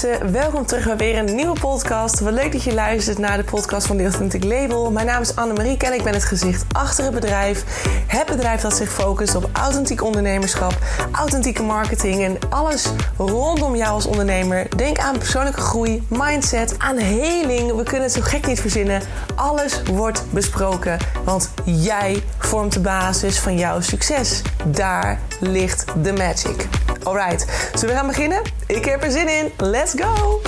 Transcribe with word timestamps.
welkom 0.00 0.66
terug 0.66 0.84
bij 0.84 0.96
weer 0.96 1.18
een 1.18 1.34
nieuwe 1.34 1.60
podcast. 1.60 2.20
Wat 2.20 2.32
leuk 2.32 2.52
dat 2.52 2.62
je 2.62 2.74
luistert 2.74 3.18
naar 3.18 3.36
de 3.36 3.44
podcast 3.44 3.86
van 3.86 3.96
The 3.96 4.02
Authentic 4.02 4.44
Label. 4.44 4.90
Mijn 4.90 5.06
naam 5.06 5.20
is 5.20 5.36
Annemarie 5.36 5.76
en 5.76 5.92
ik 5.92 6.02
ben 6.02 6.12
het 6.12 6.24
gezicht 6.24 6.64
achter 6.72 7.04
het 7.04 7.14
bedrijf. 7.14 7.64
Het 8.06 8.26
bedrijf 8.26 8.60
dat 8.60 8.76
zich 8.76 8.92
focust 8.92 9.34
op 9.34 9.48
authentiek 9.52 10.02
ondernemerschap, 10.02 10.78
authentieke 11.12 11.62
marketing 11.62 12.22
en 12.24 12.38
alles 12.48 12.86
rondom 13.16 13.76
jou 13.76 13.90
als 13.92 14.06
ondernemer. 14.06 14.76
Denk 14.76 14.98
aan 14.98 15.18
persoonlijke 15.18 15.60
groei, 15.60 16.06
mindset, 16.08 16.74
aan 16.78 16.96
heling. 16.96 17.76
We 17.76 17.82
kunnen 17.82 18.02
het 18.02 18.12
zo 18.12 18.20
gek 18.22 18.46
niet 18.46 18.60
verzinnen. 18.60 19.02
Alles 19.34 19.82
wordt 19.82 20.24
besproken, 20.30 20.98
want 21.24 21.50
jij 21.64 22.22
vormt 22.38 22.72
de 22.72 22.80
basis 22.80 23.38
van 23.38 23.56
jouw 23.56 23.80
succes. 23.80 24.42
Daar 24.64 25.20
ligt 25.40 25.84
de 26.02 26.12
magic. 26.12 26.68
Alright, 27.02 27.70
zullen 27.74 27.94
we 27.94 28.00
gaan 28.00 28.06
beginnen? 28.06 28.42
Ik 28.66 28.84
heb 28.84 29.02
er 29.02 29.10
zin 29.10 29.28
in. 29.28 29.52
Let's 29.56 29.94
go! 29.96 30.40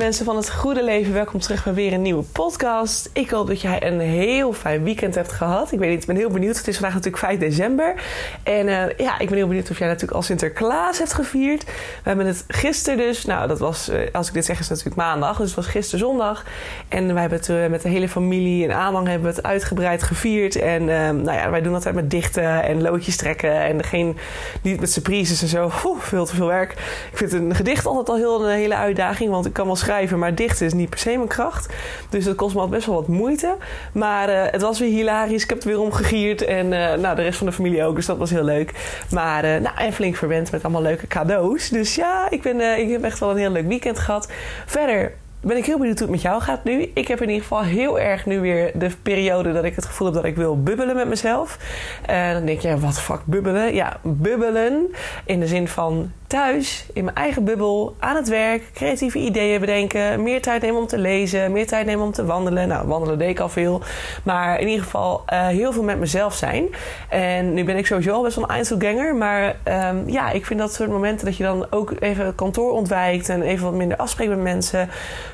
Mensen 0.00 0.24
van 0.24 0.36
het 0.36 0.50
goede 0.50 0.84
leven. 0.84 1.12
Welkom 1.12 1.40
terug 1.40 1.64
bij 1.64 1.74
weer 1.74 1.92
een 1.92 2.02
nieuwe 2.02 2.22
podcast. 2.22 3.10
Ik 3.12 3.30
hoop 3.30 3.46
dat 3.46 3.60
jij 3.60 3.86
een 3.86 4.00
heel 4.00 4.52
fijn 4.52 4.82
weekend 4.82 5.14
hebt 5.14 5.32
gehad. 5.32 5.72
Ik 5.72 5.78
weet 5.78 5.90
niet, 5.90 6.00
ik 6.00 6.06
ben 6.06 6.16
heel 6.16 6.30
benieuwd. 6.30 6.56
Het 6.56 6.68
is 6.68 6.74
vandaag 6.74 6.94
natuurlijk 6.94 7.22
5 7.22 7.38
december. 7.38 7.94
En 8.42 8.66
uh, 8.66 8.98
ja, 8.98 9.18
ik 9.18 9.28
ben 9.28 9.36
heel 9.36 9.46
benieuwd 9.46 9.70
of 9.70 9.78
jij 9.78 9.86
natuurlijk 9.86 10.14
al 10.14 10.22
Sinterklaas 10.22 10.98
hebt 10.98 11.12
gevierd. 11.12 11.64
We 11.64 11.72
hebben 12.02 12.26
het 12.26 12.44
gisteren 12.48 12.98
dus, 12.98 13.24
nou 13.24 13.48
dat 13.48 13.58
was, 13.58 13.88
uh, 13.88 14.00
als 14.12 14.28
ik 14.28 14.34
dit 14.34 14.44
zeg 14.44 14.58
is 14.58 14.68
natuurlijk 14.68 14.96
maandag. 14.96 15.36
Dus 15.36 15.46
het 15.46 15.56
was 15.56 15.66
gisteren 15.66 16.00
zondag. 16.00 16.44
En 16.88 17.12
wij 17.12 17.20
hebben 17.20 17.38
het 17.38 17.48
uh, 17.48 17.66
met 17.66 17.82
de 17.82 17.88
hele 17.88 18.08
familie 18.08 18.64
en 18.64 18.76
aanhang 18.76 19.06
hebben 19.06 19.28
het 19.28 19.42
uitgebreid 19.42 20.02
gevierd. 20.02 20.56
En 20.56 20.84
nou 20.84 21.32
ja, 21.32 21.50
wij 21.50 21.62
doen 21.62 21.74
altijd 21.74 21.94
met 21.94 22.10
dichten 22.10 22.62
en 22.62 22.82
loodjes 22.82 23.16
trekken. 23.16 23.62
En 23.62 23.76
degene 23.76 24.14
niet 24.62 24.80
met 24.80 24.90
surprises 24.92 25.42
en 25.42 25.48
zo. 25.48 25.70
Oeh, 25.84 26.00
veel 26.00 26.24
te 26.24 26.34
veel 26.34 26.46
werk. 26.46 26.72
Ik 27.10 27.16
vind 27.16 27.32
een 27.32 27.54
gedicht 27.54 27.86
altijd 27.86 28.08
al 28.08 28.16
heel, 28.16 28.44
een 28.44 28.56
hele 28.56 28.76
uitdaging. 28.76 29.30
Want 29.30 29.46
ik 29.46 29.52
kan 29.52 29.66
wel 29.66 29.76
schrijven, 29.76 29.88
maar 30.08 30.34
dichten 30.34 30.66
is 30.66 30.72
niet 30.72 30.90
per 30.90 30.98
se 30.98 31.16
mijn 31.16 31.28
kracht. 31.28 31.74
Dus 32.08 32.24
dat 32.24 32.34
kost 32.34 32.54
me 32.54 32.60
altijd 32.60 32.76
best 32.76 32.90
wel 32.90 33.00
wat 33.00 33.08
moeite. 33.08 33.56
Maar 33.92 34.28
uh, 34.28 34.42
het 34.50 34.62
was 34.62 34.78
weer 34.78 34.90
hilarisch. 34.90 35.42
Ik 35.42 35.48
heb 35.48 35.58
het 35.58 35.66
weer 35.66 35.80
omgegierd. 35.80 36.42
En 36.44 36.72
uh, 36.72 36.94
nou, 36.94 37.16
de 37.16 37.22
rest 37.22 37.38
van 37.38 37.46
de 37.46 37.52
familie 37.52 37.84
ook. 37.84 37.94
Dus 37.94 38.06
dat 38.06 38.18
was 38.18 38.30
heel 38.30 38.44
leuk. 38.44 38.72
Maar 39.10 39.44
uh, 39.44 39.56
nou, 39.56 39.76
en 39.76 39.92
flink 39.92 40.16
verwend 40.16 40.50
met 40.50 40.62
allemaal 40.62 40.82
leuke 40.82 41.06
cadeaus. 41.06 41.68
Dus 41.68 41.94
ja, 41.94 42.30
ik, 42.30 42.42
ben, 42.42 42.78
ik 42.78 42.90
heb 42.90 43.02
echt 43.04 43.18
wel 43.18 43.30
een 43.30 43.36
heel 43.36 43.50
leuk 43.50 43.66
weekend 43.66 43.98
gehad. 43.98 44.28
Verder 44.66 45.12
ben 45.40 45.56
ik 45.56 45.64
heel 45.64 45.78
benieuwd 45.78 45.98
hoe 45.98 46.06
het 46.06 46.16
met 46.16 46.22
jou 46.22 46.42
gaat 46.42 46.64
nu. 46.64 46.90
Ik 46.94 47.08
heb 47.08 47.20
in 47.20 47.28
ieder 47.28 47.42
geval 47.42 47.62
heel 47.62 48.00
erg 48.00 48.26
nu 48.26 48.40
weer 48.40 48.70
de 48.74 48.90
periode 49.02 49.52
dat 49.52 49.64
ik 49.64 49.74
het 49.74 49.84
gevoel 49.84 50.06
heb 50.06 50.16
dat 50.16 50.24
ik 50.24 50.36
wil 50.36 50.62
bubbelen 50.62 50.96
met 50.96 51.08
mezelf. 51.08 51.58
En 52.06 52.34
dan 52.34 52.44
denk 52.44 52.60
je, 52.60 52.78
wat 52.78 53.00
fuck 53.00 53.20
bubbelen? 53.24 53.74
Ja, 53.74 53.96
bubbelen 54.02 54.94
in 55.24 55.40
de 55.40 55.46
zin 55.46 55.68
van 55.68 56.12
thuis, 56.30 56.86
in 56.92 57.04
mijn 57.04 57.16
eigen 57.16 57.44
bubbel, 57.44 57.96
aan 57.98 58.16
het 58.16 58.28
werk, 58.28 58.62
creatieve 58.74 59.18
ideeën 59.18 59.60
bedenken, 59.60 60.22
meer 60.22 60.42
tijd 60.42 60.62
nemen 60.62 60.80
om 60.80 60.86
te 60.86 60.98
lezen, 60.98 61.52
meer 61.52 61.66
tijd 61.66 61.86
nemen 61.86 62.04
om 62.04 62.12
te 62.12 62.24
wandelen. 62.24 62.68
Nou, 62.68 62.86
wandelen 62.86 63.18
deed 63.18 63.28
ik 63.28 63.40
al 63.40 63.48
veel, 63.48 63.82
maar 64.24 64.60
in 64.60 64.68
ieder 64.68 64.84
geval 64.84 65.22
uh, 65.32 65.46
heel 65.46 65.72
veel 65.72 65.82
met 65.82 65.98
mezelf 65.98 66.34
zijn. 66.34 66.68
En 67.08 67.54
nu 67.54 67.64
ben 67.64 67.76
ik 67.76 67.86
sowieso 67.86 68.12
al 68.12 68.22
best 68.22 68.34
wel 68.36 68.44
een 68.44 68.50
Einzelganger, 68.50 69.14
maar 69.14 69.56
um, 69.64 70.08
ja, 70.08 70.30
ik 70.30 70.46
vind 70.46 70.60
dat 70.60 70.74
soort 70.74 70.90
momenten 70.90 71.26
dat 71.26 71.36
je 71.36 71.42
dan 71.42 71.66
ook 71.70 71.92
even 71.98 72.34
kantoor 72.34 72.72
ontwijkt 72.72 73.28
en 73.28 73.42
even 73.42 73.64
wat 73.64 73.74
minder 73.74 73.96
afspreekt 73.96 74.30
met 74.30 74.42
mensen, 74.42 74.88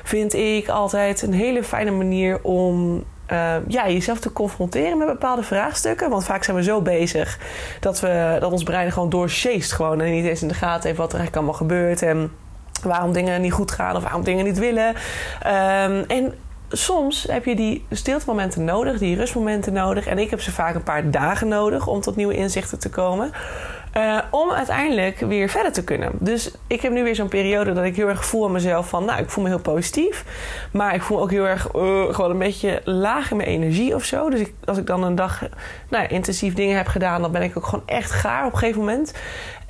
vind 0.07 0.33
ik 0.33 0.67
altijd 0.67 1.21
een 1.21 1.33
hele 1.33 1.63
fijne 1.63 1.91
manier 1.91 2.43
om 2.43 3.03
uh, 3.31 3.55
ja, 3.67 3.89
jezelf 3.89 4.19
te 4.19 4.33
confronteren 4.33 4.97
met 4.97 5.07
bepaalde 5.07 5.43
vraagstukken. 5.43 6.09
Want 6.09 6.23
vaak 6.23 6.43
zijn 6.43 6.57
we 6.57 6.63
zo 6.63 6.81
bezig 6.81 7.39
dat, 7.79 7.99
we, 7.99 8.37
dat 8.39 8.51
ons 8.51 8.63
brein 8.63 8.91
gewoon 8.91 9.09
doorsjeest 9.09 9.71
gewoon 9.71 10.01
en 10.01 10.11
niet 10.11 10.25
eens 10.25 10.41
in 10.41 10.47
de 10.47 10.53
gaten 10.53 10.87
heeft 10.87 10.97
wat 10.97 11.13
er 11.13 11.19
eigenlijk 11.19 11.35
allemaal 11.35 11.67
gebeurt 11.67 12.01
en 12.01 12.31
waarom 12.83 13.13
dingen 13.13 13.41
niet 13.41 13.53
goed 13.53 13.71
gaan 13.71 13.95
of 13.95 14.03
waarom 14.03 14.23
dingen 14.23 14.45
niet 14.45 14.59
willen. 14.59 14.87
Um, 14.87 16.03
en 16.07 16.33
soms 16.69 17.27
heb 17.29 17.45
je 17.45 17.55
die 17.55 17.85
stiltemomenten 17.91 18.63
nodig, 18.63 18.97
die 18.97 19.15
rustmomenten 19.15 19.73
nodig. 19.73 20.07
En 20.07 20.19
ik 20.19 20.29
heb 20.29 20.41
ze 20.41 20.51
vaak 20.51 20.75
een 20.75 20.83
paar 20.83 21.11
dagen 21.11 21.47
nodig 21.47 21.87
om 21.87 22.01
tot 22.01 22.15
nieuwe 22.15 22.35
inzichten 22.35 22.79
te 22.79 22.89
komen. 22.89 23.31
Uh, 23.97 24.19
om 24.31 24.51
uiteindelijk 24.51 25.19
weer 25.19 25.49
verder 25.49 25.71
te 25.71 25.83
kunnen. 25.83 26.11
Dus 26.19 26.51
ik 26.67 26.81
heb 26.81 26.91
nu 26.91 27.03
weer 27.03 27.15
zo'n 27.15 27.27
periode 27.27 27.73
dat 27.73 27.83
ik 27.83 27.95
heel 27.95 28.07
erg 28.07 28.25
voel 28.25 28.45
aan 28.45 28.51
mezelf 28.51 28.89
van... 28.89 29.05
nou, 29.05 29.21
ik 29.21 29.29
voel 29.29 29.43
me 29.43 29.49
heel 29.49 29.59
positief. 29.59 30.25
Maar 30.71 30.95
ik 30.95 31.01
voel 31.01 31.21
ook 31.21 31.31
heel 31.31 31.47
erg 31.47 31.67
uh, 31.75 32.13
gewoon 32.13 32.31
een 32.31 32.37
beetje 32.37 32.81
laag 32.83 33.31
in 33.31 33.37
mijn 33.37 33.49
energie 33.49 33.95
of 33.95 34.03
zo. 34.03 34.29
Dus 34.29 34.39
ik, 34.39 34.53
als 34.65 34.77
ik 34.77 34.85
dan 34.85 35.03
een 35.03 35.15
dag 35.15 35.43
nou, 35.89 36.07
intensief 36.07 36.53
dingen 36.53 36.77
heb 36.77 36.87
gedaan... 36.87 37.21
dan 37.21 37.31
ben 37.31 37.41
ik 37.41 37.57
ook 37.57 37.65
gewoon 37.65 37.87
echt 37.87 38.11
gaar 38.11 38.45
op 38.45 38.51
een 38.51 38.57
gegeven 38.57 38.79
moment. 38.79 39.13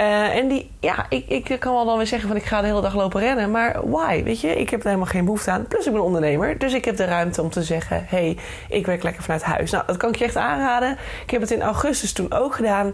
Uh, 0.01 0.35
en 0.35 0.47
die, 0.47 0.71
ja, 0.79 1.05
ik, 1.09 1.25
ik 1.27 1.59
kan 1.59 1.73
wel 1.73 1.85
dan 1.85 1.97
weer 1.97 2.07
zeggen 2.07 2.27
van 2.27 2.37
ik 2.37 2.43
ga 2.43 2.61
de 2.61 2.67
hele 2.67 2.81
dag 2.81 2.95
lopen 2.95 3.21
rennen. 3.21 3.51
Maar 3.51 3.89
why? 3.89 4.23
Weet 4.23 4.41
je, 4.41 4.55
ik 4.59 4.69
heb 4.69 4.79
er 4.79 4.85
helemaal 4.85 5.07
geen 5.07 5.25
behoefte 5.25 5.51
aan. 5.51 5.67
Plus 5.67 5.85
ik 5.85 5.91
ben 5.91 6.03
ondernemer. 6.03 6.57
Dus 6.57 6.73
ik 6.73 6.85
heb 6.85 6.97
de 6.97 7.05
ruimte 7.05 7.41
om 7.41 7.49
te 7.49 7.63
zeggen... 7.63 8.05
hé, 8.07 8.17
hey, 8.17 8.37
ik 8.69 8.85
werk 8.85 9.03
lekker 9.03 9.23
vanuit 9.23 9.43
huis. 9.43 9.71
Nou, 9.71 9.83
dat 9.87 9.97
kan 9.97 10.09
ik 10.09 10.15
je 10.15 10.23
echt 10.23 10.35
aanraden. 10.35 10.97
Ik 11.23 11.29
heb 11.29 11.41
het 11.41 11.51
in 11.51 11.61
augustus 11.61 12.13
toen 12.13 12.33
ook 12.33 12.55
gedaan. 12.55 12.93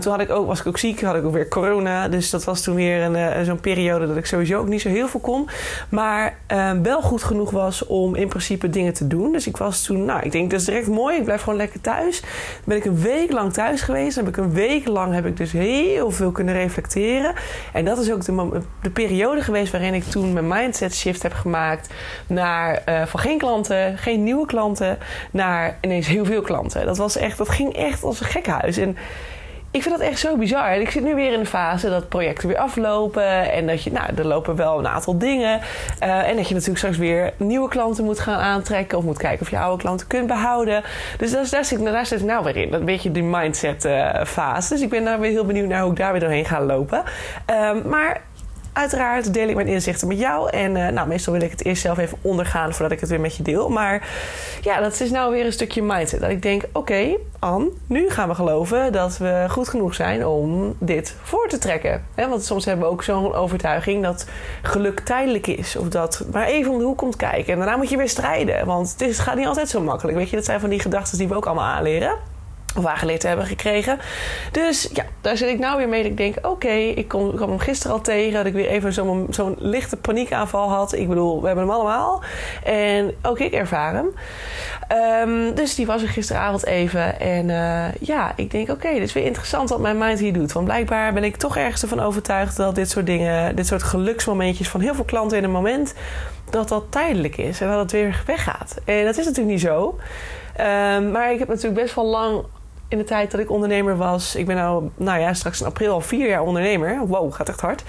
toen 0.00 0.12
had 0.12 0.20
ik 0.20 0.30
ook 0.30 0.46
was 0.46 0.60
ik 0.60 0.66
ook 0.66 0.78
ziek, 0.78 1.02
had 1.02 1.16
ik 1.16 1.24
ook 1.24 1.32
weer 1.32 1.48
corona. 1.48 2.08
Dus 2.08 2.30
dat 2.30 2.44
was 2.44 2.62
toen 2.62 2.74
weer 2.74 3.02
een, 3.02 3.14
uh, 3.14 3.40
zo'n 3.46 3.60
periode 3.60 4.06
dat 4.06 4.16
ik 4.16 4.26
sowieso 4.26 4.58
ook 4.58 4.68
niet 4.68 4.80
zo 4.80 4.88
heel 4.88 5.08
veel 5.08 5.20
kon. 5.20 5.48
Maar 5.88 6.36
wel 6.82 7.02
goed 7.02 7.22
genoeg 7.22 7.50
was 7.50 7.86
om 7.86 8.14
in 8.14 8.28
principe 8.28 8.70
dingen 8.70 8.94
te 8.94 9.06
doen. 9.06 9.32
Dus 9.32 9.46
ik 9.46 9.56
was 9.56 9.82
toen, 9.82 10.04
nou, 10.04 10.20
ik 10.22 10.32
denk 10.32 10.50
dat 10.50 10.60
is 10.60 10.66
direct 10.66 10.88
mooi. 10.88 11.16
Ik 11.16 11.24
blijf 11.24 11.42
gewoon 11.42 11.58
lekker 11.58 11.80
thuis. 11.80 12.20
Dan 12.20 12.30
ben 12.64 12.76
ik 12.76 12.84
een 12.84 13.00
week 13.00 13.32
lang 13.32 13.52
thuis 13.52 13.82
geweest. 13.82 14.14
Dan 14.14 14.24
heb 14.24 14.36
ik 14.36 14.44
een 14.44 14.52
week 14.52 14.86
lang 14.86 15.14
heb 15.14 15.26
ik 15.26 15.36
dus 15.36 15.52
heel 15.52 16.10
veel 16.18 16.32
kunnen 16.32 16.54
reflecteren. 16.54 17.34
En 17.72 17.84
dat 17.84 17.98
is 17.98 18.12
ook 18.12 18.24
de, 18.24 18.60
de 18.82 18.90
periode 18.90 19.40
geweest 19.40 19.72
waarin 19.72 19.94
ik 19.94 20.04
toen 20.04 20.32
mijn 20.32 20.48
mindset 20.48 20.94
shift 20.94 21.22
heb 21.22 21.32
gemaakt 21.32 21.94
naar 22.26 22.82
uh, 22.88 23.06
van 23.06 23.20
geen 23.20 23.38
klanten, 23.38 23.98
geen 23.98 24.22
nieuwe 24.22 24.46
klanten, 24.46 24.98
naar 25.30 25.78
ineens 25.80 26.06
heel 26.06 26.24
veel 26.24 26.42
klanten. 26.42 26.86
Dat 26.86 26.96
was 26.96 27.16
echt, 27.16 27.38
dat 27.38 27.48
ging 27.48 27.74
echt 27.74 28.02
als 28.02 28.20
een 28.20 28.26
gekhuis. 28.26 28.76
En 28.76 28.96
ik 29.70 29.82
vind 29.82 29.98
dat 29.98 30.08
echt 30.08 30.18
zo 30.18 30.36
bizar. 30.36 30.70
En 30.70 30.80
ik 30.80 30.90
zit 30.90 31.02
nu 31.02 31.14
weer 31.14 31.32
in 31.32 31.38
de 31.38 31.46
fase 31.46 31.88
dat 31.88 32.08
projecten 32.08 32.48
weer 32.48 32.58
aflopen. 32.58 33.52
En 33.52 33.66
dat 33.66 33.82
je, 33.82 33.92
nou, 33.92 34.14
er 34.16 34.26
lopen 34.26 34.56
wel 34.56 34.78
een 34.78 34.88
aantal 34.88 35.18
dingen. 35.18 35.60
Uh, 36.02 36.28
en 36.28 36.36
dat 36.36 36.48
je 36.48 36.54
natuurlijk 36.54 36.78
straks 36.78 36.96
weer 36.96 37.32
nieuwe 37.36 37.68
klanten 37.68 38.04
moet 38.04 38.20
gaan 38.20 38.40
aantrekken. 38.40 38.98
Of 38.98 39.04
moet 39.04 39.18
kijken 39.18 39.40
of 39.40 39.50
je 39.50 39.58
oude 39.58 39.82
klanten 39.82 40.06
kunt 40.06 40.26
behouden. 40.26 40.82
Dus 41.18 41.30
daar, 41.30 41.46
daar, 41.50 41.64
zit, 41.64 41.84
daar 41.84 42.06
zit 42.06 42.20
ik 42.20 42.26
nou 42.26 42.44
weer 42.44 42.56
in. 42.56 42.70
Dat 42.70 42.84
beetje 42.84 43.12
die 43.12 43.22
mindset 43.22 43.84
uh, 43.84 44.24
fase. 44.24 44.72
Dus 44.72 44.82
ik 44.82 44.88
ben 44.88 45.04
daar 45.04 45.20
weer 45.20 45.30
heel 45.30 45.44
benieuwd 45.44 45.68
naar 45.68 45.82
hoe 45.82 45.90
ik 45.90 45.96
daar 45.96 46.12
weer 46.12 46.20
doorheen 46.20 46.44
ga 46.44 46.60
lopen. 46.60 47.02
Um, 47.50 47.88
maar 47.88 48.20
Uiteraard 48.78 49.34
deel 49.34 49.48
ik 49.48 49.54
mijn 49.54 49.66
inzichten 49.66 50.08
met 50.08 50.18
jou. 50.18 50.50
En 50.50 50.76
uh, 50.76 50.88
nou, 50.88 51.08
meestal 51.08 51.32
wil 51.32 51.42
ik 51.42 51.50
het 51.50 51.64
eerst 51.64 51.82
zelf 51.82 51.98
even 51.98 52.18
ondergaan 52.22 52.72
voordat 52.72 52.92
ik 52.92 53.00
het 53.00 53.08
weer 53.08 53.20
met 53.20 53.36
je 53.36 53.42
deel. 53.42 53.68
Maar 53.68 54.08
ja, 54.62 54.80
dat 54.80 55.00
is 55.00 55.10
nou 55.10 55.32
weer 55.32 55.46
een 55.46 55.52
stukje 55.52 55.82
mindset. 55.82 56.20
Dat 56.20 56.30
ik 56.30 56.42
denk, 56.42 56.62
oké, 56.72 56.78
okay, 57.40 57.68
nu 57.86 58.10
gaan 58.10 58.28
we 58.28 58.34
geloven 58.34 58.92
dat 58.92 59.18
we 59.18 59.46
goed 59.48 59.68
genoeg 59.68 59.94
zijn 59.94 60.26
om 60.26 60.76
dit 60.78 61.14
voor 61.22 61.48
te 61.48 61.58
trekken. 61.58 62.04
Want 62.14 62.44
soms 62.44 62.64
hebben 62.64 62.86
we 62.86 62.92
ook 62.92 63.02
zo'n 63.02 63.34
overtuiging 63.34 64.02
dat 64.02 64.26
geluk 64.62 65.00
tijdelijk 65.00 65.46
is. 65.46 65.76
Of 65.76 65.88
dat 65.88 66.24
maar 66.32 66.46
even 66.46 66.72
om 66.72 66.78
de 66.78 66.84
hoek 66.84 66.98
komt 66.98 67.16
kijken. 67.16 67.52
En 67.52 67.58
daarna 67.58 67.76
moet 67.76 67.90
je 67.90 67.96
weer 67.96 68.08
strijden. 68.08 68.66
Want 68.66 68.90
het, 68.90 69.00
het 69.00 69.18
gaat 69.18 69.36
niet 69.36 69.46
altijd 69.46 69.68
zo 69.68 69.80
makkelijk. 69.80 70.16
Weet 70.16 70.30
je, 70.30 70.36
dat 70.36 70.44
zijn 70.44 70.60
van 70.60 70.70
die 70.70 70.80
gedachten 70.80 71.18
die 71.18 71.28
we 71.28 71.34
ook 71.34 71.46
allemaal 71.46 71.74
aanleren 71.74 72.36
of 72.78 72.86
aangeleerd 72.86 73.22
hebben 73.22 73.46
gekregen. 73.46 73.98
Dus 74.52 74.90
ja, 74.92 75.04
daar 75.20 75.36
zit 75.36 75.48
ik 75.48 75.58
nou 75.58 75.76
weer 75.76 75.88
mee. 75.88 76.04
Ik 76.04 76.16
denk, 76.16 76.46
oké, 76.46 76.72
ik 76.72 77.08
kwam 77.08 77.38
hem 77.38 77.58
gisteren 77.58 77.96
al 77.96 78.02
tegen. 78.02 78.32
Dat 78.32 78.46
ik 78.46 78.52
weer 78.52 78.68
even 78.68 78.92
zo'n 78.92 79.26
zo'n 79.30 79.56
lichte 79.58 79.96
paniekaanval 79.96 80.70
had. 80.70 80.92
Ik 80.92 81.08
bedoel, 81.08 81.40
we 81.40 81.46
hebben 81.46 81.64
hem 81.64 81.74
allemaal. 81.74 82.22
En 82.64 83.14
ook 83.22 83.38
ik 83.38 83.52
ervaar 83.52 83.94
hem. 83.94 84.10
Um, 85.28 85.54
dus 85.54 85.74
die 85.74 85.86
was 85.86 86.02
er 86.02 86.08
gisteravond 86.08 86.66
even. 86.66 87.20
En 87.20 87.48
uh, 87.48 87.94
ja, 88.00 88.32
ik 88.36 88.50
denk, 88.50 88.68
oké, 88.68 88.72
okay, 88.72 88.92
dit 88.92 89.02
is 89.02 89.12
weer 89.12 89.24
interessant 89.24 89.68
wat 89.68 89.80
mijn 89.80 89.98
mind 89.98 90.18
hier 90.18 90.32
doet. 90.32 90.52
Want 90.52 90.66
blijkbaar 90.66 91.12
ben 91.12 91.24
ik 91.24 91.36
toch 91.36 91.56
ergens 91.56 91.82
ervan 91.82 92.00
overtuigd... 92.00 92.56
dat 92.56 92.74
dit 92.74 92.90
soort 92.90 93.06
dingen, 93.06 93.56
dit 93.56 93.66
soort 93.66 93.82
geluksmomentjes 93.82 94.68
van 94.68 94.80
heel 94.80 94.94
veel 94.94 95.04
klanten 95.04 95.38
in 95.38 95.44
een 95.44 95.50
moment... 95.50 95.94
dat 96.50 96.68
dat 96.68 96.84
tijdelijk 96.90 97.36
is 97.36 97.60
en 97.60 97.68
dat 97.68 97.78
het 97.78 97.92
weer 97.92 98.22
weggaat. 98.26 98.76
En 98.84 99.04
dat 99.04 99.16
is 99.18 99.24
natuurlijk 99.24 99.52
niet 99.52 99.60
zo... 99.60 99.98
Um, 100.60 101.10
maar 101.10 101.32
ik 101.32 101.38
heb 101.38 101.48
natuurlijk 101.48 101.80
best 101.80 101.94
wel 101.94 102.06
lang 102.06 102.44
in 102.88 102.98
de 102.98 103.04
tijd 103.04 103.30
dat 103.30 103.40
ik 103.40 103.50
ondernemer 103.50 103.96
was. 103.96 104.36
Ik 104.36 104.46
ben 104.46 104.56
nou, 104.56 104.90
nou 104.96 105.20
ja, 105.20 105.34
straks 105.34 105.60
in 105.60 105.66
april 105.66 105.92
al 105.92 106.00
vier 106.00 106.28
jaar 106.28 106.42
ondernemer. 106.42 107.06
Wow, 107.06 107.32
gaat 107.32 107.48
echt 107.48 107.60
hard. 107.60 107.82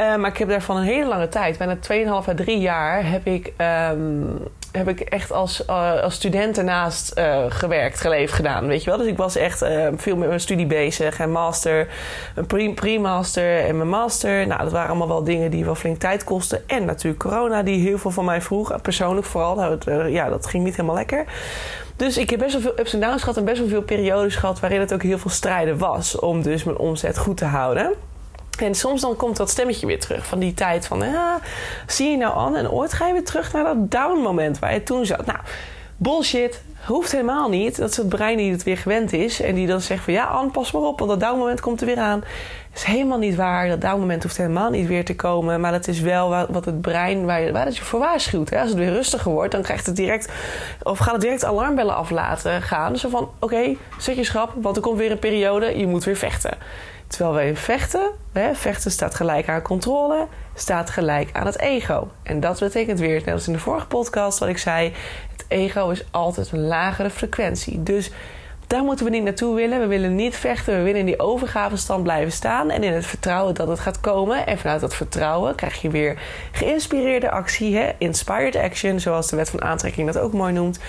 Uh, 0.00 0.16
maar 0.16 0.30
ik 0.30 0.36
heb 0.36 0.48
daarvan 0.48 0.76
een 0.76 0.84
hele 0.84 1.08
lange 1.08 1.28
tijd, 1.28 1.58
bijna 1.58 1.76
2,5 2.22 2.28
à 2.28 2.34
3 2.34 2.58
jaar, 2.58 3.10
heb 3.10 3.26
ik, 3.26 3.52
um, 3.90 4.38
heb 4.72 4.88
ik 4.88 5.00
echt 5.00 5.32
als, 5.32 5.64
uh, 5.66 6.02
als 6.02 6.14
student 6.14 6.58
ernaast 6.58 7.18
uh, 7.18 7.44
gewerkt, 7.48 8.00
geleefd, 8.00 8.32
gedaan. 8.32 8.66
Weet 8.66 8.84
je 8.84 8.90
wel? 8.90 8.98
Dus 8.98 9.08
ik 9.08 9.16
was 9.16 9.36
echt 9.36 9.58
veel 9.96 10.16
met 10.16 10.28
mijn 10.28 10.40
studie 10.40 10.66
bezig. 10.66 11.18
En 11.18 11.32
master, 11.32 11.88
een 12.34 12.74
pre-master 12.74 13.64
en 13.64 13.76
mijn 13.76 13.88
master. 13.88 14.46
Nou, 14.46 14.62
dat 14.62 14.72
waren 14.72 14.88
allemaal 14.88 15.08
wel 15.08 15.24
dingen 15.24 15.50
die 15.50 15.64
wel 15.64 15.74
flink 15.74 15.98
tijd 15.98 16.24
kosten. 16.24 16.68
En 16.68 16.84
natuurlijk 16.84 17.22
corona, 17.22 17.62
die 17.62 17.88
heel 17.88 17.98
veel 17.98 18.10
van 18.10 18.24
mij 18.24 18.40
vroeg. 18.40 18.80
Persoonlijk 18.82 19.26
vooral. 19.26 19.54
Nou, 19.54 20.08
ja, 20.08 20.28
dat 20.28 20.46
ging 20.46 20.64
niet 20.64 20.76
helemaal 20.76 20.96
lekker. 20.96 21.24
Dus 22.00 22.18
ik 22.18 22.30
heb 22.30 22.38
best 22.38 22.52
wel 22.52 22.60
veel 22.60 22.78
ups 22.78 22.92
en 22.92 23.00
downs 23.00 23.20
gehad 23.20 23.36
en 23.36 23.44
best 23.44 23.58
wel 23.58 23.68
veel 23.68 23.82
periodes 23.82 24.36
gehad 24.36 24.60
waarin 24.60 24.80
het 24.80 24.92
ook 24.92 25.02
heel 25.02 25.18
veel 25.18 25.30
strijden 25.30 25.78
was 25.78 26.18
om 26.18 26.42
dus 26.42 26.64
mijn 26.64 26.76
omzet 26.76 27.18
goed 27.18 27.36
te 27.36 27.44
houden. 27.44 27.94
En 28.58 28.74
soms 28.74 29.00
dan 29.00 29.16
komt 29.16 29.36
dat 29.36 29.50
stemmetje 29.50 29.86
weer 29.86 30.00
terug 30.00 30.26
van 30.26 30.38
die 30.38 30.54
tijd 30.54 30.86
van, 30.86 30.98
ja, 30.98 31.38
zie 31.86 32.10
je 32.10 32.16
nou 32.16 32.38
aan 32.38 32.56
en 32.56 32.70
ooit 32.70 32.92
ga 32.92 33.06
je 33.06 33.12
weer 33.12 33.24
terug 33.24 33.52
naar 33.52 33.64
dat 33.64 33.90
down 33.90 34.20
moment 34.20 34.58
waar 34.58 34.72
je 34.74 34.82
toen 34.82 35.06
zat. 35.06 35.26
Nou, 35.26 35.38
bullshit, 36.00 36.62
hoeft 36.86 37.12
helemaal 37.12 37.48
niet. 37.48 37.76
Dat 37.76 37.90
is 37.90 37.96
het 37.96 38.08
brein 38.08 38.36
die 38.36 38.52
het 38.52 38.62
weer 38.62 38.76
gewend 38.76 39.12
is 39.12 39.40
en 39.40 39.54
die 39.54 39.66
dan 39.66 39.80
zegt 39.80 40.04
van, 40.04 40.12
ja 40.12 40.24
Anne, 40.24 40.50
pas 40.50 40.72
maar 40.72 40.82
op, 40.82 40.98
want 40.98 41.10
dat 41.10 41.20
down 41.20 41.38
moment 41.38 41.60
komt 41.60 41.80
er 41.80 41.86
weer 41.86 41.98
aan. 41.98 42.20
Dat 42.20 42.78
is 42.78 42.82
helemaal 42.82 43.18
niet 43.18 43.34
waar. 43.34 43.68
Dat 43.68 43.80
down 43.80 44.00
moment 44.00 44.22
hoeft 44.22 44.36
helemaal 44.36 44.70
niet 44.70 44.86
weer 44.86 45.04
te 45.04 45.16
komen, 45.16 45.60
maar 45.60 45.72
dat 45.72 45.88
is 45.88 46.00
wel 46.00 46.46
wat 46.50 46.64
het 46.64 46.80
brein, 46.80 47.24
waar, 47.24 47.52
waar 47.52 47.72
je 47.72 47.82
voor 47.82 48.00
waarschuwt. 48.00 48.50
Hè? 48.50 48.60
Als 48.60 48.68
het 48.68 48.78
weer 48.78 48.92
rustiger 48.92 49.32
wordt, 49.32 49.52
dan 49.52 49.62
krijgt 49.62 49.86
het 49.86 49.96
direct, 49.96 50.32
of 50.82 50.98
gaat 50.98 51.12
het 51.12 51.20
direct 51.20 51.44
alarmbellen 51.44 51.96
af 51.96 52.10
laten 52.10 52.62
gaan. 52.62 52.96
Zo 52.96 53.08
van, 53.08 53.30
oké, 53.38 53.76
zet 53.98 54.16
je 54.16 54.24
schrap, 54.24 54.52
want 54.56 54.76
er 54.76 54.82
komt 54.82 54.98
weer 54.98 55.10
een 55.10 55.18
periode, 55.18 55.78
je 55.78 55.86
moet 55.86 56.04
weer 56.04 56.16
vechten. 56.16 56.58
Terwijl 57.06 57.34
wij 57.34 57.56
vechten, 57.56 58.10
hè, 58.32 58.54
vechten 58.54 58.90
staat 58.90 59.14
gelijk 59.14 59.48
aan 59.48 59.62
controle, 59.62 60.26
staat 60.54 60.90
gelijk 60.90 61.28
aan 61.32 61.46
het 61.46 61.58
ego. 61.58 62.08
En 62.22 62.40
dat 62.40 62.58
betekent 62.58 62.98
weer, 62.98 63.22
net 63.24 63.34
als 63.34 63.46
in 63.46 63.52
de 63.52 63.58
vorige 63.58 63.86
podcast 63.86 64.38
wat 64.38 64.48
ik 64.48 64.58
zei, 64.58 64.92
ego 65.50 65.90
is 65.90 66.04
altijd 66.10 66.52
een 66.52 66.66
lagere 66.66 67.10
frequentie. 67.10 67.82
Dus 67.82 68.10
daar 68.66 68.82
moeten 68.82 69.04
we 69.04 69.10
niet 69.10 69.22
naartoe 69.22 69.54
willen. 69.54 69.80
We 69.80 69.86
willen 69.86 70.14
niet 70.14 70.36
vechten, 70.36 70.76
we 70.76 70.82
willen 70.82 71.00
in 71.00 71.06
die 71.06 71.20
overgavestand 71.20 72.02
blijven 72.02 72.32
staan 72.32 72.70
en 72.70 72.82
in 72.82 72.92
het 72.92 73.06
vertrouwen 73.06 73.54
dat 73.54 73.68
het 73.68 73.80
gaat 73.80 74.00
komen. 74.00 74.46
En 74.46 74.58
vanuit 74.58 74.80
dat 74.80 74.94
vertrouwen 74.94 75.54
krijg 75.54 75.82
je 75.82 75.90
weer 75.90 76.18
geïnspireerde 76.52 77.30
actie, 77.30 77.76
hè? 77.76 77.90
inspired 77.98 78.56
action, 78.56 79.00
zoals 79.00 79.28
de 79.28 79.36
wet 79.36 79.50
van 79.50 79.62
aantrekking 79.62 80.12
dat 80.12 80.22
ook 80.22 80.32
mooi 80.32 80.52
noemt. 80.52 80.80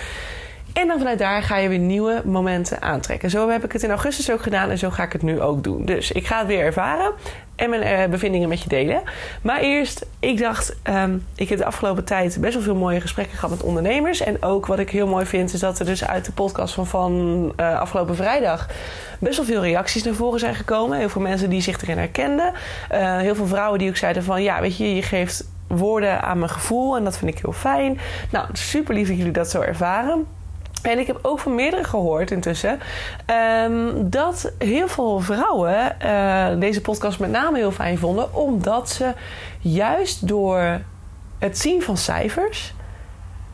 En 0.72 0.86
dan 0.86 0.98
vanuit 0.98 1.18
daar 1.18 1.42
ga 1.42 1.56
je 1.56 1.68
weer 1.68 1.78
nieuwe 1.78 2.22
momenten 2.24 2.82
aantrekken. 2.82 3.30
Zo 3.30 3.48
heb 3.48 3.64
ik 3.64 3.72
het 3.72 3.82
in 3.82 3.90
augustus 3.90 4.30
ook 4.30 4.42
gedaan 4.42 4.70
en 4.70 4.78
zo 4.78 4.90
ga 4.90 5.02
ik 5.02 5.12
het 5.12 5.22
nu 5.22 5.40
ook 5.40 5.64
doen. 5.64 5.84
Dus 5.84 6.12
ik 6.12 6.26
ga 6.26 6.38
het 6.38 6.46
weer 6.46 6.64
ervaren 6.64 7.12
en 7.62 7.70
mijn 7.70 8.00
uh, 8.00 8.10
bevindingen 8.10 8.48
met 8.48 8.62
je 8.62 8.68
delen. 8.68 9.02
Maar 9.42 9.60
eerst, 9.60 10.06
ik 10.18 10.38
dacht, 10.38 10.76
um, 10.88 11.26
ik 11.34 11.48
heb 11.48 11.58
de 11.58 11.64
afgelopen 11.64 12.04
tijd 12.04 12.40
best 12.40 12.54
wel 12.54 12.62
veel 12.62 12.74
mooie 12.74 13.00
gesprekken 13.00 13.34
gehad 13.34 13.50
met 13.50 13.62
ondernemers. 13.62 14.20
En 14.20 14.42
ook 14.42 14.66
wat 14.66 14.78
ik 14.78 14.90
heel 14.90 15.06
mooi 15.06 15.26
vind, 15.26 15.52
is 15.52 15.60
dat 15.60 15.78
er 15.78 15.84
dus 15.84 16.06
uit 16.06 16.24
de 16.24 16.32
podcast 16.32 16.74
van, 16.74 16.86
van 16.86 17.52
uh, 17.56 17.80
afgelopen 17.80 18.16
vrijdag 18.16 18.68
best 19.18 19.36
wel 19.36 19.46
veel 19.46 19.62
reacties 19.62 20.02
naar 20.02 20.14
voren 20.14 20.40
zijn 20.40 20.54
gekomen. 20.54 20.98
Heel 20.98 21.08
veel 21.08 21.20
mensen 21.20 21.50
die 21.50 21.60
zich 21.60 21.82
erin 21.82 21.98
herkenden. 21.98 22.52
Uh, 22.92 23.18
heel 23.18 23.34
veel 23.34 23.46
vrouwen 23.46 23.78
die 23.78 23.88
ook 23.88 23.96
zeiden 23.96 24.22
van, 24.22 24.42
ja, 24.42 24.60
weet 24.60 24.76
je, 24.76 24.94
je 24.94 25.02
geeft 25.02 25.44
woorden 25.66 26.22
aan 26.22 26.38
mijn 26.38 26.50
gevoel 26.50 26.96
en 26.96 27.04
dat 27.04 27.18
vind 27.18 27.30
ik 27.30 27.42
heel 27.42 27.52
fijn. 27.52 27.98
Nou, 28.30 28.46
super 28.52 28.94
lief 28.94 29.08
dat 29.08 29.16
jullie 29.16 29.32
dat 29.32 29.50
zo 29.50 29.60
ervaren. 29.60 30.26
En 30.82 30.98
ik 30.98 31.06
heb 31.06 31.18
ook 31.22 31.38
van 31.38 31.54
meerdere 31.54 31.84
gehoord 31.84 32.30
intussen 32.30 32.80
um, 33.64 34.10
dat 34.10 34.52
heel 34.58 34.88
veel 34.88 35.20
vrouwen 35.20 35.96
uh, 36.04 36.46
deze 36.58 36.80
podcast 36.80 37.18
met 37.18 37.30
name 37.30 37.58
heel 37.58 37.72
fijn 37.72 37.98
vonden, 37.98 38.34
omdat 38.34 38.90
ze 38.90 39.12
juist 39.60 40.28
door 40.28 40.80
het 41.38 41.58
zien 41.58 41.82
van 41.82 41.96
cijfers 41.96 42.74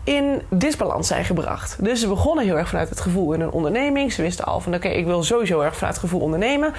in 0.04 0.42
disbalans 0.50 1.08
zijn 1.08 1.24
gebracht. 1.24 1.84
Dus 1.84 2.00
ze 2.00 2.08
begonnen 2.08 2.44
heel 2.44 2.58
erg 2.58 2.68
vanuit 2.68 2.88
het 2.88 3.00
gevoel 3.00 3.32
in 3.32 3.40
een 3.40 3.50
onderneming. 3.50 4.12
Ze 4.12 4.22
wisten 4.22 4.44
al 4.44 4.60
van 4.60 4.74
oké, 4.74 4.88
ik 4.88 5.04
wil 5.04 5.22
sowieso 5.22 5.60
erg 5.60 5.76
vanuit 5.76 5.94
het 5.94 6.04
gevoel 6.04 6.20
ondernemen. 6.20 6.72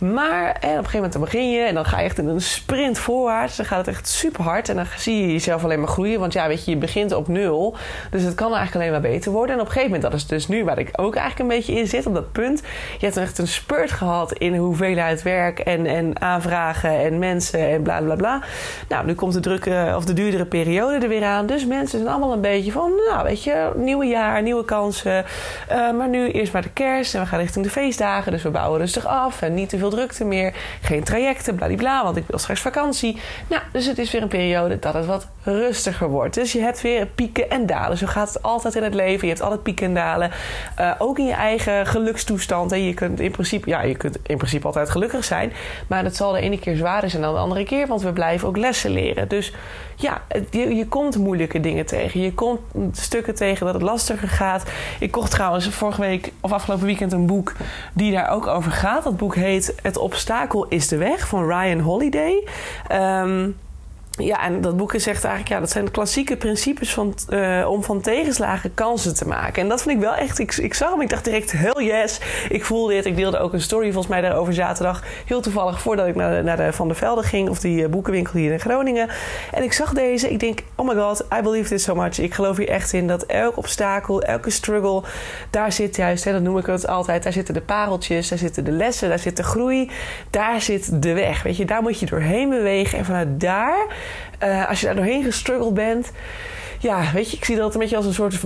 Maar 0.00 0.52
en 0.60 0.70
op 0.70 0.76
een 0.76 0.84
gegeven 0.84 1.00
moment 1.00 1.18
begin 1.18 1.50
je 1.50 1.60
en 1.60 1.74
dan 1.74 1.84
ga 1.84 1.98
je 1.98 2.04
echt 2.04 2.18
in 2.18 2.28
een 2.28 2.40
sprint 2.40 2.98
voorwaarts. 2.98 3.56
Dan 3.56 3.66
gaat 3.66 3.78
het 3.78 3.88
echt 3.88 4.08
super 4.08 4.42
hard 4.42 4.68
en 4.68 4.76
dan 4.76 4.86
zie 4.96 5.20
je 5.20 5.32
jezelf 5.32 5.64
alleen 5.64 5.78
maar 5.78 5.88
groeien. 5.88 6.20
Want 6.20 6.32
ja, 6.32 6.48
weet 6.48 6.64
je, 6.64 6.70
je 6.70 6.76
begint 6.76 7.12
op 7.12 7.28
nul. 7.28 7.76
Dus 8.10 8.22
het 8.22 8.34
kan 8.34 8.54
eigenlijk 8.54 8.74
alleen 8.74 9.00
maar 9.00 9.10
beter 9.10 9.32
worden. 9.32 9.54
En 9.54 9.60
op 9.60 9.66
een 9.66 9.72
gegeven 9.72 9.92
moment, 9.94 10.12
dat 10.12 10.20
is 10.20 10.26
dus 10.26 10.48
nu 10.48 10.64
waar 10.64 10.78
ik 10.78 10.90
ook 10.92 11.16
eigenlijk 11.16 11.50
een 11.50 11.56
beetje 11.56 11.74
in 11.74 11.86
zit, 11.86 12.06
op 12.06 12.14
dat 12.14 12.32
punt. 12.32 12.62
Je 12.98 13.04
hebt 13.04 13.16
echt 13.16 13.38
een 13.38 13.48
spurt 13.48 13.90
gehad 13.90 14.32
in 14.32 14.56
hoeveelheid 14.56 15.22
werk 15.22 15.58
en, 15.58 15.86
en 15.86 16.20
aanvragen 16.20 16.98
en 16.98 17.18
mensen 17.18 17.68
en 17.68 17.82
bla 17.82 18.00
bla 18.00 18.14
bla. 18.14 18.42
Nou, 18.88 19.06
nu 19.06 19.14
komt 19.14 19.32
de 19.32 19.40
drukke 19.40 19.92
of 19.96 20.04
de 20.04 20.12
duurdere 20.12 20.46
periode 20.46 20.98
er 20.98 21.08
weer 21.08 21.24
aan. 21.24 21.46
Dus 21.46 21.66
mensen 21.66 21.98
zijn 21.98 22.10
allemaal 22.10 22.32
een 22.32 22.40
beetje 22.40 22.72
van, 22.72 22.92
nou 23.10 23.24
weet 23.24 23.44
je, 23.44 23.70
nieuwe 23.76 24.06
jaar, 24.06 24.42
nieuwe 24.42 24.64
kansen. 24.64 25.24
Uh, 25.70 25.92
maar 25.92 26.08
nu 26.08 26.30
eerst 26.30 26.52
maar 26.52 26.62
de 26.62 26.72
kerst 26.72 27.14
en 27.14 27.20
we 27.20 27.26
gaan 27.26 27.38
richting 27.38 27.64
de 27.64 27.70
feestdagen. 27.70 28.32
Dus 28.32 28.42
we 28.42 28.50
bouwen 28.50 28.80
rustig 28.80 29.06
af 29.06 29.42
en 29.42 29.54
niet 29.54 29.68
te 29.68 29.78
veel 29.78 29.89
drukte 29.90 30.24
meer. 30.24 30.54
Geen 30.80 31.04
trajecten, 31.04 31.54
bladibla, 31.54 32.04
want 32.04 32.16
ik 32.16 32.24
wil 32.26 32.38
straks 32.38 32.60
vakantie. 32.60 33.20
Nou, 33.48 33.62
dus 33.72 33.86
het 33.86 33.98
is 33.98 34.10
weer 34.10 34.22
een 34.22 34.28
periode 34.28 34.78
dat 34.78 34.94
het 34.94 35.06
wat 35.06 35.28
rustiger 35.42 36.08
wordt. 36.08 36.34
Dus 36.34 36.52
je 36.52 36.60
hebt 36.60 36.80
weer 36.80 37.06
pieken 37.06 37.50
en 37.50 37.66
dalen. 37.66 37.98
Zo 37.98 38.06
gaat 38.06 38.28
het 38.28 38.42
altijd 38.42 38.74
in 38.74 38.82
het 38.82 38.94
leven. 38.94 39.26
Je 39.26 39.32
hebt 39.32 39.44
altijd 39.44 39.62
pieken 39.62 39.86
en 39.86 39.94
dalen. 39.94 40.30
Uh, 40.80 40.92
ook 40.98 41.18
in 41.18 41.26
je 41.26 41.32
eigen 41.32 41.86
gelukstoestand. 41.86 42.72
En 42.72 42.84
je 42.84 42.94
kunt 42.94 43.20
in 43.20 43.30
principe, 43.30 43.68
ja, 43.68 43.82
je 43.82 43.96
kunt 43.96 44.18
in 44.26 44.36
principe 44.36 44.66
altijd 44.66 44.90
gelukkig 44.90 45.24
zijn. 45.24 45.52
Maar 45.86 46.04
het 46.04 46.16
zal 46.16 46.32
de 46.32 46.40
ene 46.40 46.58
keer 46.58 46.76
zwaarder 46.76 47.10
zijn 47.10 47.22
dan 47.22 47.34
de 47.34 47.40
andere 47.40 47.64
keer. 47.64 47.86
Want 47.86 48.02
we 48.02 48.12
blijven 48.12 48.48
ook 48.48 48.56
lessen 48.56 48.90
leren. 48.90 49.28
Dus 49.28 49.52
ja, 49.96 50.22
je, 50.50 50.74
je 50.74 50.86
komt 50.86 51.18
moeilijke 51.18 51.60
dingen 51.60 51.86
tegen. 51.86 52.20
Je 52.20 52.34
komt 52.34 52.60
stukken 52.92 53.34
tegen 53.34 53.66
dat 53.66 53.74
het 53.74 53.82
lastiger 53.82 54.28
gaat. 54.28 54.64
Ik 55.00 55.10
kocht 55.10 55.30
trouwens 55.30 55.68
vorige 55.68 56.00
week 56.00 56.32
of 56.40 56.52
afgelopen 56.52 56.86
weekend 56.86 57.12
een 57.12 57.26
boek 57.26 57.52
die 57.92 58.12
daar 58.12 58.30
ook 58.30 58.46
over 58.46 58.72
gaat. 58.72 59.04
Dat 59.04 59.16
boek 59.16 59.34
heet 59.34 59.74
Het 59.82 59.96
obstakel 59.96 60.66
is 60.68 60.88
de 60.88 60.96
weg 60.96 61.28
van 61.28 61.46
Ryan 61.46 61.80
Holiday. 61.80 62.46
Um, 62.92 63.56
ja, 64.10 64.44
en 64.44 64.60
dat 64.60 64.76
boek 64.76 64.92
zegt 64.96 65.24
eigenlijk, 65.24 65.48
ja, 65.48 65.60
dat 65.60 65.70
zijn 65.70 65.84
de 65.84 65.90
klassieke 65.90 66.36
principes 66.36 66.94
van, 66.94 67.14
uh, 67.28 67.70
om 67.70 67.82
van 67.82 68.00
tegenslagen 68.00 68.74
kansen 68.74 69.14
te 69.14 69.26
maken. 69.26 69.62
En 69.62 69.68
dat 69.68 69.82
vind 69.82 69.94
ik 69.94 70.00
wel 70.00 70.14
echt, 70.14 70.38
ik, 70.38 70.56
ik 70.56 70.74
zag 70.74 70.90
hem, 70.90 71.00
ik 71.00 71.08
dacht 71.10 71.24
direct, 71.24 71.52
hell 71.52 71.84
yes, 71.84 72.20
ik 72.48 72.64
voel 72.64 72.86
dit. 72.86 73.06
Ik 73.06 73.16
deelde 73.16 73.38
ook 73.38 73.52
een 73.52 73.60
story 73.60 73.84
volgens 73.84 74.06
mij 74.06 74.20
daarover 74.20 74.54
zaterdag, 74.54 75.02
heel 75.26 75.40
toevallig 75.40 75.80
voordat 75.80 76.06
ik 76.06 76.14
naar 76.14 76.36
de, 76.36 76.42
naar 76.42 76.56
de 76.56 76.72
Van 76.72 76.88
der 76.88 76.96
Velde 76.96 77.22
ging, 77.22 77.48
of 77.48 77.58
die 77.58 77.82
uh, 77.82 77.88
boekenwinkel 77.88 78.38
hier 78.38 78.52
in 78.52 78.60
Groningen. 78.60 79.08
En 79.52 79.62
ik 79.62 79.72
zag 79.72 79.92
deze, 79.92 80.30
ik 80.30 80.40
denk, 80.40 80.58
oh 80.74 80.88
my 80.88 80.94
god, 80.94 81.26
I 81.38 81.42
believe 81.42 81.68
this 81.68 81.82
so 81.82 81.94
much. 81.94 82.18
Ik 82.18 82.34
geloof 82.34 82.56
hier 82.56 82.68
echt 82.68 82.92
in 82.92 83.06
dat 83.06 83.22
elk 83.22 83.56
obstakel, 83.56 84.22
elke 84.22 84.50
struggle, 84.50 85.02
daar 85.50 85.72
zit 85.72 85.96
juist, 85.96 86.24
hè, 86.24 86.32
dat 86.32 86.42
noem 86.42 86.58
ik 86.58 86.66
het 86.66 86.86
altijd, 86.86 87.22
daar 87.22 87.32
zitten 87.32 87.54
de 87.54 87.60
pareltjes, 87.60 88.28
daar 88.28 88.38
zitten 88.38 88.64
de 88.64 88.72
lessen, 88.72 89.08
daar 89.08 89.18
zit 89.18 89.36
de 89.36 89.42
groei, 89.42 89.90
daar 90.30 90.62
zit 90.62 91.02
de 91.02 91.12
weg. 91.12 91.42
Weet 91.42 91.56
je, 91.56 91.64
daar 91.64 91.82
moet 91.82 92.00
je 92.00 92.06
doorheen 92.06 92.48
bewegen 92.48 92.98
en 92.98 93.04
vanuit 93.04 93.40
daar 93.40 93.86
uh, 94.44 94.68
als 94.68 94.80
je 94.80 94.86
daar 94.86 94.94
doorheen 94.96 95.24
gestruggeld 95.24 95.74
bent. 95.74 96.10
Ja, 96.82 97.10
weet 97.12 97.30
je, 97.30 97.36
ik 97.36 97.44
zie 97.44 97.56
dat 97.56 97.74
een 97.74 97.80
beetje 97.80 97.96
als 97.96 98.06
een 98.06 98.14
soort 98.14 98.40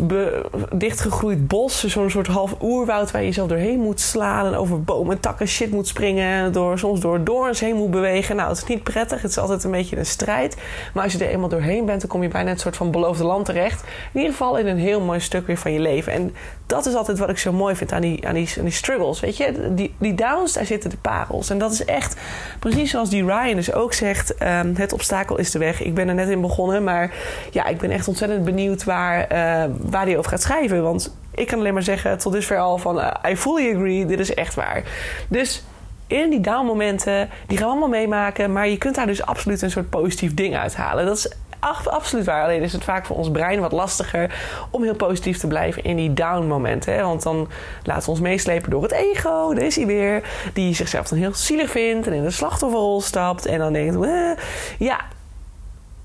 dichtgegroeid 0.73 1.49
bos. 1.49 1.85
Zo'n 1.85 2.11
soort 2.11 2.27
half 2.27 2.55
oerwoud 2.63 3.11
waar 3.11 3.21
je 3.21 3.27
jezelf 3.27 3.49
doorheen 3.49 3.81
moet 3.81 4.01
slaan. 4.01 4.47
En 4.47 4.55
over 4.55 4.83
bomen, 4.83 5.21
takken, 5.21 5.49
shit 5.49 5.71
moet 5.71 5.87
springen. 5.87 6.53
Door, 6.53 6.79
soms 6.79 7.01
door 7.01 7.25
doorns 7.25 7.61
heen 7.61 7.77
moet 7.77 7.91
bewegen. 7.91 8.37
Nou, 8.37 8.49
het 8.49 8.59
is 8.59 8.65
niet 8.65 8.83
prettig. 8.83 9.23
Het 9.23 9.31
is 9.31 9.39
altijd 9.39 9.65
een 9.65 9.71
beetje 9.71 9.97
een 9.97 10.07
strijd. 10.07 10.57
Maar 10.95 11.05
als 11.05 11.13
je 11.13 11.25
er 11.25 11.31
eenmaal 11.31 11.49
doorheen 11.49 11.85
bent, 11.85 12.01
dan 12.01 12.11
kom 12.11 12.23
je 12.23 12.29
bijna 12.29 12.51
een 12.51 12.59
soort 12.59 12.77
van 12.77 12.91
beloofde 12.91 13.25
land 13.25 13.45
terecht. 13.45 13.83
In 14.13 14.21
ieder 14.21 14.31
geval 14.31 14.59
in 14.59 14.67
een 14.67 14.79
heel 14.79 15.01
mooi 15.01 15.21
stuk 15.21 15.47
weer 15.47 15.59
van 15.59 15.73
je 15.73 15.81
leven. 15.81 16.13
En 16.13 16.35
dat 16.67 16.87
is 16.87 16.95
altijd 16.95 17.19
wat 17.19 17.29
ik 17.31 17.39
zo 17.39 17.53
mooi 17.53 17.77
vind 17.77 17.93
aan 17.93 18.01
die, 18.01 18.27
aan 18.27 18.35
die, 18.35 18.71
struggles. 18.71 19.21
Weet 19.21 19.37
je, 19.37 19.75
die, 19.75 19.95
die 19.99 20.15
downs, 20.15 20.53
daar 20.53 20.67
zitten 20.67 20.91
de 20.91 20.97
parels. 20.97 21.51
En 21.51 21.59
dat 21.59 21.73
is 21.73 21.85
echt 21.85 22.17
precies 22.59 22.91
zoals 22.91 23.11
die 23.11 23.25
Ryan 23.25 23.55
dus 23.55 23.73
ook 23.73 23.93
zegt: 23.93 24.43
um, 24.43 24.75
het 24.77 24.93
obstakel 24.93 25.39
is 25.39 25.51
de 25.51 25.59
weg. 25.59 25.83
Ik 25.83 25.95
ben 25.95 26.09
er 26.09 26.15
net 26.15 26.29
in 26.29 26.41
begonnen, 26.41 26.85
maar 26.85 27.15
ja, 27.51 27.67
ik 27.67 27.79
ben 27.79 27.91
echt 27.91 28.09
ontzettend 28.09 28.23
benieuwd 28.45 28.85
waar, 28.85 29.21
uh, 29.21 29.71
waar 29.81 30.05
hij 30.07 30.19
over 30.19 30.31
gaat 30.31 30.43
schrijven. 30.43 30.83
Want 30.83 31.17
ik 31.35 31.47
kan 31.47 31.59
alleen 31.59 31.75
maar 31.75 31.83
zeggen 31.83 32.19
tot 32.19 32.33
dusver 32.33 32.59
al 32.59 32.79
van: 32.79 32.99
uh, 32.99 33.11
I 33.29 33.37
fully 33.37 33.75
agree, 33.75 34.07
dit 34.07 34.19
is 34.19 34.35
echt 34.35 34.55
waar. 34.55 34.83
Dus 35.29 35.65
in 36.07 36.31
die 36.31 36.41
down-momenten, 36.41 37.31
die 37.47 37.59
gaan 37.59 37.67
we 37.67 37.73
allemaal 37.73 38.01
meemaken. 38.01 38.53
Maar 38.53 38.69
je 38.69 38.79
kunt 38.79 38.95
daar 38.95 39.07
dus 39.07 39.27
absoluut 39.27 39.63
een 39.63 39.71
soort 39.71 39.91
positief 39.91 40.35
ding 40.35 40.57
uithalen. 40.57 41.07
Dat 41.07 41.17
is 41.17 41.33
absoluut 41.87 42.25
waar. 42.25 42.45
Alleen 42.45 42.63
is 42.63 42.73
het 42.73 42.85
vaak 42.85 43.07
voor 43.07 43.17
ons 43.17 43.31
brein 43.31 43.61
wat 43.61 43.73
lastiger 43.73 44.35
om 44.71 44.83
heel 44.83 44.95
positief 44.95 45.39
te 45.39 45.47
blijven 45.47 45.85
in 45.85 45.97
die 45.97 46.15
down 46.15 46.47
momenten. 46.47 46.95
Hè? 46.95 47.03
Want 47.03 47.23
dan 47.23 47.49
laten 47.83 48.05
we 48.05 48.11
ons 48.11 48.21
meeslepen 48.21 48.71
door 48.71 48.83
het 48.83 48.93
ego. 48.93 49.55
Daar 49.55 49.65
is 49.65 49.77
hij 49.77 49.87
weer. 49.87 50.23
Die 50.53 50.75
zichzelf 50.75 51.09
dan 51.09 51.19
heel 51.19 51.35
zielig 51.35 51.71
vindt 51.71 52.07
en 52.07 52.13
in 52.13 52.23
de 52.23 52.31
slachtofferrol 52.31 53.01
stapt. 53.01 53.47
En 53.47 53.59
dan 53.59 53.73
denkt, 53.73 54.05
eh, 54.05 54.31
ja, 54.79 55.01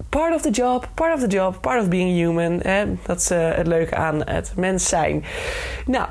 part 0.09 0.35
of 0.35 0.41
the 0.41 0.49
job, 0.49 0.87
part 0.93 1.13
of 1.13 1.19
the 1.19 1.27
job, 1.27 1.59
part 1.61 1.81
of 1.81 1.89
being 1.89 2.09
human. 2.09 2.61
Dat 3.05 3.19
is 3.19 3.29
het 3.29 3.67
leuke 3.67 3.95
aan 3.95 4.21
het 4.29 4.53
mens 4.55 4.87
zijn. 4.87 5.23
Nou, 5.85 6.07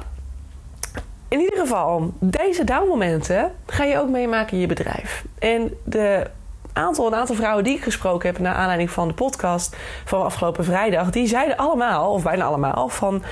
in 1.29 1.41
ieder 1.41 1.59
geval, 1.59 2.13
deze 2.19 2.65
down 2.65 2.89
momenten 2.89 3.53
ga 3.67 3.85
je 3.85 3.99
ook 3.99 4.09
meemaken 4.09 4.53
in 4.53 4.61
je 4.61 4.67
bedrijf. 4.67 5.25
En 5.39 5.75
de 5.85 6.27
aantal, 6.73 7.07
een 7.07 7.15
aantal 7.15 7.35
vrouwen 7.35 7.65
die 7.65 7.77
ik 7.77 7.83
gesproken 7.83 8.29
heb 8.29 8.39
naar 8.39 8.55
aanleiding 8.55 8.91
van 8.91 9.09
de 9.09 9.15
podcast 9.15 9.77
van 10.05 10.23
afgelopen 10.23 10.65
vrijdag, 10.65 11.11
die 11.11 11.27
zeiden 11.27 11.57
allemaal, 11.57 12.13
of 12.13 12.23
bijna 12.23 12.45
allemaal, 12.45 12.89
van 12.89 13.23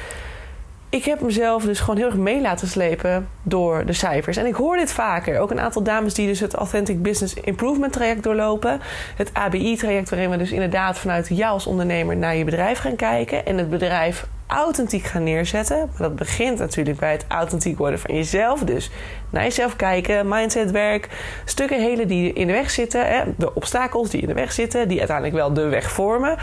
ik 0.89 1.05
heb 1.05 1.21
mezelf 1.21 1.65
dus 1.65 1.81
gewoon 1.81 1.97
heel 1.97 2.07
erg 2.07 2.17
mee 2.17 2.41
laten 2.41 2.69
slepen 2.69 3.29
door 3.43 3.87
de 3.87 3.93
cijfers. 3.93 4.37
En 4.37 4.47
ik 4.47 4.55
hoor 4.55 4.77
dit 4.77 4.93
vaker. 4.93 5.39
Ook 5.39 5.51
een 5.51 5.61
aantal 5.61 5.83
dames 5.83 6.15
die 6.15 6.27
dus 6.27 6.41
het 6.41 6.55
Authentic 6.55 7.03
Business 7.03 7.35
Improvement 7.35 7.93
traject 7.93 8.23
doorlopen. 8.23 8.81
Het 9.17 9.31
ABI 9.33 9.77
traject 9.77 10.11
waarin 10.11 10.31
we 10.31 10.37
dus 10.37 10.53
inderdaad 10.53 10.99
vanuit 10.99 11.29
jou 11.29 11.53
als 11.53 11.67
ondernemer 11.67 12.17
naar 12.17 12.37
je 12.37 12.45
bedrijf 12.45 12.79
gaan 12.79 12.97
kijken. 12.97 13.47
En 13.47 13.59
het 13.59 13.71
bedrijf 13.71 14.27
authentiek 14.47 15.05
gaan 15.05 15.23
neerzetten. 15.23 15.79
Maar 15.79 16.09
dat 16.09 16.17
begint 16.17 16.59
natuurlijk 16.59 16.99
bij 16.99 17.13
het 17.13 17.25
authentiek 17.29 17.79
worden 17.79 17.99
van 17.99 18.15
jezelf. 18.15 18.61
Dus 18.61 18.91
naar 19.31 19.43
jezelf 19.43 19.77
kijken, 19.77 20.29
mindsetwerk, 20.29 21.09
stukken 21.45 21.81
helen 21.81 22.09
die 22.09 22.33
in 22.33 22.47
de 22.47 22.53
weg 22.53 22.71
zitten, 22.71 23.07
hè, 23.07 23.23
de 23.37 23.55
obstakels 23.55 24.11
die 24.11 24.21
in 24.21 24.29
de 24.29 24.35
weg 24.35 24.53
zitten, 24.53 24.89
die 24.89 24.99
uiteindelijk 24.99 25.37
wel 25.37 25.53
de 25.53 25.69
weg 25.69 25.91
vormen. 25.91 26.37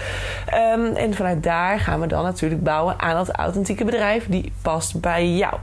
Ehm, 0.46 0.86
en 0.96 1.14
vanuit 1.14 1.44
daar 1.44 1.80
gaan 1.80 2.00
we 2.00 2.08
dan 2.08 2.24
natuurlijk 2.24 2.64
bouwen 2.64 3.00
aan 3.00 3.16
dat 3.16 3.32
authentieke 3.32 3.86
bedrijf 3.86 4.26
die 4.30 4.54
past 4.62 5.02
bij 5.02 5.30
jou. 5.30 5.56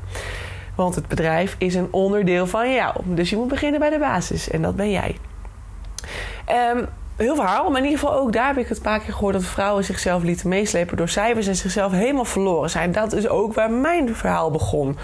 Want 0.75 0.95
het 0.95 1.09
bedrijf 1.09 1.55
is 1.59 1.75
een 1.75 1.89
onderdeel 1.91 2.47
van 2.47 2.73
jou. 2.73 2.95
Dus 3.05 3.31
je 3.31 3.37
moet 3.37 3.49
beginnen 3.49 3.81
bij 3.81 3.91
de 3.91 3.99
basis 3.99 4.51
en 4.51 4.63
dat 4.63 4.77
ben 4.77 4.91
jij. 4.91 5.17
Um, 6.75 6.89
heel 7.21 7.35
verhaal, 7.35 7.71
maar 7.71 7.79
in 7.81 7.87
ieder 7.87 7.99
geval 7.99 8.17
ook 8.17 8.33
daar 8.33 8.47
heb 8.47 8.57
ik 8.57 8.69
het 8.69 8.77
een 8.77 8.83
paar 8.83 9.01
keer 9.01 9.13
gehoord 9.13 9.35
dat 9.35 9.45
vrouwen 9.45 9.85
zichzelf 9.85 10.23
lieten 10.23 10.49
meeslepen 10.49 10.97
door 10.97 11.09
cijfers 11.09 11.47
en 11.47 11.57
zichzelf 11.57 11.93
helemaal 11.93 12.25
verloren 12.25 12.71
zijn. 12.71 12.93
Dat 12.93 13.13
is 13.13 13.29
ook 13.29 13.55
waar 13.55 13.71
mijn 13.71 14.15
verhaal 14.15 14.51
begon. 14.51 14.99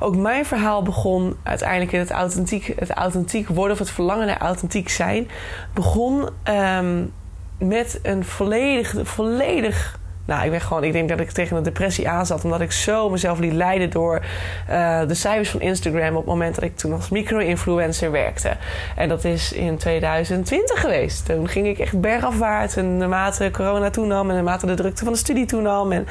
Ook 0.00 0.16
mijn 0.16 0.44
verhaal 0.44 0.82
begon 0.82 1.36
uiteindelijk 1.42 1.92
in 1.92 1.98
het 1.98 2.10
authentiek, 2.10 2.72
het 2.78 2.90
authentiek 2.90 3.48
worden 3.48 3.72
of 3.72 3.78
het 3.78 3.90
verlangen 3.90 4.26
naar 4.26 4.38
authentiek 4.38 4.88
zijn. 4.88 5.28
Begon 5.74 6.28
um, 6.48 7.12
met 7.58 7.98
een 8.02 8.24
volledig, 8.24 8.94
volledig 9.02 9.98
nou, 10.24 10.44
ik 10.44 10.50
ben 10.50 10.60
gewoon, 10.60 10.84
ik 10.84 10.92
denk 10.92 11.08
dat 11.08 11.20
ik 11.20 11.30
tegen 11.30 11.56
een 11.56 11.62
depressie 11.62 12.08
aan 12.08 12.26
zat. 12.26 12.44
Omdat 12.44 12.60
ik 12.60 12.72
zo 12.72 13.10
mezelf 13.10 13.38
liet 13.38 13.52
leiden 13.52 13.90
door 13.90 14.22
uh, 14.70 15.00
de 15.06 15.14
cijfers 15.14 15.50
van 15.50 15.60
Instagram. 15.60 16.10
op 16.10 16.16
het 16.16 16.26
moment 16.26 16.54
dat 16.54 16.64
ik 16.64 16.76
toen 16.76 16.92
als 16.92 17.08
micro-influencer 17.08 18.10
werkte. 18.10 18.56
En 18.96 19.08
dat 19.08 19.24
is 19.24 19.52
in 19.52 19.76
2020 19.76 20.80
geweest. 20.80 21.26
Toen 21.26 21.48
ging 21.48 21.66
ik 21.66 21.78
echt 21.78 22.00
bergafwaarts. 22.00 22.76
En 22.76 22.96
naarmate 22.96 23.50
corona 23.52 23.90
toenam 23.90 24.28
en 24.28 24.34
naarmate 24.34 24.66
de 24.66 24.74
drukte 24.74 25.04
van 25.04 25.12
de 25.12 25.18
studie 25.18 25.46
toenam. 25.46 25.92
en 25.92 26.06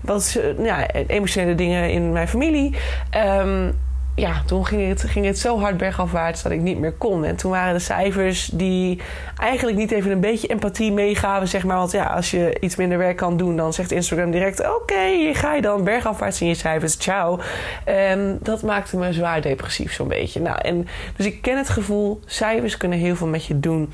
wat 0.00 0.40
ja, 0.62 0.86
emotionele 0.90 1.54
dingen 1.54 1.90
in 1.90 2.12
mijn 2.12 2.28
familie. 2.28 2.76
Um, 3.16 3.74
ja, 4.18 4.42
toen 4.46 4.66
ging 4.66 4.88
het, 4.88 5.02
ging 5.02 5.26
het 5.26 5.38
zo 5.38 5.58
hard 5.58 5.76
bergafwaarts 5.76 6.42
dat 6.42 6.52
ik 6.52 6.60
niet 6.60 6.78
meer 6.78 6.92
kon. 6.92 7.24
En 7.24 7.36
toen 7.36 7.50
waren 7.50 7.74
de 7.74 7.80
cijfers 7.80 8.46
die 8.52 9.00
eigenlijk 9.36 9.78
niet 9.78 9.90
even 9.90 10.10
een 10.10 10.20
beetje 10.20 10.48
empathie 10.48 10.92
meegaven, 10.92 11.48
zeg 11.48 11.64
maar. 11.64 11.76
Want 11.76 11.92
ja, 11.92 12.04
als 12.04 12.30
je 12.30 12.56
iets 12.60 12.76
minder 12.76 12.98
werk 12.98 13.16
kan 13.16 13.36
doen, 13.36 13.56
dan 13.56 13.72
zegt 13.72 13.92
Instagram 13.92 14.30
direct... 14.30 14.60
oké, 14.60 14.70
okay, 14.70 15.34
ga 15.34 15.54
je 15.54 15.62
dan 15.62 15.84
bergafwaarts 15.84 16.40
in 16.40 16.46
je 16.46 16.54
cijfers, 16.54 16.96
ciao. 16.98 17.40
En 17.84 18.38
dat 18.42 18.62
maakte 18.62 18.96
me 18.96 19.12
zwaar 19.12 19.40
depressief 19.40 19.92
zo'n 19.92 20.08
beetje. 20.08 20.40
Nou, 20.40 20.58
en, 20.58 20.88
dus 21.16 21.26
ik 21.26 21.42
ken 21.42 21.56
het 21.56 21.68
gevoel, 21.68 22.20
cijfers 22.24 22.76
kunnen 22.76 22.98
heel 22.98 23.16
veel 23.16 23.26
met 23.26 23.44
je 23.44 23.60
doen. 23.60 23.92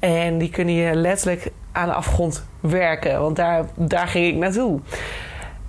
En 0.00 0.38
die 0.38 0.50
kunnen 0.50 0.74
je 0.74 0.94
letterlijk 0.94 1.50
aan 1.72 1.88
de 1.88 1.94
afgrond 1.94 2.46
werken. 2.60 3.20
Want 3.20 3.36
daar, 3.36 3.64
daar 3.74 4.08
ging 4.08 4.26
ik 4.26 4.34
naartoe 4.34 4.80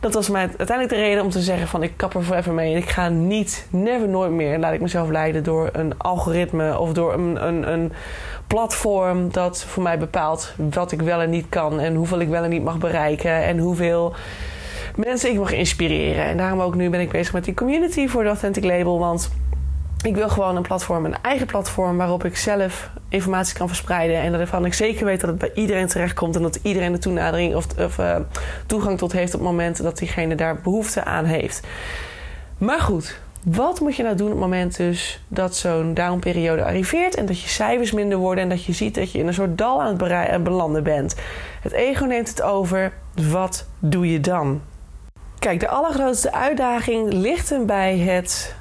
dat 0.06 0.14
was 0.14 0.30
mij 0.30 0.42
uiteindelijk 0.42 0.90
de 0.90 0.96
reden 0.96 1.24
om 1.24 1.30
te 1.30 1.42
zeggen 1.42 1.68
van 1.68 1.84
ik 1.84 1.94
kap 1.96 2.14
er 2.14 2.24
forever 2.24 2.54
mee. 2.54 2.72
En 2.72 2.78
ik 2.78 2.90
ga 2.90 3.10
niet, 3.10 3.68
never, 3.70 4.10
nooit 4.10 4.32
meer 4.32 4.60
laat 4.60 4.74
ik 4.74 4.82
mezelf 4.82 5.10
leiden 5.10 5.44
door 5.44 5.70
een 5.72 5.98
algoritme 5.98 6.80
of 6.80 6.94
door 6.94 7.14
een, 7.14 7.48
een, 7.48 7.72
een 7.72 7.92
platform 8.48 9.32
dat 9.32 9.64
voor 9.64 9.84
mij 9.84 9.98
bepaalt 9.98 10.54
wat 10.70 10.92
ik 10.92 11.02
wel 11.02 11.22
en 11.22 11.30
niet 11.30 11.46
kan. 11.50 11.80
En 11.80 11.96
hoeveel 11.96 12.20
ik 12.20 12.28
wel 12.28 12.44
en 12.44 12.50
niet 12.50 12.64
mag 12.64 12.78
bereiken. 12.78 13.44
En 13.44 13.58
hoeveel 13.58 14.14
mensen 14.96 15.32
ik 15.32 15.38
mag 15.38 15.52
inspireren. 15.52 16.26
En 16.26 16.38
daarom 16.38 16.60
ook 16.60 16.76
nu 16.76 16.90
ben 16.90 17.00
ik 17.00 17.12
bezig 17.12 17.34
met 17.34 17.46
die 17.46 17.54
community 17.54 18.08
voor 18.08 18.24
de 18.24 18.30
Authentic 18.30 18.64
Label. 18.64 19.00
Want 19.00 19.32
ik 20.06 20.16
wil 20.16 20.30
gewoon 20.30 20.56
een 20.56 20.62
platform, 20.62 21.06
een 21.06 21.22
eigen 21.22 21.48
platform 21.48 21.98
waarop 21.98 22.26
ik 22.26 22.38
zelf 22.38 22.90
informatie 23.10 23.58
kan 23.58 23.68
verspreiden. 23.68 24.22
En 24.22 24.32
waarvan 24.32 24.66
ik 24.66 24.74
zeker 24.74 25.06
weet 25.06 25.22
dat 25.22 25.30
het 25.30 25.40
bij 25.40 25.52
iedereen 25.54 25.88
terechtkomt 25.88 26.36
en 26.36 26.42
dat 26.42 26.60
iedereen 26.62 26.92
de 26.92 26.98
toenadering 26.98 27.56
of, 27.56 27.66
of 27.80 27.98
uh, 27.98 28.16
toegang 28.66 28.98
tot 28.98 29.12
heeft 29.12 29.34
op 29.34 29.40
het 29.40 29.50
moment 29.50 29.84
dat 29.84 29.98
diegene 29.98 30.36
daar 30.36 30.62
behoefte 30.62 31.04
aan 31.04 31.26
heeft. 31.26 31.62
Maar 32.58 32.80
goed, 32.80 33.20
wat 33.44 33.80
moet 33.80 33.96
je 33.96 34.04
nou 34.04 34.16
doen 34.16 34.28
op 34.28 34.34
het 34.34 34.42
moment 34.42 34.78
dus 34.78 35.24
dat 35.28 35.56
zo'n 35.56 35.94
downperiode 35.94 36.64
arriveert 36.64 37.16
en 37.16 37.26
dat 37.26 37.42
je 37.42 37.50
cijfers 37.50 37.92
minder 37.92 38.18
worden 38.18 38.44
en 38.44 38.50
dat 38.50 38.64
je 38.64 38.74
ziet 38.74 38.96
dat 38.96 39.12
je 39.12 39.20
in 39.20 39.28
een 39.28 39.34
soort 39.34 39.58
dal 39.58 39.82
aan 39.82 39.98
het 40.00 40.44
belanden 40.44 40.84
bent? 40.84 41.16
Het 41.62 41.72
ego 41.72 42.06
neemt 42.06 42.30
het 42.30 42.42
over. 42.42 42.94
Wat 43.30 43.68
doe 43.80 44.12
je 44.12 44.20
dan? 44.20 44.62
Kijk, 45.40 45.60
de 45.60 45.68
allergrootste 45.68 46.34
uitdaging 46.34 47.14
ligt 47.14 47.50
hem 47.50 47.66
bij 47.66 47.98
het 47.98 48.56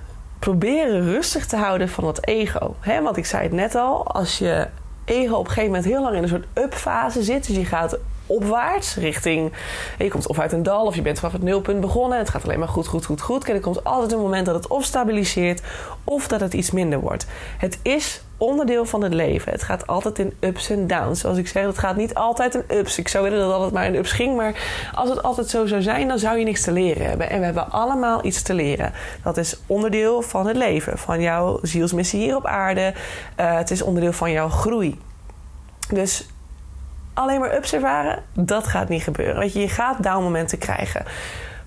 proberen 0.45 1.03
rustig 1.03 1.47
te 1.47 1.57
houden 1.57 1.89
van 1.89 2.05
dat 2.05 2.27
ego. 2.27 2.77
He, 2.81 3.03
want 3.03 3.17
ik 3.17 3.27
zei 3.27 3.43
het 3.43 3.53
net 3.53 3.75
al, 3.75 4.07
als 4.07 4.39
je 4.39 4.67
ego 5.05 5.35
op 5.35 5.45
een 5.45 5.47
gegeven 5.47 5.71
moment 5.71 5.85
heel 5.85 6.03
lang 6.03 6.17
in 6.17 6.23
een 6.23 6.29
soort 6.29 6.47
up-fase 6.55 7.23
zit, 7.23 7.47
dus 7.47 7.57
je 7.57 7.65
gaat 7.65 7.99
opwaarts 8.27 8.97
richting. 8.97 9.53
Je 9.99 10.09
komt 10.09 10.27
of 10.27 10.39
uit 10.39 10.53
een 10.53 10.63
dal 10.63 10.87
of 10.87 10.95
je 10.95 11.03
bent 11.03 11.19
vanaf 11.19 11.33
het 11.33 11.43
nulpunt 11.43 11.81
begonnen. 11.81 12.19
Het 12.19 12.29
gaat 12.29 12.45
alleen 12.45 12.59
maar 12.59 12.69
goed, 12.69 12.87
goed, 12.87 13.05
goed, 13.05 13.21
goed. 13.21 13.49
En 13.49 13.55
er 13.55 13.61
komt 13.61 13.85
altijd 13.85 14.13
een 14.13 14.19
moment 14.19 14.47
dat 14.47 14.55
het 14.55 14.67
of 14.67 14.85
stabiliseert 14.85 15.63
of 16.05 16.29
dat 16.29 16.41
het 16.41 16.55
iets 16.55 16.71
minder 16.71 17.01
wordt. 17.01 17.27
Het 17.59 17.79
is 17.83 18.23
onderdeel 18.37 18.85
van 18.85 19.03
het 19.03 19.15
leven. 19.15 19.53
Het 19.53 19.63
gaat 19.63 19.87
altijd 19.87 20.19
in 20.19 20.33
ups 20.41 20.71
en 20.71 20.87
downs. 20.87 21.21
Zoals 21.21 21.39
ik 21.39 21.49
zeg, 21.49 21.67
het 21.67 21.79
gaat 21.79 21.97
niet 21.97 22.15
altijd 22.15 22.55
in 22.55 22.77
ups. 22.77 22.99
Ik 22.99 23.09
zou 23.09 23.25
willen 23.31 23.49
dat 23.49 23.61
het 23.61 23.73
maar 23.73 23.87
in 23.87 23.95
ups 23.95 24.13
ging. 24.13 24.37
Maar 24.37 24.55
als 24.95 25.09
het 25.09 25.23
altijd 25.23 25.49
zo 25.49 25.67
zou 25.67 25.83
zijn, 25.83 26.09
dan 26.09 26.19
zou 26.19 26.39
je 26.39 26.45
niks 26.45 26.63
te 26.63 26.73
leren 26.73 27.07
hebben. 27.07 27.31
En 27.31 27.39
we 27.39 27.45
hebben 27.45 27.71
allemaal 27.71 28.25
iets 28.25 28.43
te 28.43 28.55
leren. 28.55 28.93
Dat 29.23 29.37
is 29.37 29.61
onderdeel 29.67 30.23
van 30.23 30.47
het 30.47 30.57
leven. 30.57 30.99
Van 30.99 31.21
jouw 31.21 31.59
zielsmissie 31.63 32.21
hier 32.21 32.37
op 32.37 32.47
aarde. 32.47 32.95
Uh, 33.41 33.57
het 33.57 33.71
is 33.71 33.83
onderdeel 33.83 34.13
van 34.13 34.31
jouw 34.31 34.49
groei. 34.49 34.99
Dus 35.89 36.27
alleen 37.15 37.41
maar 37.41 37.57
ups 37.57 37.73
ervaren, 37.73 38.23
dat 38.33 38.67
gaat 38.67 38.89
niet 38.89 39.03
gebeuren. 39.03 39.39
Weet 39.39 39.53
je, 39.53 39.61
je 39.61 39.69
gaat 39.69 40.03
down 40.03 40.23
momenten 40.23 40.59
krijgen 40.59 41.05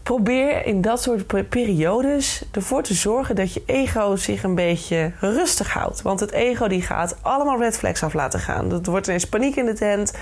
probeer 0.08 0.66
in 0.66 0.82
dat 0.82 1.02
soort 1.02 1.50
periodes 1.50 2.44
ervoor 2.52 2.84
te 2.84 2.94
zorgen 2.94 3.36
dat 3.36 3.54
je 3.54 3.64
ego 3.66 4.16
zich 4.16 4.44
een 4.44 4.56
beetje 4.56 5.12
rustig 5.20 5.74
houdt. 5.74 6.02
Want 6.02 6.20
het 6.20 6.32
ego 6.32 6.68
die 6.68 6.82
gaat 6.82 7.18
allemaal 7.22 7.60
red 7.60 7.78
flags 7.78 8.04
af 8.04 8.14
laten 8.14 8.40
gaan. 8.40 8.72
Er 8.72 8.92
wordt 8.92 9.08
ineens 9.08 9.30
paniek 9.30 9.56
in 9.56 9.66
de 9.66 9.74
tent. 9.74 10.14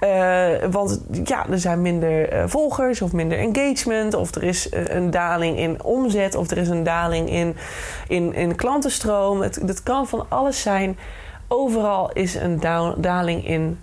Uh, 0.00 0.48
want 0.70 1.00
ja, 1.24 1.46
er 1.50 1.58
zijn 1.58 1.82
minder 1.82 2.32
uh, 2.32 2.42
volgers 2.46 3.02
of 3.02 3.12
minder 3.12 3.38
engagement. 3.38 4.14
Of 4.14 4.34
er 4.34 4.42
is 4.42 4.72
uh, 4.72 4.84
een 4.84 5.10
daling 5.10 5.58
in 5.58 5.82
omzet. 5.82 6.34
Of 6.34 6.50
er 6.50 6.58
is 6.58 6.68
een 6.68 6.84
daling 6.84 7.30
in, 7.30 7.56
in, 8.08 8.34
in 8.34 8.54
klantenstroom. 8.54 9.40
Het, 9.40 9.54
het 9.66 9.82
kan 9.82 10.08
van 10.08 10.26
alles 10.28 10.62
zijn. 10.62 10.98
Overal 11.48 12.12
is 12.12 12.34
een 12.34 12.60
daling 12.96 13.46
in 13.46 13.78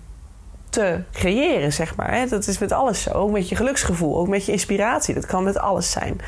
te 0.70 1.00
creëren, 1.12 1.72
zeg 1.72 1.96
maar. 1.96 2.28
Dat 2.28 2.46
is 2.46 2.58
met 2.58 2.72
alles 2.72 3.02
zo. 3.02 3.10
Ook 3.10 3.30
met 3.30 3.48
je 3.48 3.56
geluksgevoel, 3.56 4.16
ook 4.16 4.28
met 4.28 4.46
je 4.46 4.52
inspiratie. 4.52 5.14
Dat 5.14 5.26
kan 5.26 5.44
met 5.44 5.58
alles 5.58 5.90
zijn. 5.90 6.20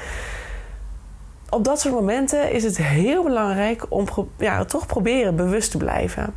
Op 1.51 1.65
dat 1.65 1.81
soort 1.81 1.95
momenten 1.95 2.53
is 2.53 2.65
het 2.65 2.77
heel 2.77 3.23
belangrijk 3.23 3.87
om 3.89 4.07
ja, 4.39 4.65
toch 4.65 4.87
proberen 4.87 5.37
bewust 5.37 5.71
te 5.71 5.77
blijven. 5.77 6.35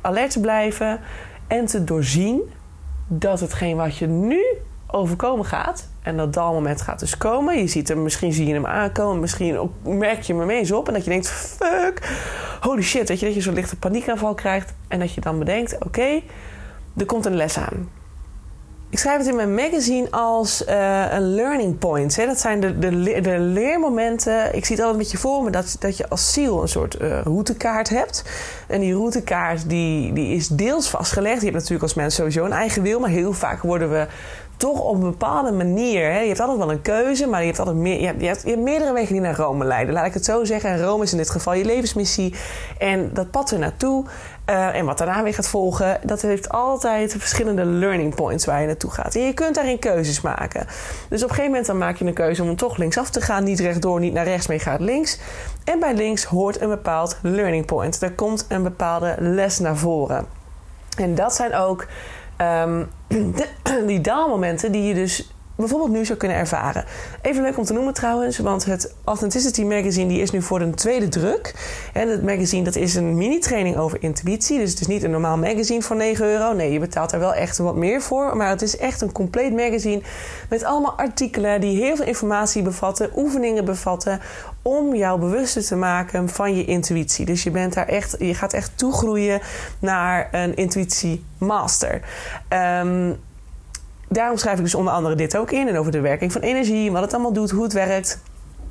Alert 0.00 0.30
te 0.30 0.40
blijven 0.40 1.00
en 1.46 1.66
te 1.66 1.84
doorzien 1.84 2.40
dat 3.06 3.40
hetgeen 3.40 3.76
wat 3.76 3.96
je 3.96 4.06
nu 4.06 4.44
overkomen 4.86 5.44
gaat, 5.44 5.88
en 6.02 6.16
dat 6.16 6.32
dalmoment 6.32 6.80
gaat 6.80 6.98
dus 6.98 7.16
komen. 7.16 7.58
Je 7.58 7.66
ziet 7.66 7.88
hem, 7.88 8.02
misschien 8.02 8.32
zie 8.32 8.46
je 8.46 8.52
hem 8.52 8.66
aankomen, 8.66 9.20
misschien 9.20 9.70
merk 9.82 10.22
je 10.22 10.32
hem 10.32 10.42
ineens 10.42 10.72
op 10.72 10.88
en 10.88 10.94
dat 10.94 11.04
je 11.04 11.10
denkt: 11.10 11.28
fuck, 11.28 12.12
holy 12.60 12.82
shit, 12.82 13.08
weet 13.08 13.20
je, 13.20 13.26
dat 13.26 13.34
je 13.34 13.40
zo'n 13.40 13.54
lichte 13.54 13.76
paniekaanval 13.76 14.34
krijgt 14.34 14.74
en 14.88 14.98
dat 14.98 15.14
je 15.14 15.20
dan 15.20 15.38
bedenkt: 15.38 15.84
oké, 15.84 16.22
er 16.96 17.06
komt 17.06 17.26
een 17.26 17.36
les 17.36 17.58
aan. 17.58 17.88
Ik 18.94 19.00
schrijf 19.00 19.18
het 19.18 19.26
in 19.26 19.36
mijn 19.36 19.54
magazine 19.54 20.10
als 20.10 20.64
uh, 20.68 21.12
een 21.12 21.34
learning 21.34 21.78
point. 21.78 22.16
Hè. 22.16 22.26
Dat 22.26 22.40
zijn 22.40 22.60
de, 22.60 22.78
de, 22.78 23.20
de, 23.20 23.38
leermomenten. 23.38 24.54
Ik 24.54 24.64
zie 24.64 24.76
het 24.76 24.84
altijd 24.84 25.02
met 25.02 25.10
je 25.10 25.18
voor 25.18 25.42
me 25.42 25.50
dat, 25.50 25.76
dat 25.78 25.96
je 25.96 26.08
als 26.08 26.32
ziel 26.32 26.62
een 26.62 26.68
soort 26.68 27.00
uh, 27.00 27.20
routekaart 27.20 27.88
hebt. 27.88 28.24
En 28.68 28.80
die 28.80 28.94
routekaart 28.94 29.68
die, 29.68 30.12
die 30.12 30.36
is 30.36 30.48
deels 30.48 30.88
vastgelegd. 30.88 31.38
Je 31.38 31.42
hebt 31.42 31.54
natuurlijk 31.54 31.82
als 31.82 31.94
mens 31.94 32.14
sowieso 32.14 32.44
een 32.44 32.52
eigen 32.52 32.82
wil. 32.82 33.00
Maar 33.00 33.10
heel 33.10 33.32
vaak 33.32 33.62
worden 33.62 33.90
we 33.90 34.06
toch 34.56 34.80
op 34.80 34.94
een 34.94 35.00
bepaalde 35.00 35.52
manier. 35.52 36.12
Hè, 36.12 36.18
je 36.18 36.28
hebt 36.28 36.40
altijd 36.40 36.58
wel 36.58 36.70
een 36.70 36.82
keuze, 36.82 37.26
maar 37.26 37.40
je 37.40 37.46
hebt 37.46 37.58
altijd 37.58 37.76
meer, 37.76 38.00
je 38.00 38.06
hebt, 38.06 38.20
je, 38.20 38.26
hebt, 38.26 38.42
je 38.42 38.48
hebt, 38.48 38.62
meerdere 38.62 38.92
wegen 38.92 39.12
die 39.12 39.22
naar 39.22 39.36
Rome 39.36 39.64
leiden. 39.64 39.94
Laat 39.94 40.06
ik 40.06 40.14
het 40.14 40.24
zo 40.24 40.44
zeggen. 40.44 40.70
En 40.70 40.84
Rome 40.84 41.02
is 41.02 41.12
in 41.12 41.18
dit 41.18 41.30
geval 41.30 41.54
je 41.54 41.64
levensmissie. 41.64 42.34
En 42.78 43.10
dat 43.12 43.30
pad 43.30 43.50
er 43.50 43.58
naartoe. 43.58 44.04
Uh, 44.50 44.76
en 44.76 44.84
wat 44.84 44.98
daarna 44.98 45.22
weer 45.22 45.34
gaat 45.34 45.48
volgen, 45.48 46.00
dat 46.02 46.22
heeft 46.22 46.48
altijd 46.48 47.14
verschillende 47.18 47.64
learning 47.64 48.14
points 48.14 48.44
waar 48.44 48.60
je 48.60 48.66
naartoe 48.66 48.90
gaat. 48.90 49.14
En 49.14 49.20
je 49.20 49.32
kunt 49.32 49.54
daarin 49.54 49.78
keuzes 49.78 50.20
maken. 50.20 50.66
Dus 51.08 51.22
op 51.22 51.28
een 51.28 51.34
gegeven 51.34 51.44
moment 51.44 51.66
dan 51.66 51.78
maak 51.78 51.96
je 51.96 52.04
een 52.04 52.14
keuze 52.14 52.42
om 52.42 52.56
toch 52.56 52.76
linksaf 52.76 53.10
te 53.10 53.20
gaan, 53.20 53.44
niet 53.44 53.60
rechtdoor, 53.60 54.00
niet 54.00 54.12
naar 54.12 54.24
rechts, 54.24 54.46
je 54.46 54.58
gaat 54.58 54.80
links. 54.80 55.18
En 55.64 55.80
bij 55.80 55.94
links 55.94 56.24
hoort 56.24 56.60
een 56.60 56.68
bepaald 56.68 57.18
learning 57.22 57.66
point. 57.66 58.02
Er 58.02 58.12
komt 58.12 58.46
een 58.48 58.62
bepaalde 58.62 59.14
les 59.18 59.58
naar 59.58 59.76
voren. 59.76 60.26
En 60.96 61.14
dat 61.14 61.34
zijn 61.34 61.54
ook 61.54 61.86
um, 62.38 62.88
die 63.86 64.00
daalmomenten 64.00 64.72
die 64.72 64.82
je 64.82 64.94
dus 64.94 65.28
bijvoorbeeld 65.56 65.90
nu 65.90 66.04
zou 66.04 66.18
kunnen 66.18 66.36
ervaren. 66.36 66.84
Even 67.22 67.42
leuk 67.42 67.58
om 67.58 67.64
te 67.64 67.72
noemen 67.72 67.94
trouwens, 67.94 68.38
want 68.38 68.64
het 68.64 68.94
Authenticity 69.04 69.62
Magazine 69.62 70.08
die 70.08 70.20
is 70.20 70.30
nu 70.30 70.42
voor 70.42 70.60
een 70.60 70.74
tweede 70.74 71.08
druk. 71.08 71.54
En 71.92 72.08
het 72.08 72.22
magazine 72.22 72.64
dat 72.64 72.76
is 72.76 72.94
een 72.94 73.16
mini-training 73.16 73.76
over 73.76 74.02
intuïtie. 74.02 74.58
Dus 74.58 74.70
het 74.70 74.80
is 74.80 74.86
niet 74.86 75.02
een 75.02 75.10
normaal 75.10 75.38
magazine 75.38 75.82
voor 75.82 75.96
9 75.96 76.26
euro. 76.26 76.52
Nee, 76.52 76.72
je 76.72 76.78
betaalt 76.78 77.12
er 77.12 77.18
wel 77.18 77.34
echt 77.34 77.58
wat 77.58 77.76
meer 77.76 78.02
voor. 78.02 78.36
Maar 78.36 78.48
het 78.48 78.62
is 78.62 78.76
echt 78.76 79.00
een 79.00 79.12
compleet 79.12 79.52
magazine 79.52 80.02
met 80.48 80.64
allemaal 80.64 80.98
artikelen 80.98 81.60
die 81.60 81.82
heel 81.82 81.96
veel 81.96 82.06
informatie 82.06 82.62
bevatten, 82.62 83.10
oefeningen 83.16 83.64
bevatten 83.64 84.20
om 84.62 84.94
jou 84.94 85.20
bewuster 85.20 85.64
te 85.64 85.76
maken 85.76 86.28
van 86.28 86.56
je 86.56 86.64
intuïtie. 86.64 87.26
Dus 87.26 87.42
je 87.42 87.50
bent 87.50 87.74
daar 87.74 87.88
echt, 87.88 88.16
je 88.18 88.34
gaat 88.34 88.52
echt 88.52 88.78
toegroeien 88.78 89.40
naar 89.78 90.28
een 90.32 90.56
intuïtie 90.56 91.24
master. 91.38 92.00
Um, 92.82 93.16
daarom 94.14 94.38
schrijf 94.38 94.56
ik 94.56 94.64
dus 94.64 94.74
onder 94.74 94.92
andere 94.92 95.14
dit 95.14 95.36
ook 95.36 95.50
in. 95.50 95.68
En 95.68 95.78
over 95.78 95.92
de 95.92 96.00
werking 96.00 96.32
van 96.32 96.40
energie, 96.40 96.92
wat 96.92 97.02
het 97.02 97.12
allemaal 97.12 97.32
doet, 97.32 97.50
hoe 97.50 97.62
het 97.62 97.72
werkt. 97.72 98.20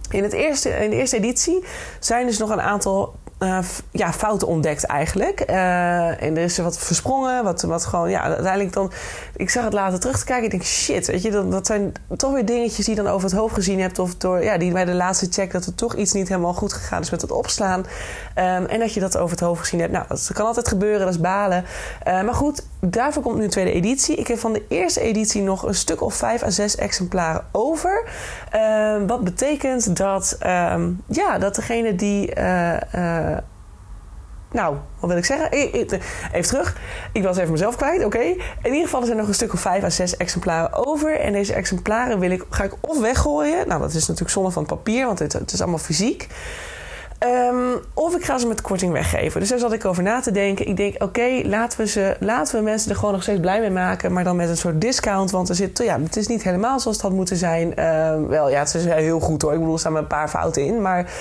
In, 0.10 0.24
het 0.24 0.34
eerste, 0.34 0.70
in 0.70 0.90
de 0.90 0.96
eerste 0.96 1.18
editie 1.18 1.64
zijn 2.00 2.26
dus 2.26 2.38
nog 2.38 2.50
een 2.50 2.62
aantal 2.62 3.16
uh, 3.40 3.60
ja, 3.92 4.14
fouten 4.14 4.48
ontdekt 4.48 4.84
eigenlijk. 4.84 5.50
Uh, 5.50 6.22
en 6.24 6.38
er 6.38 6.44
is 6.44 6.58
wat 6.58 6.80
versprongen, 6.80 7.44
wat, 7.44 7.62
wat 7.62 7.86
gewoon, 7.86 8.10
ja, 8.10 8.22
uiteindelijk 8.22 8.74
dan... 8.74 8.92
Ik 9.36 9.50
zag 9.50 9.64
het 9.64 9.74
later 9.74 10.00
terug 10.00 10.20
te 10.20 10.26
kijken, 10.26 10.46
ik 10.46 10.52
denk, 10.52 10.64
shit, 10.64 11.08
weet 11.08 11.22
je, 11.22 11.32
dat, 11.32 11.52
dat 11.52 11.66
zijn 11.66 11.94
toch 12.18 12.34
weer 12.34 12.46
dingetjes 12.46 12.86
die 12.86 12.96
je 12.96 13.02
dan 13.02 13.12
over 13.12 13.30
het 13.30 13.38
hoofd 13.38 13.54
gezien 13.54 13.80
hebt... 13.80 14.00
of 14.00 14.16
door, 14.16 14.44
ja, 14.44 14.58
die 14.58 14.72
bij 14.72 14.86
de 14.86 14.94
laatste 14.94 15.28
check 15.30 15.52
dat 15.52 15.66
er 15.66 15.76
toch 15.76 15.96
iets 15.96 16.14
niet 16.14 16.28
helemaal 16.28 16.54
goed 16.54 16.74
gegaan 16.74 17.02
is 17.02 17.10
met 17.10 17.22
het 17.22 17.32
opslaan. 17.32 17.80
Um, 17.80 17.86
en 18.66 18.80
dat 18.80 18.94
je 18.94 19.00
dat 19.00 19.18
over 19.18 19.32
het 19.32 19.46
hoofd 19.46 19.62
gezien 19.62 19.80
hebt. 19.80 19.92
Nou, 19.92 20.06
dat 20.08 20.30
kan 20.34 20.46
altijd 20.46 20.68
gebeuren, 20.68 21.00
dat 21.00 21.10
is 21.10 21.20
balen. 21.20 21.66
Uh, 22.08 22.22
maar 22.22 22.34
goed, 22.34 22.66
daarvoor 22.86 23.24
komt 23.24 23.38
nu 23.38 23.44
een 23.44 23.50
tweede 23.50 23.72
editie. 23.72 24.16
Ik 24.16 24.28
heb 24.28 24.40
van 24.40 24.54
de 24.54 24.66
eerste 24.68 25.02
editie 25.02 25.42
nog 25.42 25.63
een 25.63 25.75
stuk 25.75 26.02
of 26.02 26.13
vijf 26.13 26.44
à 26.44 26.50
zes 26.50 26.75
exemplaren 26.75 27.46
over. 27.52 28.08
Uh, 28.56 28.96
wat 29.08 29.24
betekent 29.24 29.98
dat, 29.98 30.38
uh, 30.46 30.75
ja, 31.08 31.38
dat 31.38 31.56
degene 31.56 31.96
die. 31.96 32.36
Uh, 32.36 32.78
nou, 34.52 34.75
wat 35.00 35.10
wil 35.10 35.18
ik 35.18 35.25
zeggen? 35.25 35.52
Even 35.52 36.48
terug. 36.50 36.78
Ik 37.12 37.24
was 37.24 37.38
even 37.38 37.52
mezelf 37.52 37.75
kwijt, 37.75 38.06
oké. 38.06 38.20
In 38.20 38.38
ieder 38.63 38.84
geval 38.84 39.00
er 39.00 39.06
zijn 39.06 39.18
nog 39.18 39.28
een 39.28 39.34
stuk 39.34 39.54
of 39.54 39.60
vijf 39.60 39.84
à 39.84 39.90
zes 39.90 40.18
exemplaren 40.18 40.88
over. 40.88 41.20
En 41.20 41.34
deze 41.34 41.54
exemplaren 41.54 42.20
wil 42.20 42.32
ik, 42.32 42.46
ga 42.50 42.63
ik 42.63 42.74
of 42.82 43.00
weggooien. 43.00 43.68
Nou, 43.68 43.82
dat 43.82 43.94
is 43.94 44.02
natuurlijk 44.02 44.30
zonde 44.30 44.52
van 44.52 44.66
papier, 44.66 45.06
want 45.06 45.20
het, 45.20 45.34
het 45.34 45.52
is 45.52 45.62
allemaal 45.62 45.80
fysiek. 45.80 46.28
Um, 47.25 47.80
of 47.94 48.15
ik 48.15 48.25
ga 48.25 48.38
ze 48.38 48.48
met 48.48 48.62
korting 48.62 48.92
weggeven. 48.92 49.39
Dus 49.39 49.50
daar 49.50 49.60
zat 49.60 49.74
ik 49.74 49.86
over 49.86 50.03
na 50.03 50.20
te 50.20 50.32
denken. 50.32 50.68
Ik 50.68 50.77
denk, 50.77 51.03
oké, 51.03 51.42
laten 51.44 51.77
we 51.77 51.88
ze, 51.88 52.15
laten 52.20 52.56
we 52.56 52.63
mensen 52.63 52.89
er 52.89 52.96
gewoon 52.96 53.13
nog 53.13 53.22
steeds 53.22 53.39
blij 53.39 53.60
mee 53.60 53.70
maken. 53.70 54.13
Maar 54.13 54.24
dan 54.24 54.36
met 54.36 54.50
een 54.50 54.58
soort 54.58 54.82
discount. 54.82 55.32
Want 55.32 55.50
er 55.50 55.56
zit, 55.56 55.77
ja, 55.77 56.00
het 56.01 56.15
is 56.15 56.27
niet 56.27 56.44
helemaal 56.44 56.80
zoals 56.80 56.98
het 56.98 57.06
had 57.06 57.15
moeten 57.15 57.38
zijn. 57.38 57.84
Um, 57.86 58.27
wel, 58.27 58.50
ja, 58.50 58.60
het 58.60 58.74
is 58.74 58.86
heel 58.86 59.20
goed 59.20 59.42
hoor. 59.42 59.51
Ik 59.51 59.58
bedoel, 59.58 59.74
er 59.74 59.80
staan 59.80 59.96
een 59.96 60.08
paar 60.08 60.30
fouten 60.30 60.65
in. 60.65 60.82
Maar 60.82 61.12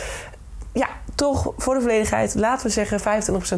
ja, 0.73 0.89
toch 1.15 1.53
voor 1.57 1.75
de 1.75 1.81
volledigheid, 1.81 2.35
laten 2.35 2.67
we 2.67 2.73
zeggen 2.73 3.01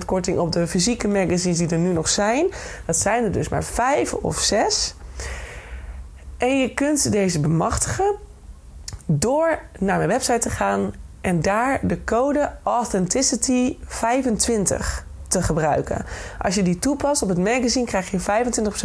25% 0.03 0.05
korting 0.07 0.39
op 0.39 0.53
de 0.53 0.67
fysieke 0.67 1.09
magazines 1.09 1.59
die 1.59 1.69
er 1.69 1.79
nu 1.79 1.93
nog 1.93 2.09
zijn. 2.09 2.47
Dat 2.87 2.97
zijn 2.97 3.25
er 3.25 3.33
dus 3.33 3.49
maar 3.49 3.65
vijf 3.65 4.15
of 4.15 4.39
zes. 4.39 4.95
En 6.37 6.59
je 6.59 6.75
kunt 6.75 7.13
deze 7.13 7.41
bemachtigen 7.41 8.15
door 9.07 9.59
naar 9.79 9.97
mijn 9.97 10.09
website 10.09 10.39
te 10.39 10.51
gaan 10.51 10.93
en 11.25 11.43
daar 11.43 11.81
de 11.83 12.05
code 12.05 12.53
Authenticity25 12.65 14.77
te 15.29 15.43
gebruiken. 15.43 16.07
Als 16.39 16.55
je 16.55 16.63
die 16.63 16.79
toepast 16.79 17.23
op 17.23 17.29
het 17.29 17.39
magazine, 17.39 17.87
krijg 17.87 18.11
je 18.11 18.21
25% 18.21 18.25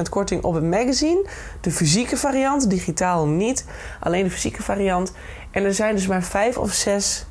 korting 0.10 0.44
op 0.44 0.54
het 0.54 0.64
magazine. 0.64 1.28
De 1.62 1.72
fysieke 1.72 2.18
variant, 2.18 2.70
digitaal 2.70 3.28
niet. 3.28 3.66
Alleen 4.00 4.24
de 4.24 4.30
fysieke 4.30 4.64
variant. 4.64 5.12
En 5.52 5.64
er 5.64 5.74
zijn 5.74 5.96
dus 5.96 6.08
maar 6.08 6.24
vijf 6.24 6.58
of 6.58 6.74
zes 6.74 7.26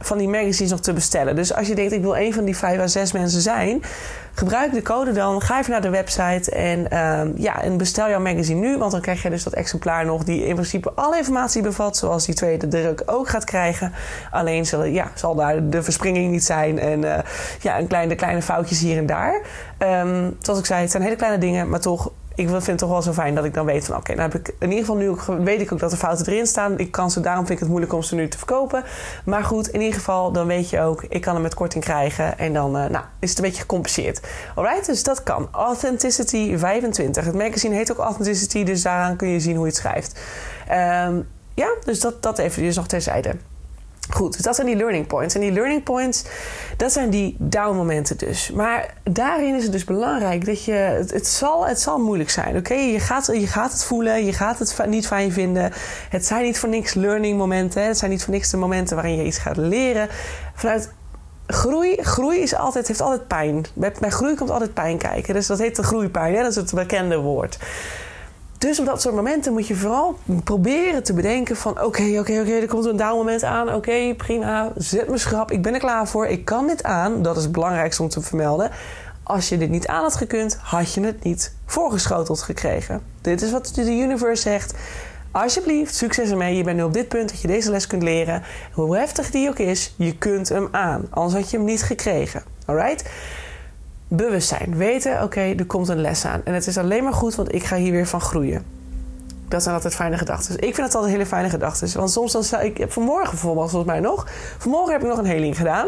van 0.00 0.18
die 0.18 0.28
magazines 0.28 0.70
nog 0.70 0.80
te 0.80 0.92
bestellen. 0.92 1.36
Dus 1.36 1.54
als 1.54 1.66
je 1.66 1.74
denkt, 1.74 1.92
ik 1.92 2.02
wil 2.02 2.16
een 2.16 2.34
van 2.34 2.44
die 2.44 2.56
vijf 2.56 2.80
à 2.80 2.86
zes 2.86 3.12
mensen 3.12 3.40
zijn, 3.40 3.82
gebruik 4.34 4.72
de 4.72 4.82
code 4.82 5.12
dan. 5.12 5.42
Ga 5.42 5.58
even 5.58 5.70
naar 5.70 5.80
de 5.80 5.90
website 5.90 6.50
en, 6.50 6.86
uh, 6.92 7.20
ja, 7.36 7.62
en 7.62 7.76
bestel 7.76 8.08
jouw 8.08 8.20
magazine 8.20 8.60
nu. 8.60 8.78
Want 8.78 8.92
dan 8.92 9.00
krijg 9.00 9.22
je 9.22 9.30
dus 9.30 9.42
dat 9.42 9.52
exemplaar 9.52 10.04
nog, 10.04 10.24
die 10.24 10.46
in 10.46 10.54
principe 10.54 10.92
alle 10.94 11.16
informatie 11.16 11.62
bevat, 11.62 11.96
zoals 11.96 12.26
die 12.26 12.34
tweede 12.34 12.68
druk 12.68 13.02
ook 13.06 13.28
gaat 13.28 13.44
krijgen. 13.44 13.92
Alleen 14.30 14.66
zal, 14.66 14.84
ja, 14.84 15.10
zal 15.14 15.34
daar 15.34 15.68
de 15.70 15.82
verspringing 15.82 16.30
niet 16.30 16.44
zijn 16.44 16.78
en 16.78 17.02
uh, 17.02 17.18
ja, 17.60 17.78
een 17.78 17.86
kleine, 17.86 18.14
kleine 18.14 18.42
foutjes 18.42 18.80
hier 18.80 18.98
en 18.98 19.06
daar. 19.06 19.40
Um, 19.78 20.36
zoals 20.40 20.58
ik 20.58 20.66
zei, 20.66 20.80
het 20.80 20.90
zijn 20.90 21.02
hele 21.02 21.16
kleine 21.16 21.38
dingen, 21.38 21.68
maar 21.68 21.80
toch 21.80 22.10
ik 22.36 22.48
vind 22.48 22.66
het 22.66 22.78
toch 22.78 22.88
wel 22.88 23.02
zo 23.02 23.12
fijn 23.12 23.34
dat 23.34 23.44
ik 23.44 23.54
dan 23.54 23.66
weet 23.66 23.84
van 23.84 23.96
oké, 23.96 24.10
okay, 24.10 24.24
heb 24.24 24.34
ik 24.34 24.54
in 24.58 24.68
ieder 24.68 24.84
geval 24.84 24.96
nu 24.96 25.08
ook, 25.08 25.24
weet 25.24 25.60
ik 25.60 25.72
ook 25.72 25.78
dat 25.78 25.92
er 25.92 25.98
fouten 25.98 26.26
erin 26.26 26.46
staan. 26.46 26.78
Ik 26.78 26.90
kan 26.90 27.10
ze, 27.10 27.20
daarom 27.20 27.46
vind 27.46 27.54
ik 27.54 27.58
het 27.58 27.68
moeilijk 27.68 27.92
om 27.92 28.02
ze 28.02 28.14
nu 28.14 28.28
te 28.28 28.38
verkopen. 28.38 28.84
Maar 29.24 29.44
goed, 29.44 29.68
in 29.68 29.80
ieder 29.80 29.94
geval, 29.94 30.32
dan 30.32 30.46
weet 30.46 30.70
je 30.70 30.80
ook, 30.80 31.04
ik 31.08 31.20
kan 31.20 31.34
hem 31.34 31.42
met 31.42 31.54
korting 31.54 31.84
krijgen. 31.84 32.38
En 32.38 32.52
dan 32.52 32.76
uh, 32.76 32.86
nou, 32.86 33.04
is 33.18 33.28
het 33.28 33.38
een 33.38 33.44
beetje 33.44 33.60
gecompenseerd. 33.60 34.20
Alright, 34.54 34.86
dus 34.86 35.02
dat 35.02 35.22
kan. 35.22 35.48
Authenticity 35.52 36.56
25. 36.56 37.24
Het 37.24 37.34
magazine 37.34 37.74
heet 37.74 37.92
ook 37.92 37.98
Authenticity, 37.98 38.64
dus 38.64 38.82
daaraan 38.82 39.16
kun 39.16 39.28
je 39.28 39.40
zien 39.40 39.56
hoe 39.56 39.64
je 39.64 39.70
het 39.70 39.80
schrijft. 39.80 40.20
Um, 41.08 41.28
ja, 41.54 41.68
dus 41.84 42.00
dat, 42.00 42.22
dat 42.22 42.38
even 42.38 42.62
dus 42.62 42.76
nog 42.76 42.86
terzijde. 42.86 43.34
Goed, 44.10 44.42
dat 44.42 44.54
zijn 44.54 44.66
die 44.66 44.76
learning 44.76 45.06
points. 45.06 45.34
En 45.34 45.40
die 45.40 45.52
learning 45.52 45.82
points, 45.82 46.24
dat 46.76 46.92
zijn 46.92 47.10
die 47.10 47.36
down 47.38 47.76
momenten 47.76 48.18
dus. 48.18 48.50
Maar 48.50 48.94
daarin 49.02 49.54
is 49.54 49.62
het 49.62 49.72
dus 49.72 49.84
belangrijk 49.84 50.46
dat 50.46 50.64
je... 50.64 50.72
Het, 50.72 51.12
het 51.12 51.26
zal, 51.26 51.66
het 51.66 51.80
zal 51.80 51.98
moeilijk 51.98 52.30
zijn, 52.30 52.56
oké? 52.56 52.74
Je, 52.74 53.00
gaat, 53.00 53.26
je 53.26 53.46
gaat 53.46 53.72
het 53.72 53.84
voelen, 53.84 54.24
je 54.24 54.32
gaat 54.32 54.58
het 54.58 54.86
niet 54.86 55.06
fijn 55.06 55.32
vinden. 55.32 55.72
Het 56.08 56.26
zijn 56.26 56.42
niet 56.42 56.58
voor 56.58 56.68
niks 56.68 56.94
learning 56.94 57.38
momenten. 57.38 57.86
Het 57.86 57.98
zijn 57.98 58.10
niet 58.10 58.24
voor 58.24 58.34
niks 58.34 58.50
de 58.50 58.56
momenten 58.56 58.96
waarin 58.96 59.16
je 59.16 59.24
iets 59.24 59.38
gaat 59.38 59.56
leren. 59.56 60.08
Vanuit 60.54 60.92
groei, 61.46 61.96
groei 62.02 62.38
is 62.38 62.54
altijd, 62.54 62.88
heeft 62.88 63.00
altijd 63.00 63.26
pijn. 63.26 63.64
Bij, 63.74 63.94
bij 64.00 64.10
groei 64.10 64.34
komt 64.34 64.50
altijd 64.50 64.74
pijn 64.74 64.98
kijken. 64.98 65.34
Dus 65.34 65.46
dat 65.46 65.58
heet 65.58 65.76
de 65.76 65.82
groeipijn, 65.82 66.34
hè? 66.34 66.42
dat 66.42 66.50
is 66.50 66.56
het 66.56 66.74
bekende 66.74 67.16
woord. 67.16 67.58
Dus 68.58 68.80
op 68.80 68.86
dat 68.86 69.02
soort 69.02 69.14
momenten 69.14 69.52
moet 69.52 69.66
je 69.66 69.74
vooral 69.74 70.18
proberen 70.44 71.02
te 71.02 71.12
bedenken 71.12 71.56
van... 71.56 71.72
oké, 71.72 72.18
oké, 72.18 72.40
oké, 72.40 72.52
er 72.52 72.66
komt 72.66 72.84
een 72.84 72.96
down 72.96 73.16
moment 73.16 73.42
aan. 73.42 73.74
Oké, 73.74 74.14
prima, 74.16 74.72
zet 74.76 75.08
me 75.08 75.18
schrap, 75.18 75.50
ik 75.50 75.62
ben 75.62 75.74
er 75.74 75.80
klaar 75.80 76.08
voor. 76.08 76.26
Ik 76.26 76.44
kan 76.44 76.66
dit 76.66 76.82
aan, 76.82 77.22
dat 77.22 77.36
is 77.36 77.42
het 77.42 77.52
belangrijkste 77.52 78.02
om 78.02 78.08
te 78.08 78.20
vermelden. 78.20 78.70
Als 79.22 79.48
je 79.48 79.58
dit 79.58 79.70
niet 79.70 79.86
aan 79.86 80.02
had 80.02 80.16
gekund, 80.16 80.58
had 80.62 80.94
je 80.94 81.00
het 81.00 81.22
niet 81.22 81.54
voorgeschoteld 81.66 82.42
gekregen. 82.42 83.02
Dit 83.20 83.42
is 83.42 83.50
wat 83.50 83.72
de 83.74 83.90
universe 83.90 84.42
zegt. 84.42 84.74
Alsjeblieft, 85.30 85.94
succes 85.94 86.30
ermee. 86.30 86.56
Je 86.56 86.64
bent 86.64 86.76
nu 86.76 86.82
op 86.82 86.92
dit 86.92 87.08
punt 87.08 87.28
dat 87.28 87.40
je 87.40 87.48
deze 87.48 87.70
les 87.70 87.86
kunt 87.86 88.02
leren. 88.02 88.42
Hoe 88.72 88.96
heftig 88.96 89.30
die 89.30 89.48
ook 89.48 89.58
is, 89.58 89.94
je 89.96 90.18
kunt 90.18 90.48
hem 90.48 90.68
aan. 90.70 91.06
Anders 91.10 91.34
had 91.34 91.50
je 91.50 91.56
hem 91.56 91.66
niet 91.66 91.82
gekregen. 91.82 92.42
Alright? 92.66 93.04
Bewustzijn. 94.08 94.76
Weten, 94.76 95.22
oké, 95.22 95.40
er 95.40 95.66
komt 95.66 95.88
een 95.88 96.00
les 96.00 96.24
aan. 96.24 96.40
En 96.44 96.54
het 96.54 96.66
is 96.66 96.78
alleen 96.78 97.04
maar 97.04 97.12
goed, 97.12 97.34
want 97.34 97.54
ik 97.54 97.64
ga 97.64 97.76
hier 97.76 97.92
weer 97.92 98.06
van 98.06 98.20
groeien. 98.20 98.64
Dat 99.48 99.62
zijn 99.62 99.74
altijd 99.74 99.94
fijne 99.94 100.18
gedachten. 100.18 100.54
Ik 100.54 100.74
vind 100.74 100.86
het 100.86 100.94
altijd 100.94 101.12
hele 101.12 101.26
fijne 101.26 101.48
gedachten. 101.48 101.98
Want 101.98 102.10
soms 102.10 102.32
dan 102.32 102.44
sta 102.44 102.60
ik... 102.60 102.84
Vanmorgen 102.88 103.30
bijvoorbeeld, 103.30 103.70
volgens 103.70 103.92
mij 103.92 104.00
nog. 104.00 104.26
Vanmorgen 104.58 104.92
heb 104.92 105.02
ik 105.02 105.08
nog 105.08 105.18
een 105.18 105.26
heling 105.26 105.56
gedaan. 105.56 105.86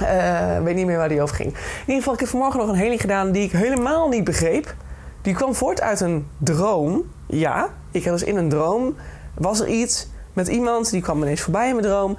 Uh, 0.00 0.62
weet 0.62 0.74
niet 0.74 0.86
meer 0.86 0.96
waar 0.96 1.08
die 1.08 1.22
over 1.22 1.36
ging. 1.36 1.48
In 1.48 1.58
ieder 1.80 1.96
geval, 1.96 2.12
ik 2.12 2.20
heb 2.20 2.28
vanmorgen 2.28 2.60
nog 2.60 2.68
een 2.68 2.74
heling 2.74 3.00
gedaan 3.00 3.32
die 3.32 3.42
ik 3.42 3.52
helemaal 3.52 4.08
niet 4.08 4.24
begreep. 4.24 4.74
Die 5.22 5.34
kwam 5.34 5.54
voort 5.54 5.80
uit 5.80 6.00
een 6.00 6.26
droom. 6.38 7.02
Ja, 7.26 7.68
ik 7.90 8.04
had 8.04 8.12
dus 8.12 8.28
in 8.28 8.36
een 8.36 8.48
droom... 8.48 8.94
was 9.34 9.60
er 9.60 9.68
iets 9.68 10.08
met 10.32 10.48
iemand, 10.48 10.90
die 10.90 11.02
kwam 11.02 11.22
ineens 11.22 11.40
voorbij 11.40 11.68
in 11.68 11.74
mijn 11.74 11.86
droom. 11.86 12.16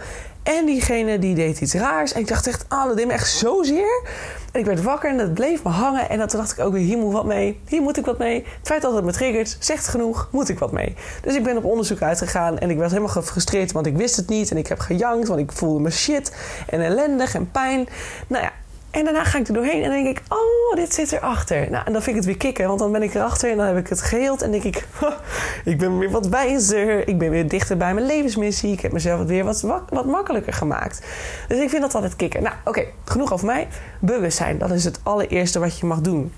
En 0.57 0.65
diegene 0.65 1.19
die 1.19 1.35
deed 1.35 1.61
iets 1.61 1.73
raars. 1.73 2.13
En 2.13 2.19
ik 2.19 2.27
dacht 2.27 2.47
echt, 2.47 2.65
ah, 2.67 2.85
dat 2.85 2.97
deed 2.97 3.07
me 3.07 3.13
echt 3.13 3.31
zozeer. 3.31 4.03
En 4.51 4.59
ik 4.59 4.65
werd 4.65 4.81
wakker 4.81 5.09
en 5.09 5.17
dat 5.17 5.33
bleef 5.33 5.63
me 5.63 5.69
hangen. 5.69 6.09
En 6.09 6.17
dan 6.17 6.27
dacht 6.27 6.51
ik 6.51 6.59
ook 6.65 6.73
weer, 6.73 6.81
hier 6.81 6.97
moet 6.97 7.13
wat 7.13 7.25
mee. 7.25 7.59
Hier 7.67 7.81
moet 7.81 7.97
ik 7.97 8.05
wat 8.05 8.17
mee. 8.17 8.35
Het 8.35 8.67
feit 8.67 8.81
dat 8.81 8.95
het 8.95 9.05
me 9.05 9.11
triggert, 9.11 9.57
zegt 9.59 9.87
genoeg, 9.87 10.29
moet 10.31 10.49
ik 10.49 10.59
wat 10.59 10.71
mee. 10.71 10.95
Dus 11.21 11.35
ik 11.35 11.43
ben 11.43 11.57
op 11.57 11.63
onderzoek 11.63 12.01
uitgegaan. 12.01 12.59
En 12.59 12.69
ik 12.69 12.77
was 12.77 12.89
helemaal 12.89 13.13
gefrustreerd, 13.13 13.71
want 13.71 13.85
ik 13.85 13.97
wist 13.97 14.15
het 14.15 14.29
niet. 14.29 14.51
En 14.51 14.57
ik 14.57 14.67
heb 14.67 14.79
gejankt, 14.79 15.27
want 15.27 15.39
ik 15.39 15.51
voelde 15.51 15.79
me 15.79 15.89
shit. 15.89 16.35
En 16.67 16.81
ellendig 16.81 17.35
en 17.35 17.51
pijn. 17.51 17.87
Nou 18.27 18.43
ja, 18.43 18.51
en 18.91 19.03
daarna 19.03 19.23
ga 19.23 19.37
ik 19.37 19.47
er 19.47 19.53
doorheen 19.53 19.83
en 19.83 19.89
denk 19.89 20.07
ik, 20.07 20.21
oh, 20.29 20.75
dit 20.75 20.93
zit 20.93 21.11
erachter. 21.11 21.69
Nou, 21.71 21.85
en 21.85 21.93
dan 21.93 22.01
vind 22.01 22.15
ik 22.15 22.15
het 22.15 22.25
weer 22.25 22.37
kicken, 22.37 22.67
want 22.67 22.79
dan 22.79 22.91
ben 22.91 23.03
ik 23.03 23.13
erachter 23.13 23.51
en 23.51 23.57
dan 23.57 23.65
heb 23.65 23.77
ik 23.77 23.87
het 23.87 24.01
geheeld. 24.01 24.41
En 24.41 24.51
denk 24.51 24.63
ik, 24.63 24.87
ik 25.65 25.77
ben 25.77 25.97
weer 25.97 26.11
wat 26.11 26.27
wijzer. 26.27 27.07
Ik 27.07 27.17
ben 27.17 27.29
weer 27.29 27.47
dichter 27.47 27.77
bij 27.77 27.93
mijn 27.93 28.05
levensmissie. 28.05 28.71
Ik 28.71 28.79
heb 28.79 28.91
mezelf 28.91 29.25
weer 29.25 29.43
wat, 29.43 29.61
wat 29.89 30.05
makkelijker 30.05 30.53
gemaakt. 30.53 31.01
Dus 31.47 31.59
ik 31.59 31.69
vind 31.69 31.81
dat 31.81 31.95
altijd 31.95 32.15
kicken. 32.15 32.43
Nou, 32.43 32.55
oké, 32.65 32.85
genoeg 33.05 33.33
over 33.33 33.45
mij. 33.45 33.67
Bewustzijn, 33.99 34.57
dat 34.57 34.71
is 34.71 34.83
het 34.83 34.99
allereerste 35.03 35.59
wat 35.59 35.79
je 35.79 35.85
mag 35.85 36.01
doen. 36.01 36.33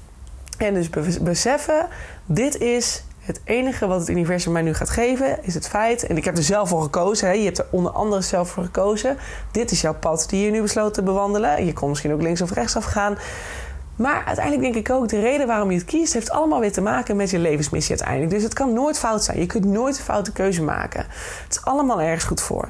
En 0.57 0.73
dus 0.73 0.89
beseffen, 1.21 1.87
dit 2.25 2.57
is 2.57 3.03
het 3.31 3.41
enige 3.43 3.87
wat 3.87 3.99
het 3.99 4.09
universum 4.09 4.51
mij 4.51 4.61
nu 4.61 4.73
gaat 4.73 4.89
geven 4.89 5.43
is 5.43 5.53
het 5.53 5.67
feit, 5.67 6.07
en 6.07 6.17
ik 6.17 6.25
heb 6.25 6.37
er 6.37 6.43
zelf 6.43 6.69
voor 6.69 6.81
gekozen, 6.81 7.27
hè, 7.27 7.33
je 7.33 7.43
hebt 7.43 7.57
er 7.57 7.65
onder 7.71 7.91
andere 7.91 8.21
zelf 8.21 8.49
voor 8.49 8.63
gekozen. 8.63 9.17
Dit 9.51 9.71
is 9.71 9.81
jouw 9.81 9.95
pad 9.95 10.25
die 10.29 10.45
je 10.45 10.51
nu 10.51 10.61
besloten 10.61 10.93
te 10.93 11.03
bewandelen. 11.03 11.65
Je 11.65 11.73
kon 11.73 11.89
misschien 11.89 12.13
ook 12.13 12.21
links 12.21 12.41
of 12.41 12.51
rechts 12.51 12.75
afgaan. 12.75 13.17
Maar 13.95 14.23
uiteindelijk 14.25 14.73
denk 14.73 14.87
ik 14.87 14.95
ook, 14.95 15.07
de 15.07 15.19
reden 15.19 15.47
waarom 15.47 15.71
je 15.71 15.77
het 15.77 15.85
kiest, 15.85 16.13
heeft 16.13 16.31
allemaal 16.31 16.59
weer 16.59 16.71
te 16.71 16.81
maken 16.81 17.15
met 17.15 17.29
je 17.29 17.39
levensmissie 17.39 17.89
uiteindelijk. 17.95 18.33
Dus 18.33 18.43
het 18.43 18.53
kan 18.53 18.73
nooit 18.73 18.99
fout 18.99 19.23
zijn. 19.23 19.39
Je 19.39 19.45
kunt 19.45 19.65
nooit 19.65 19.97
een 19.97 20.03
foute 20.03 20.31
keuze 20.31 20.63
maken. 20.63 21.05
Het 21.43 21.55
is 21.55 21.65
allemaal 21.65 22.01
ergens 22.01 22.23
goed 22.23 22.41
voor. 22.41 22.67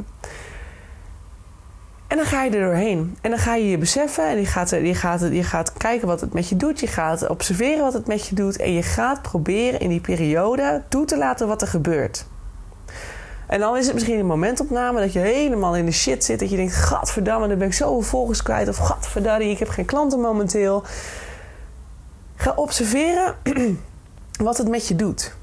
En 2.11 2.17
dan 2.17 2.25
ga 2.25 2.43
je 2.43 2.51
er 2.51 2.65
doorheen. 2.65 3.17
En 3.21 3.29
dan 3.29 3.39
ga 3.39 3.55
je 3.55 3.69
je 3.69 3.77
beseffen 3.77 4.27
en 4.27 4.39
je 4.39 4.45
gaat, 4.45 4.69
je, 4.69 4.95
gaat, 4.95 5.21
je 5.21 5.43
gaat 5.43 5.73
kijken 5.73 6.07
wat 6.07 6.21
het 6.21 6.33
met 6.33 6.49
je 6.49 6.55
doet. 6.55 6.79
Je 6.79 6.87
gaat 6.87 7.27
observeren 7.27 7.83
wat 7.83 7.93
het 7.93 8.07
met 8.07 8.27
je 8.27 8.35
doet. 8.35 8.57
En 8.57 8.73
je 8.73 8.83
gaat 8.83 9.21
proberen 9.21 9.79
in 9.79 9.89
die 9.89 9.99
periode 9.99 10.81
toe 10.89 11.05
te 11.05 11.17
laten 11.17 11.47
wat 11.47 11.61
er 11.61 11.67
gebeurt. 11.67 12.25
En 13.47 13.59
dan 13.59 13.77
is 13.77 13.85
het 13.85 13.93
misschien 13.93 14.19
een 14.19 14.25
momentopname 14.25 14.99
dat 14.99 15.13
je 15.13 15.19
helemaal 15.19 15.75
in 15.75 15.85
de 15.85 15.91
shit 15.91 16.23
zit. 16.23 16.39
Dat 16.39 16.49
je 16.49 16.55
denkt, 16.55 16.73
gadverdamme, 16.73 17.47
dan 17.47 17.57
ben 17.57 17.67
ik 17.67 17.73
zoveel 17.73 18.01
volgers 18.01 18.43
kwijt. 18.43 18.67
Of 18.67 18.77
gadverdamme, 18.77 19.49
ik 19.49 19.59
heb 19.59 19.69
geen 19.69 19.85
klanten 19.85 20.19
momenteel. 20.19 20.83
Ga 22.35 22.53
observeren 22.55 23.35
wat 24.43 24.57
het 24.57 24.69
met 24.69 24.87
je 24.87 24.95
doet. 24.95 25.35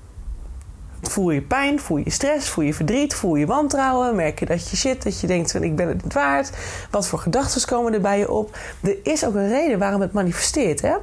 Voel 1.02 1.30
je 1.30 1.42
pijn, 1.42 1.80
voel 1.80 1.96
je 1.96 2.10
stress, 2.10 2.48
voel 2.48 2.64
je 2.64 2.74
verdriet, 2.74 3.14
voel 3.14 3.34
je 3.34 3.46
wantrouwen. 3.46 4.16
Merk 4.16 4.38
je 4.38 4.46
dat 4.46 4.70
je 4.70 4.76
shit, 4.76 5.02
dat 5.02 5.20
je 5.20 5.26
denkt 5.26 5.50
van 5.50 5.62
ik 5.62 5.76
ben 5.76 5.88
het 5.88 6.02
niet 6.02 6.12
waard. 6.12 6.50
Wat 6.90 7.06
voor 7.06 7.18
gedachten 7.18 7.66
komen 7.66 7.94
er 7.94 8.00
bij 8.00 8.18
je 8.18 8.30
op? 8.30 8.56
Er 8.82 8.96
is 9.02 9.24
ook 9.24 9.34
een 9.34 9.48
reden 9.48 9.78
waarom 9.78 10.00
het 10.00 10.12
manifesteert. 10.12 10.80
Hè? 10.80 10.96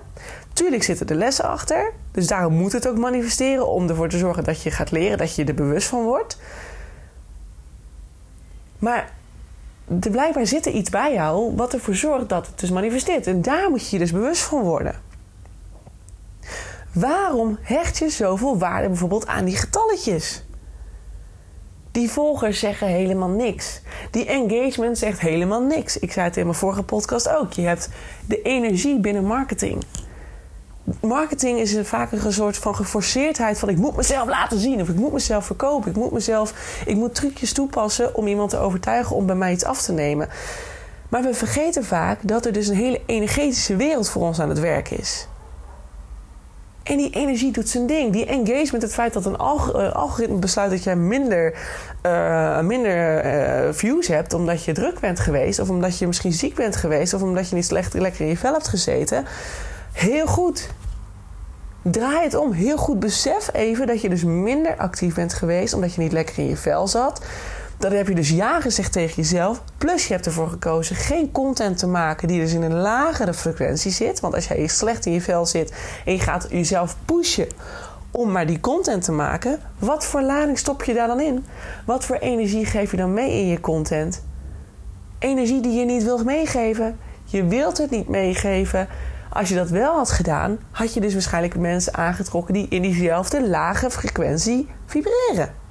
Tuurlijk 0.53 0.83
zitten 0.83 1.07
er 1.07 1.15
lessen 1.15 1.45
achter. 1.45 1.91
Dus 2.11 2.27
daarom 2.27 2.53
moet 2.53 2.71
het 2.71 2.87
ook 2.87 2.97
manifesteren 2.97 3.67
om 3.67 3.89
ervoor 3.89 4.09
te 4.09 4.17
zorgen 4.17 4.43
dat 4.43 4.61
je 4.61 4.71
gaat 4.71 4.91
leren, 4.91 5.17
dat 5.17 5.35
je 5.35 5.45
er 5.45 5.53
bewust 5.53 5.87
van 5.87 6.03
wordt. 6.03 6.37
Maar 8.79 9.13
er 10.01 10.11
blijkbaar 10.11 10.47
zit 10.47 10.65
er 10.65 10.71
iets 10.71 10.89
bij 10.89 11.13
jou 11.13 11.55
wat 11.55 11.73
ervoor 11.73 11.95
zorgt 11.95 12.29
dat 12.29 12.47
het 12.47 12.59
dus 12.59 12.71
manifesteert. 12.71 13.27
En 13.27 13.41
daar 13.41 13.69
moet 13.69 13.89
je 13.89 13.97
dus 13.97 14.11
bewust 14.11 14.41
van 14.41 14.61
worden. 14.61 14.95
Waarom 16.95 17.57
hecht 17.61 17.97
je 17.97 18.09
zoveel 18.09 18.57
waarde 18.57 18.87
bijvoorbeeld 18.87 19.27
aan 19.27 19.45
die 19.45 19.55
getalletjes? 19.55 20.43
Die 21.91 22.09
volgers 22.09 22.59
zeggen 22.59 22.87
helemaal 22.87 23.29
niks. 23.29 23.81
Die 24.11 24.25
engagement 24.25 24.97
zegt 24.97 25.19
helemaal 25.19 25.61
niks. 25.61 25.99
Ik 25.99 26.11
zei 26.11 26.25
het 26.25 26.37
in 26.37 26.43
mijn 26.45 26.57
vorige 26.57 26.83
podcast 26.83 27.29
ook. 27.29 27.53
Je 27.53 27.61
hebt 27.61 27.89
de 28.25 28.41
energie 28.41 28.99
binnen 28.99 29.25
marketing 29.25 29.83
marketing 31.01 31.59
is 31.59 31.77
vaak 31.81 32.11
een 32.11 32.33
soort 32.33 32.57
van 32.57 32.75
geforceerdheid 32.75 33.59
van 33.59 33.69
ik 33.69 33.77
moet 33.77 33.95
mezelf 33.95 34.27
laten 34.27 34.59
zien 34.59 34.81
of 34.81 34.89
ik 34.89 34.95
moet 34.95 35.13
mezelf 35.13 35.45
verkopen. 35.45 35.91
Ik 35.91 35.97
moet 35.97 36.11
mezelf, 36.11 36.53
ik 36.85 36.95
moet 36.95 37.15
trucjes 37.15 37.53
toepassen 37.53 38.15
om 38.15 38.27
iemand 38.27 38.49
te 38.49 38.57
overtuigen 38.57 39.15
om 39.15 39.25
bij 39.25 39.35
mij 39.35 39.51
iets 39.51 39.65
af 39.65 39.81
te 39.81 39.91
nemen. 39.91 40.29
Maar 41.09 41.23
we 41.23 41.33
vergeten 41.33 41.85
vaak 41.85 42.19
dat 42.21 42.45
er 42.45 42.53
dus 42.53 42.67
een 42.67 42.75
hele 42.75 43.01
energetische 43.05 43.75
wereld 43.75 44.09
voor 44.09 44.21
ons 44.21 44.39
aan 44.39 44.49
het 44.49 44.59
werk 44.59 44.89
is. 44.89 45.27
En 46.85 46.97
die 46.97 47.09
energie 47.09 47.51
doet 47.51 47.69
zijn 47.69 47.87
ding. 47.87 48.11
Die 48.11 48.25
engagement, 48.25 48.81
het 48.81 48.93
feit 48.93 49.13
dat 49.13 49.25
een 49.25 49.37
eh, 49.37 49.91
algoritme 49.93 50.37
besluit 50.37 50.71
dat 50.71 50.83
jij 50.83 50.95
minder, 50.95 51.53
uh, 52.05 52.59
minder 52.59 53.25
uh, 53.25 53.73
views 53.73 54.07
hebt 54.07 54.33
omdat 54.33 54.63
je 54.63 54.71
druk 54.71 54.99
bent 54.99 55.19
geweest, 55.19 55.59
of 55.59 55.69
omdat 55.69 55.97
je 55.97 56.07
misschien 56.07 56.33
ziek 56.33 56.55
bent 56.55 56.75
geweest, 56.75 57.13
of 57.13 57.21
omdat 57.21 57.49
je 57.49 57.55
niet 57.55 57.65
slecht 57.65 57.93
lekker 57.93 58.21
in 58.21 58.27
je 58.27 58.37
vel 58.37 58.53
hebt 58.53 58.67
gezeten 58.67 59.25
Heel 59.95 60.25
goed. 60.25 60.69
Draai 61.81 62.23
het 62.23 62.35
om. 62.35 62.51
Heel 62.51 62.77
goed. 62.77 62.99
Besef 62.99 63.49
even 63.53 63.87
dat 63.87 64.01
je 64.01 64.09
dus 64.09 64.23
minder 64.23 64.77
actief 64.77 65.15
bent 65.15 65.33
geweest 65.33 65.73
omdat 65.73 65.93
je 65.93 66.01
niet 66.01 66.11
lekker 66.11 66.37
in 66.37 66.47
je 66.47 66.57
vel 66.57 66.87
zat. 66.87 67.21
Dat 67.77 67.91
heb 67.91 68.07
je 68.07 68.15
dus 68.15 68.29
ja 68.29 68.61
gezegd 68.61 68.91
tegen 68.91 69.15
jezelf. 69.15 69.63
Plus 69.77 70.07
je 70.07 70.13
hebt 70.13 70.25
ervoor 70.25 70.47
gekozen 70.47 70.95
geen 70.95 71.31
content 71.31 71.77
te 71.77 71.87
maken 71.87 72.27
die 72.27 72.39
dus 72.39 72.53
in 72.53 72.61
een 72.61 72.75
lagere 72.75 73.33
frequentie 73.33 73.91
zit. 73.91 74.19
Want 74.19 74.33
als 74.33 74.47
jij 74.47 74.67
slecht 74.67 75.05
in 75.05 75.11
je 75.11 75.21
vel 75.21 75.45
zit 75.45 75.73
en 76.05 76.13
je 76.13 76.19
gaat 76.19 76.47
jezelf 76.49 76.95
pushen 77.05 77.47
om 78.11 78.31
maar 78.31 78.45
die 78.45 78.59
content 78.59 79.03
te 79.03 79.11
maken, 79.11 79.59
wat 79.79 80.05
voor 80.05 80.21
lading 80.21 80.57
stop 80.57 80.83
je 80.83 80.93
daar 80.93 81.07
dan 81.07 81.19
in? 81.19 81.45
Wat 81.85 82.05
voor 82.05 82.15
energie 82.15 82.65
geef 82.65 82.91
je 82.91 82.97
dan 82.97 83.13
mee 83.13 83.31
in 83.31 83.47
je 83.47 83.59
content? 83.59 84.23
Energie 85.19 85.61
die 85.61 85.79
je 85.79 85.85
niet 85.85 86.03
wilt 86.03 86.25
meegeven. 86.25 86.97
Je 87.25 87.45
wilt 87.45 87.77
het 87.77 87.89
niet 87.89 88.07
meegeven. 88.07 88.87
Als 89.29 89.49
je 89.49 89.55
dat 89.55 89.69
wel 89.69 89.95
had 89.95 90.11
gedaan, 90.11 90.57
had 90.71 90.93
je 90.93 91.01
dus 91.01 91.13
waarschijnlijk 91.13 91.57
mensen 91.57 91.93
aangetrokken 91.93 92.53
die 92.53 92.67
in 92.69 92.81
diezelfde 92.81 93.47
lage 93.47 93.89
frequentie 93.89 94.69
vibreren. 94.85 95.64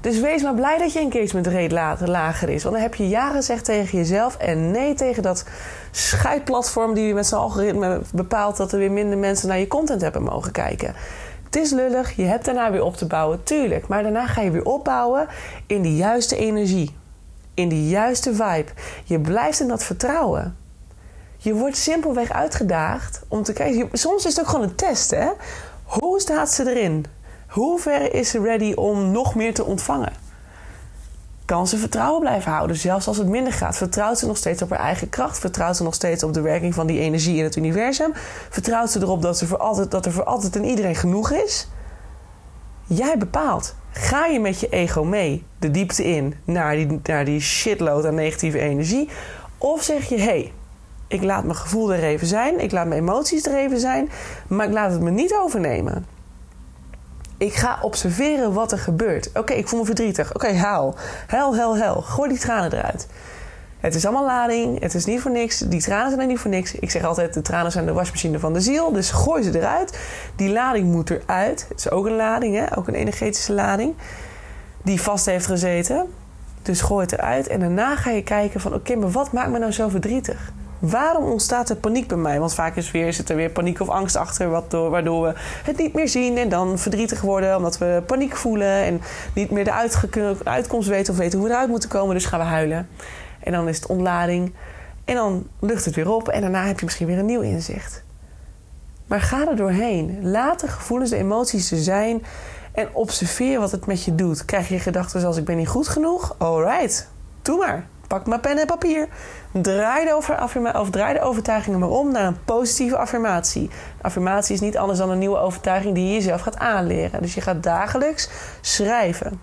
Dus 0.00 0.20
wees 0.20 0.42
maar 0.42 0.54
blij 0.54 0.78
dat 0.78 0.92
je 0.92 0.98
engagement 0.98 1.46
rate 1.46 2.08
lager 2.10 2.48
is. 2.48 2.62
Want 2.62 2.74
dan 2.74 2.84
heb 2.84 2.94
je 2.94 3.08
ja 3.08 3.30
gezegd 3.30 3.64
tegen 3.64 3.98
jezelf 3.98 4.36
en 4.36 4.70
nee 4.70 4.94
tegen 4.94 5.22
dat 5.22 5.44
scheidplatform 5.90 6.94
die 6.94 7.14
met 7.14 7.26
zijn 7.26 7.40
algoritme 7.40 8.00
bepaalt 8.14 8.56
dat 8.56 8.72
er 8.72 8.78
weer 8.78 8.92
minder 8.92 9.18
mensen 9.18 9.48
naar 9.48 9.58
je 9.58 9.66
content 9.66 10.00
hebben 10.00 10.22
mogen 10.22 10.52
kijken. 10.52 10.94
Het 11.44 11.56
is 11.56 11.70
lullig, 11.70 12.16
je 12.16 12.22
hebt 12.22 12.44
daarna 12.44 12.70
weer 12.70 12.82
op 12.82 12.96
te 12.96 13.06
bouwen, 13.06 13.42
tuurlijk. 13.42 13.88
Maar 13.88 14.02
daarna 14.02 14.26
ga 14.26 14.40
je 14.40 14.50
weer 14.50 14.64
opbouwen 14.64 15.28
in 15.66 15.82
de 15.82 15.96
juiste 15.96 16.36
energie. 16.36 16.96
In 17.54 17.68
de 17.68 17.88
juiste 17.88 18.30
vibe. 18.30 18.70
Je 19.04 19.20
blijft 19.20 19.60
in 19.60 19.68
dat 19.68 19.84
vertrouwen. 19.84 20.56
Je 21.36 21.54
wordt 21.54 21.76
simpelweg 21.76 22.32
uitgedaagd 22.32 23.22
om 23.28 23.42
te 23.42 23.52
kijken. 23.52 23.88
Soms 23.92 24.24
is 24.24 24.36
het 24.36 24.40
ook 24.40 24.50
gewoon 24.50 24.68
een 24.68 24.74
test, 24.74 25.10
hè? 25.10 25.28
Hoe 25.84 26.20
staat 26.20 26.50
ze 26.50 26.70
erin? 26.70 27.06
Hoe 27.50 27.78
ver 27.78 28.14
is 28.14 28.30
ze 28.30 28.40
ready 28.40 28.72
om 28.72 29.10
nog 29.10 29.34
meer 29.34 29.54
te 29.54 29.64
ontvangen? 29.64 30.12
Kan 31.44 31.66
ze 31.66 31.76
vertrouwen 31.76 32.20
blijven 32.20 32.52
houden, 32.52 32.76
zelfs 32.76 33.06
als 33.06 33.16
het 33.16 33.28
minder 33.28 33.52
gaat? 33.52 33.76
Vertrouwt 33.76 34.18
ze 34.18 34.26
nog 34.26 34.36
steeds 34.36 34.62
op 34.62 34.70
haar 34.70 34.78
eigen 34.78 35.08
kracht? 35.08 35.38
Vertrouwt 35.38 35.76
ze 35.76 35.82
nog 35.82 35.94
steeds 35.94 36.22
op 36.22 36.32
de 36.32 36.40
werking 36.40 36.74
van 36.74 36.86
die 36.86 37.00
energie 37.00 37.36
in 37.36 37.44
het 37.44 37.56
universum? 37.56 38.12
Vertrouwt 38.50 38.90
ze 38.90 39.00
erop 39.00 39.22
dat, 39.22 39.42
voor 39.42 39.58
altijd, 39.58 39.90
dat 39.90 40.06
er 40.06 40.12
voor 40.12 40.24
altijd 40.24 40.56
en 40.56 40.64
iedereen 40.64 40.94
genoeg 40.94 41.30
is? 41.30 41.68
Jij 42.86 43.18
bepaalt. 43.18 43.74
Ga 43.90 44.26
je 44.26 44.40
met 44.40 44.60
je 44.60 44.68
ego 44.68 45.04
mee 45.04 45.44
de 45.58 45.70
diepte 45.70 46.04
in 46.04 46.34
naar 46.44 46.76
die, 46.76 47.00
naar 47.02 47.24
die 47.24 47.40
shitload 47.40 48.06
aan 48.06 48.14
negatieve 48.14 48.58
energie? 48.58 49.08
Of 49.58 49.82
zeg 49.82 50.08
je: 50.08 50.16
hé, 50.16 50.22
hey, 50.24 50.52
ik 51.08 51.22
laat 51.22 51.44
mijn 51.44 51.56
gevoel 51.56 51.92
er 51.92 52.02
even 52.02 52.26
zijn. 52.26 52.60
Ik 52.60 52.72
laat 52.72 52.86
mijn 52.86 53.00
emoties 53.00 53.46
er 53.46 53.56
even 53.56 53.80
zijn. 53.80 54.10
Maar 54.46 54.66
ik 54.66 54.72
laat 54.72 54.92
het 54.92 55.00
me 55.00 55.10
niet 55.10 55.34
overnemen. 55.34 56.19
Ik 57.40 57.54
ga 57.54 57.78
observeren 57.82 58.52
wat 58.52 58.72
er 58.72 58.78
gebeurt. 58.78 59.30
Oké, 59.34 59.52
ik 59.52 59.68
voel 59.68 59.78
me 59.78 59.84
verdrietig. 59.84 60.34
Oké, 60.34 60.52
huil. 60.52 60.94
Huil, 61.26 61.56
huil, 61.56 61.78
huil. 61.78 62.00
Gooi 62.00 62.28
die 62.28 62.38
tranen 62.38 62.72
eruit. 62.72 63.06
Het 63.78 63.94
is 63.94 64.04
allemaal 64.04 64.24
lading. 64.24 64.80
Het 64.80 64.94
is 64.94 65.04
niet 65.04 65.20
voor 65.20 65.30
niks. 65.30 65.58
Die 65.58 65.80
tranen 65.80 66.08
zijn 66.08 66.20
er 66.20 66.26
niet 66.26 66.38
voor 66.38 66.50
niks. 66.50 66.74
Ik 66.74 66.90
zeg 66.90 67.04
altijd, 67.04 67.34
de 67.34 67.42
tranen 67.42 67.72
zijn 67.72 67.86
de 67.86 67.92
wasmachine 67.92 68.38
van 68.38 68.52
de 68.52 68.60
ziel. 68.60 68.92
Dus 68.92 69.10
gooi 69.10 69.42
ze 69.42 69.58
eruit. 69.58 69.98
Die 70.36 70.52
lading 70.52 70.92
moet 70.92 71.10
eruit. 71.10 71.66
Het 71.68 71.78
is 71.78 71.90
ook 71.90 72.06
een 72.06 72.16
lading, 72.16 72.56
hè? 72.56 72.76
ook 72.78 72.88
een 72.88 72.94
energetische 72.94 73.52
lading. 73.52 73.94
Die 74.82 75.02
vast 75.02 75.26
heeft 75.26 75.46
gezeten. 75.46 76.06
Dus 76.62 76.80
gooi 76.80 77.02
het 77.02 77.12
eruit. 77.12 77.46
En 77.46 77.60
daarna 77.60 77.96
ga 77.96 78.10
je 78.10 78.22
kijken 78.22 78.60
van... 78.60 78.74
Oké, 78.74 78.96
maar 78.96 79.10
wat 79.10 79.32
maakt 79.32 79.50
me 79.50 79.58
nou 79.58 79.72
zo 79.72 79.88
verdrietig? 79.88 80.52
Waarom 80.80 81.24
ontstaat 81.24 81.70
er 81.70 81.76
paniek 81.76 82.08
bij 82.08 82.16
mij? 82.16 82.38
Want 82.38 82.54
vaak 82.54 82.76
is 82.76 82.90
weer, 82.90 83.12
zit 83.12 83.30
er 83.30 83.36
weer 83.36 83.50
paniek 83.50 83.80
of 83.80 83.88
angst 83.88 84.16
achter, 84.16 84.48
wat 84.48 84.70
door, 84.70 84.90
waardoor 84.90 85.22
we 85.22 85.34
het 85.64 85.76
niet 85.76 85.94
meer 85.94 86.08
zien 86.08 86.36
en 86.36 86.48
dan 86.48 86.78
verdrietig 86.78 87.20
worden 87.20 87.56
omdat 87.56 87.78
we 87.78 88.02
paniek 88.06 88.36
voelen 88.36 88.84
en 88.84 89.00
niet 89.34 89.50
meer 89.50 89.64
de 89.64 89.72
uitkomst 90.44 90.88
weten 90.88 91.12
of 91.12 91.18
weten 91.18 91.38
hoe 91.38 91.48
we 91.48 91.54
eruit 91.54 91.68
moeten 91.68 91.88
komen. 91.88 92.14
Dus 92.14 92.24
gaan 92.24 92.40
we 92.40 92.46
huilen. 92.46 92.88
En 93.40 93.52
dan 93.52 93.68
is 93.68 93.76
het 93.76 93.86
ontlading. 93.86 94.52
En 95.04 95.14
dan 95.14 95.46
lucht 95.60 95.84
het 95.84 95.94
weer 95.94 96.10
op 96.10 96.28
en 96.28 96.40
daarna 96.40 96.66
heb 96.66 96.78
je 96.78 96.84
misschien 96.84 97.06
weer 97.06 97.18
een 97.18 97.26
nieuw 97.26 97.40
inzicht. 97.40 98.02
Maar 99.06 99.20
ga 99.20 99.48
er 99.48 99.56
doorheen. 99.56 100.18
Laat 100.22 100.60
de 100.60 100.68
gevoelens, 100.68 101.10
de 101.10 101.16
emoties 101.16 101.70
er 101.70 101.78
zijn 101.78 102.24
en 102.72 102.88
observeer 102.92 103.60
wat 103.60 103.70
het 103.70 103.86
met 103.86 104.04
je 104.04 104.14
doet. 104.14 104.44
Krijg 104.44 104.68
je 104.68 104.78
gedachten 104.78 105.20
zoals 105.20 105.36
ik 105.36 105.44
ben 105.44 105.56
niet 105.56 105.68
goed 105.68 105.88
genoeg? 105.88 106.34
Alright, 106.38 107.08
doe 107.42 107.58
maar. 107.58 107.86
Pak 108.10 108.26
maar 108.26 108.40
pen 108.40 108.58
en 108.58 108.66
papier. 108.66 109.08
Draai 109.52 110.04
de, 110.04 110.14
over, 110.14 110.42
of 110.80 110.90
draai 110.90 111.14
de 111.14 111.20
overtuigingen 111.20 111.78
maar 111.78 111.88
om 111.88 112.12
naar 112.12 112.26
een 112.26 112.44
positieve 112.44 112.96
affirmatie. 112.96 113.70
Affirmatie 114.00 114.54
is 114.54 114.60
niet 114.60 114.76
anders 114.76 114.98
dan 114.98 115.10
een 115.10 115.18
nieuwe 115.18 115.38
overtuiging 115.38 115.94
die 115.94 116.06
je 116.06 116.12
jezelf 116.12 116.40
gaat 116.40 116.58
aanleren. 116.58 117.22
Dus 117.22 117.34
je 117.34 117.40
gaat 117.40 117.62
dagelijks 117.62 118.28
schrijven. 118.60 119.40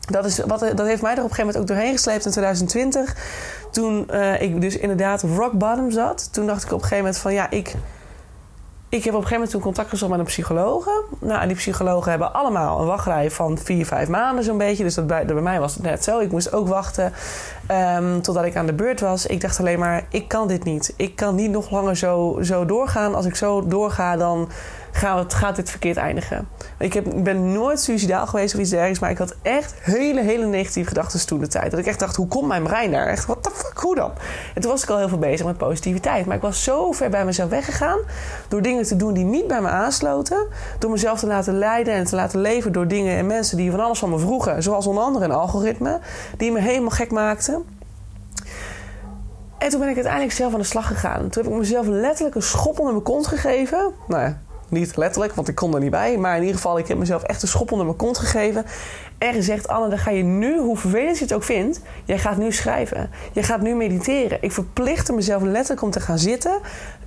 Dat, 0.00 0.24
is 0.24 0.38
wat, 0.38 0.60
dat 0.60 0.86
heeft 0.86 1.02
mij 1.02 1.12
er 1.12 1.22
op 1.22 1.30
een 1.30 1.34
gegeven 1.34 1.46
moment 1.46 1.56
ook 1.56 1.66
doorheen 1.66 1.92
gesleept 1.92 2.24
in 2.24 2.30
2020. 2.30 3.16
Toen 3.70 4.08
uh, 4.10 4.40
ik 4.40 4.60
dus 4.60 4.76
inderdaad 4.76 5.22
rock 5.22 5.52
bottom 5.52 5.90
zat. 5.90 6.32
Toen 6.32 6.46
dacht 6.46 6.62
ik 6.62 6.72
op 6.72 6.74
een 6.74 6.82
gegeven 6.82 7.04
moment 7.04 7.18
van 7.18 7.32
ja, 7.32 7.50
ik 7.50 7.74
ik 8.88 9.04
heb 9.04 9.14
op 9.14 9.20
een 9.20 9.26
gegeven 9.26 9.32
moment 9.32 9.50
toen 9.50 9.60
contact 9.60 9.88
gezocht 9.88 10.10
met 10.10 10.20
een 10.20 10.26
psychologe. 10.26 11.04
Nou, 11.18 11.46
die 11.46 11.56
psychologen 11.56 12.10
hebben 12.10 12.32
allemaal 12.32 12.80
een 12.80 12.86
wachtrij 12.86 13.30
van 13.30 13.58
vier, 13.58 13.86
vijf 13.86 14.08
maanden 14.08 14.44
zo'n 14.44 14.58
beetje. 14.58 14.82
Dus 14.84 14.94
dat 14.94 15.06
bij, 15.06 15.24
bij 15.24 15.34
mij 15.34 15.60
was 15.60 15.74
het 15.74 15.82
net 15.82 16.04
zo. 16.04 16.18
Ik 16.18 16.30
moest 16.30 16.52
ook 16.52 16.68
wachten 16.68 17.12
um, 17.70 18.22
totdat 18.22 18.44
ik 18.44 18.56
aan 18.56 18.66
de 18.66 18.72
beurt 18.72 19.00
was. 19.00 19.26
Ik 19.26 19.40
dacht 19.40 19.58
alleen 19.60 19.78
maar, 19.78 20.06
ik 20.10 20.28
kan 20.28 20.48
dit 20.48 20.64
niet. 20.64 20.94
Ik 20.96 21.16
kan 21.16 21.34
niet 21.34 21.50
nog 21.50 21.70
langer 21.70 21.96
zo, 21.96 22.38
zo 22.42 22.64
doorgaan. 22.64 23.14
Als 23.14 23.26
ik 23.26 23.36
zo 23.36 23.66
doorga, 23.66 24.16
dan 24.16 24.48
gaat, 24.96 25.34
gaat 25.34 25.56
dit 25.56 25.70
verkeerd 25.70 25.96
eindigen. 25.96 26.48
Ik 26.78 26.92
heb, 26.92 27.04
ben 27.16 27.52
nooit 27.52 27.80
suicidaal 27.80 28.26
geweest 28.26 28.54
of 28.54 28.60
iets 28.60 28.70
dergelijks. 28.70 29.00
Maar 29.00 29.10
ik 29.10 29.18
had 29.18 29.36
echt 29.42 29.74
hele, 29.80 30.20
hele 30.20 30.46
negatieve 30.46 30.88
gedachten 30.88 31.26
toen 31.26 31.40
de 31.40 31.48
tijd. 31.48 31.70
Dat 31.70 31.80
ik 31.80 31.86
echt 31.86 31.98
dacht, 31.98 32.16
hoe 32.16 32.28
komt 32.28 32.46
mijn 32.46 32.62
brein 32.62 32.90
daar? 32.90 33.06
Echt, 33.06 33.26
what 33.26 33.42
the 33.42 33.50
fuck? 33.54 33.78
hoe 33.78 33.94
dan? 33.94 34.12
En 34.54 34.60
toen 34.60 34.70
was 34.70 34.82
ik 34.82 34.90
al 34.90 34.98
heel 34.98 35.08
veel 35.08 35.18
bezig 35.18 35.46
met 35.46 35.56
positiviteit. 35.56 36.26
Maar 36.26 36.36
ik 36.36 36.42
was 36.42 36.64
zo 36.64 36.92
ver 36.92 37.10
bij 37.10 37.24
mezelf 37.24 37.50
weggegaan. 37.50 37.98
Door 38.48 38.62
dingen 38.62 38.84
te 38.84 38.96
doen 38.96 39.14
die 39.14 39.24
niet 39.24 39.46
bij 39.46 39.60
me 39.60 39.68
aansloten. 39.68 40.46
Door 40.78 40.90
mezelf 40.90 41.18
te 41.18 41.26
laten 41.26 41.58
leiden 41.58 41.94
en 41.94 42.04
te 42.04 42.16
laten 42.16 42.40
leven 42.40 42.72
door 42.72 42.88
dingen 42.88 43.16
en 43.16 43.26
mensen 43.26 43.56
die 43.56 43.70
van 43.70 43.80
alles 43.80 43.98
van 43.98 44.10
me 44.10 44.18
vroegen. 44.18 44.62
Zoals 44.62 44.86
onder 44.86 45.02
andere 45.02 45.24
een 45.24 45.30
algoritme. 45.30 46.00
Die 46.36 46.52
me 46.52 46.60
helemaal 46.60 46.90
gek 46.90 47.10
maakten. 47.10 47.64
En 49.58 49.68
toen 49.70 49.80
ben 49.80 49.88
ik 49.88 49.94
uiteindelijk 49.94 50.34
zelf 50.34 50.52
aan 50.52 50.58
de 50.58 50.66
slag 50.66 50.86
gegaan. 50.86 51.28
Toen 51.28 51.42
heb 51.42 51.52
ik 51.52 51.58
mezelf 51.58 51.86
letterlijk 51.86 52.34
een 52.34 52.42
schop 52.42 52.78
onder 52.78 52.92
mijn 52.92 53.04
kont 53.04 53.26
gegeven. 53.26 53.92
Nou 54.08 54.22
ja, 54.22 54.40
niet 54.68 54.96
letterlijk, 54.96 55.34
want 55.34 55.48
ik 55.48 55.54
kon 55.54 55.74
er 55.74 55.80
niet 55.80 55.90
bij. 55.90 56.18
Maar 56.18 56.34
in 56.34 56.40
ieder 56.40 56.56
geval, 56.56 56.78
ik 56.78 56.88
heb 56.88 56.98
mezelf 56.98 57.22
echt 57.22 57.42
een 57.42 57.48
schop 57.48 57.70
onder 57.70 57.86
mijn 57.86 57.98
kont 57.98 58.18
gegeven. 58.18 58.64
En 59.18 59.34
gezegd, 59.34 59.68
Anne, 59.68 59.88
dan 59.88 59.98
ga 59.98 60.10
je 60.10 60.22
nu, 60.22 60.58
hoe 60.58 60.76
vervelend 60.76 61.18
je 61.18 61.24
het 61.24 61.32
ook 61.32 61.42
vindt... 61.42 61.80
jij 62.04 62.18
gaat 62.18 62.36
nu 62.36 62.52
schrijven. 62.52 63.10
Je 63.32 63.42
gaat 63.42 63.60
nu 63.60 63.74
mediteren. 63.74 64.38
Ik 64.40 64.52
verplichtte 64.52 65.12
mezelf 65.12 65.42
letterlijk 65.42 65.82
om 65.82 65.90
te 65.90 66.00
gaan 66.00 66.18
zitten 66.18 66.60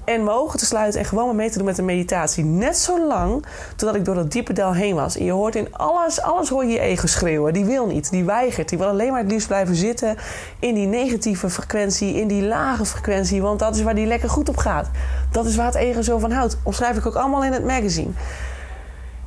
en 0.05 0.23
mijn 0.23 0.37
ogen 0.37 0.59
te 0.59 0.65
sluiten 0.65 0.99
en 0.99 1.05
gewoon 1.05 1.35
mee 1.35 1.49
te 1.49 1.57
doen 1.57 1.65
met 1.65 1.75
de 1.75 1.81
meditatie. 1.81 2.43
Net 2.43 2.77
zo 2.77 3.07
lang 3.07 3.45
totdat 3.75 3.95
ik 3.95 4.05
door 4.05 4.15
dat 4.15 4.31
diepe 4.31 4.53
dal 4.53 4.73
heen 4.73 4.95
was. 4.95 5.17
En 5.17 5.25
je 5.25 5.31
hoort 5.31 5.55
in 5.55 5.75
alles, 5.75 6.21
alles 6.21 6.49
hoor 6.49 6.65
je 6.65 6.71
je 6.71 6.79
ego 6.79 7.07
schreeuwen. 7.07 7.53
Die 7.53 7.65
wil 7.65 7.85
niet, 7.85 8.11
die 8.11 8.23
weigert. 8.23 8.69
Die 8.69 8.77
wil 8.77 8.87
alleen 8.87 9.11
maar 9.11 9.21
het 9.21 9.31
liefst 9.31 9.47
blijven 9.47 9.75
zitten 9.75 10.17
in 10.59 10.73
die 10.73 10.87
negatieve 10.87 11.49
frequentie, 11.49 12.13
in 12.13 12.27
die 12.27 12.43
lage 12.43 12.85
frequentie. 12.85 13.41
Want 13.41 13.59
dat 13.59 13.75
is 13.75 13.81
waar 13.81 13.95
die 13.95 14.05
lekker 14.05 14.29
goed 14.29 14.49
op 14.49 14.57
gaat. 14.57 14.89
Dat 15.31 15.45
is 15.45 15.55
waar 15.55 15.65
het 15.65 15.75
ego 15.75 16.01
zo 16.01 16.17
van 16.17 16.31
houdt. 16.31 16.57
Omschrijf 16.63 16.97
ik 16.97 17.05
ook 17.05 17.15
allemaal 17.15 17.43
in 17.43 17.53
het 17.53 17.65
magazine. 17.65 18.11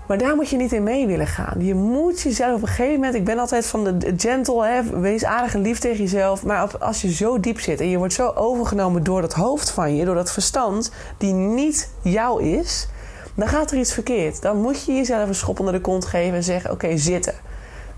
Maar 0.07 0.19
daar 0.19 0.35
moet 0.35 0.49
je 0.49 0.57
niet 0.57 0.73
in 0.73 0.83
mee 0.83 1.07
willen 1.07 1.27
gaan. 1.27 1.65
Je 1.65 1.75
moet 1.75 2.21
jezelf 2.21 2.55
op 2.55 2.62
een 2.62 2.69
gegeven 2.69 2.95
moment. 2.95 3.15
Ik 3.15 3.25
ben 3.25 3.38
altijd 3.38 3.67
van 3.67 3.85
de 3.85 4.15
gentle, 4.17 4.67
hè, 4.67 4.83
wees 5.01 5.25
aardig 5.25 5.55
en 5.55 5.61
lief 5.61 5.79
tegen 5.79 5.99
jezelf. 5.99 6.45
Maar 6.45 6.79
als 6.79 7.03
je 7.03 7.12
zo 7.12 7.41
diep 7.41 7.61
zit 7.61 7.81
en 7.81 7.88
je 7.88 7.99
wordt 7.99 8.12
zo 8.12 8.29
overgenomen 8.29 9.03
door 9.03 9.21
dat 9.21 9.33
hoofd 9.33 9.71
van 9.71 9.97
je, 9.97 10.05
door 10.05 10.15
dat 10.15 10.33
verstand, 10.33 10.93
die 11.19 11.33
niet 11.33 11.91
jou 12.03 12.43
is, 12.43 12.88
dan 13.35 13.49
gaat 13.49 13.71
er 13.71 13.79
iets 13.79 13.93
verkeerd. 13.93 14.43
Dan 14.43 14.61
moet 14.61 14.85
je 14.85 14.93
jezelf 14.93 15.29
een 15.29 15.35
schop 15.35 15.59
onder 15.59 15.75
de 15.75 15.81
kont 15.81 16.05
geven 16.05 16.35
en 16.35 16.45
zeggen: 16.45 16.71
Oké, 16.71 16.97
zitten. 16.97 17.35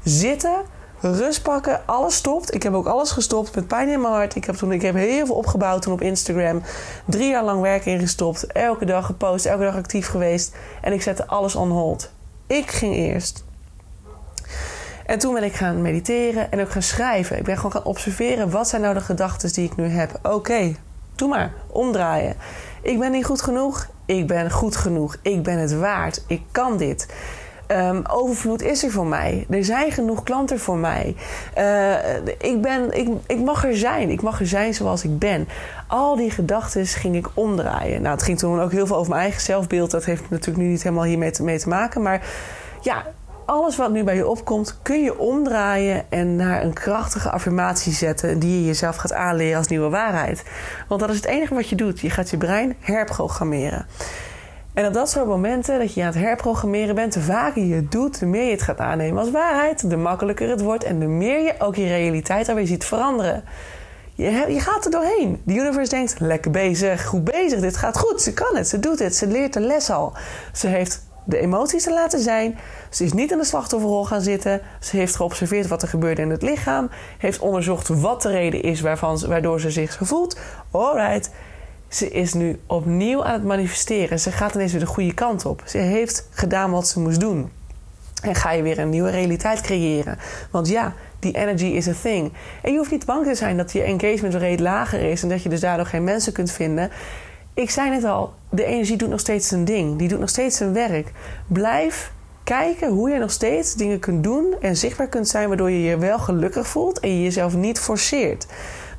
Zitten, 0.05 0.57
rust 1.12 1.43
pakken, 1.43 1.81
alles 1.87 2.14
stopt. 2.14 2.55
Ik 2.55 2.62
heb 2.62 2.75
ook 2.75 2.87
alles 2.87 3.11
gestopt 3.11 3.55
met 3.55 3.67
pijn 3.67 3.88
in 3.88 4.01
mijn 4.01 4.12
hart. 4.12 4.35
Ik 4.35 4.45
heb, 4.45 4.55
toen, 4.55 4.73
ik 4.73 4.83
heb 4.83 4.95
heel 4.95 5.27
veel 5.27 5.35
opgebouwd 5.35 5.83
toen 5.83 5.93
op 5.93 6.01
Instagram. 6.01 6.62
Drie 7.07 7.29
jaar 7.29 7.45
lang 7.45 7.61
werk 7.61 7.85
ingestopt. 7.85 8.47
Elke 8.47 8.85
dag 8.85 9.07
gepost, 9.07 9.47
elke 9.47 9.64
dag 9.64 9.77
actief 9.77 10.09
geweest. 10.09 10.57
En 10.81 10.93
ik 10.93 11.03
zette 11.03 11.27
alles 11.27 11.55
on 11.55 11.71
hold. 11.71 12.11
Ik 12.47 12.71
ging 12.71 12.95
eerst. 12.95 13.45
En 15.07 15.19
toen 15.19 15.35
ben 15.35 15.43
ik 15.43 15.55
gaan 15.55 15.83
mediteren 15.83 16.51
en 16.51 16.61
ook 16.61 16.71
gaan 16.71 16.83
schrijven. 16.83 17.38
Ik 17.38 17.45
ben 17.45 17.57
gewoon 17.57 17.73
gaan 17.73 17.85
observeren. 17.85 18.51
Wat 18.51 18.69
zijn 18.69 18.83
nou 18.83 18.95
de 18.95 19.01
gedachten 19.01 19.53
die 19.53 19.64
ik 19.64 19.77
nu 19.77 19.88
heb? 19.88 20.19
Oké, 20.23 20.75
doe 21.14 21.29
maar. 21.29 21.53
Omdraaien. 21.67 22.37
Ik 22.83 22.99
ben 22.99 23.12
niet 23.12 23.25
goed 23.25 23.43
genoeg. 23.43 23.88
Ik 24.07 24.27
ben 24.27 24.51
goed 24.51 24.77
genoeg. 24.77 25.17
Ik 25.23 25.43
ben 25.43 25.59
het 25.59 25.79
waard. 25.79 26.25
Ik 26.27 26.43
kan 26.51 26.77
dit. 26.77 27.07
Um, 27.68 28.03
overvloed 28.11 28.62
is 28.62 28.85
er 28.85 28.90
voor 28.90 29.07
mij. 29.07 29.46
Er 29.50 29.64
zijn 29.64 29.92
genoeg 29.92 30.22
klanten 30.22 30.59
voor 30.59 30.77
mij. 30.77 31.16
Uh, 31.59 32.16
ik, 32.38 32.62
ben, 32.62 32.98
ik, 32.98 33.09
ik 33.27 33.40
mag 33.40 33.64
er 33.64 33.77
zijn. 33.77 34.11
Ik 34.11 34.22
mag 34.22 34.40
er 34.40 34.46
zijn 34.46 34.74
zoals 34.74 35.05
ik 35.05 35.18
ben. 35.18 35.48
Al 35.88 36.16
die 36.16 36.31
gedachten 36.31 36.87
ging 36.87 37.16
ik 37.16 37.29
omdraaien. 37.35 38.03
Nou, 38.03 38.14
het 38.14 38.24
ging 38.24 38.38
toen 38.38 38.61
ook 38.61 38.72
heel 38.72 38.87
veel 38.87 38.96
over 38.96 39.11
mijn 39.11 39.22
eigen 39.22 39.40
zelfbeeld. 39.40 39.90
Dat 39.90 40.05
heeft 40.05 40.31
natuurlijk 40.31 40.64
nu 40.64 40.70
niet 40.70 40.83
helemaal 40.83 41.05
hiermee 41.05 41.31
te, 41.31 41.42
mee 41.42 41.59
te 41.59 41.68
maken. 41.68 42.03
Maar 42.03 42.27
ja, 42.81 43.03
alles 43.44 43.77
wat 43.77 43.90
nu 43.90 44.05
bij 44.05 44.16
je 44.16 44.29
opkomt, 44.29 44.79
kun 44.83 45.03
je 45.03 45.18
omdraaien 45.18 46.05
en 46.09 46.37
naar 46.37 46.62
een 46.62 46.72
krachtige 46.72 47.31
affirmatie 47.31 47.92
zetten 47.92 48.38
die 48.38 48.61
je 48.61 48.66
jezelf 48.66 48.96
gaat 48.96 49.12
aanleren 49.12 49.59
als 49.59 49.68
nieuwe 49.68 49.88
waarheid. 49.88 50.44
Want 50.88 51.00
dat 51.00 51.11
is 51.11 51.16
het 51.16 51.24
enige 51.24 51.55
wat 51.55 51.68
je 51.68 51.77
doet. 51.77 52.00
Je 52.00 52.11
gaat 52.11 52.31
je 52.31 52.37
brein 52.37 52.77
herprogrammeren. 52.81 53.87
En 54.74 54.87
op 54.87 54.92
dat 54.92 55.10
soort 55.10 55.26
momenten 55.26 55.78
dat 55.78 55.94
je 55.94 56.00
aan 56.00 56.06
het 56.06 56.16
herprogrammeren 56.16 56.94
bent, 56.94 57.12
de 57.12 57.20
vaker 57.20 57.64
je 57.64 57.74
het 57.74 57.92
doet, 57.92 58.18
de 58.18 58.26
meer 58.26 58.44
je 58.44 58.50
het 58.50 58.62
gaat 58.62 58.78
aannemen 58.78 59.18
als 59.18 59.30
waarheid, 59.30 59.90
de 59.90 59.96
makkelijker 59.96 60.48
het 60.48 60.60
wordt 60.60 60.84
en 60.84 60.98
de 60.98 61.06
meer 61.06 61.40
je 61.40 61.54
ook 61.58 61.76
je 61.76 61.87
realiteit 61.87 62.48
alweer 62.48 62.66
ziet 62.66 62.84
veranderen. 62.84 63.44
Je, 64.14 64.30
je 64.48 64.60
gaat 64.60 64.84
er 64.84 64.90
doorheen. 64.90 65.42
De 65.44 65.54
universe 65.54 65.90
denkt: 65.90 66.20
lekker 66.20 66.50
bezig, 66.50 67.06
goed 67.06 67.24
bezig, 67.24 67.60
dit 67.60 67.76
gaat 67.76 67.98
goed, 67.98 68.22
ze 68.22 68.32
kan 68.32 68.56
het, 68.56 68.68
ze 68.68 68.80
doet 68.80 68.98
het, 68.98 69.16
ze 69.16 69.26
leert 69.26 69.52
de 69.52 69.60
les 69.60 69.90
al. 69.90 70.12
Ze 70.52 70.66
heeft 70.66 71.06
de 71.24 71.38
emoties 71.38 71.82
te 71.82 71.92
laten 71.92 72.20
zijn. 72.20 72.58
Ze 72.90 73.04
is 73.04 73.12
niet 73.12 73.30
in 73.30 73.38
de 73.38 73.44
slachtofferrol 73.44 74.04
gaan 74.04 74.20
zitten. 74.20 74.60
Ze 74.80 74.96
heeft 74.96 75.16
geobserveerd 75.16 75.66
wat 75.66 75.82
er 75.82 75.88
gebeurde 75.88 76.22
in 76.22 76.30
het 76.30 76.42
lichaam. 76.42 76.90
Heeft 77.18 77.38
onderzocht 77.38 77.88
wat 77.88 78.22
de 78.22 78.30
reden 78.30 78.62
is 78.62 78.80
waarvan, 78.80 79.26
waardoor 79.26 79.60
ze 79.60 79.70
zich 79.70 79.92
zo 79.92 80.04
voelt. 80.04 80.38
Alright. 80.70 81.30
Ze 81.88 82.11
is 82.11 82.33
nu 82.33 82.61
opnieuw 82.66 83.25
aan 83.25 83.33
het 83.33 83.44
manifesteren. 83.44 84.20
Ze 84.20 84.33
gaat 84.33 84.55
ineens 84.55 84.73
weer 84.73 84.81
de 84.81 84.87
goede 84.87 85.14
kant 85.14 85.44
op. 85.44 85.62
Ze 85.66 85.79
heeft 85.79 86.29
gedaan 86.31 86.70
wat 86.70 86.88
ze 86.88 87.01
moest 87.01 87.20
doen. 87.20 87.51
En 88.23 88.35
ga 88.35 88.51
je 88.53 88.62
weer 88.62 88.79
een 88.79 88.90
nieuwe 88.90 89.11
realiteit 89.11 89.61
creëren. 89.61 90.18
Want 90.51 90.68
ja, 90.68 90.94
die 91.18 91.37
energy 91.37 91.64
is 91.64 91.88
a 91.88 91.92
thing. 92.03 92.33
En 92.62 92.73
je 92.73 92.79
hoeft 92.79 92.90
niet 92.90 93.07
bang 93.07 93.27
te 93.27 93.35
zijn 93.35 93.57
dat 93.57 93.73
je 93.73 93.83
engagement 93.83 94.35
rate 94.35 94.62
lager 94.62 95.11
is 95.11 95.23
en 95.23 95.29
dat 95.29 95.42
je 95.42 95.49
dus 95.49 95.61
daardoor 95.61 95.87
geen 95.87 96.05
mensen 96.05 96.33
kunt 96.33 96.51
vinden. 96.51 96.90
Ik 97.55 97.70
zei 97.70 97.90
net 97.90 98.05
al, 98.05 98.33
de 98.51 98.64
energie 98.64 98.97
doet 98.97 99.09
nog 99.09 99.20
steeds 99.20 99.49
zijn 99.49 99.64
ding. 99.64 99.99
Die 99.99 100.09
doet 100.09 100.20
nog 100.20 100.29
steeds 100.29 100.57
zijn 100.57 100.73
werk. 100.73 101.12
Blijf 101.47 102.12
kijken 102.44 102.88
hoe 102.88 103.11
je 103.11 103.18
nog 103.18 103.31
steeds 103.31 103.75
dingen 103.75 103.99
kunt 103.99 104.23
doen 104.23 104.55
en 104.61 104.77
zichtbaar 104.77 105.09
kunt 105.09 105.29
zijn, 105.29 105.49
waardoor 105.49 105.70
je 105.70 105.83
je 105.83 105.99
wel 105.99 106.18
gelukkig 106.18 106.66
voelt 106.66 107.01
en 107.01 107.16
je 107.16 107.23
jezelf 107.23 107.57
niet 107.57 107.79
forceert. 107.79 108.47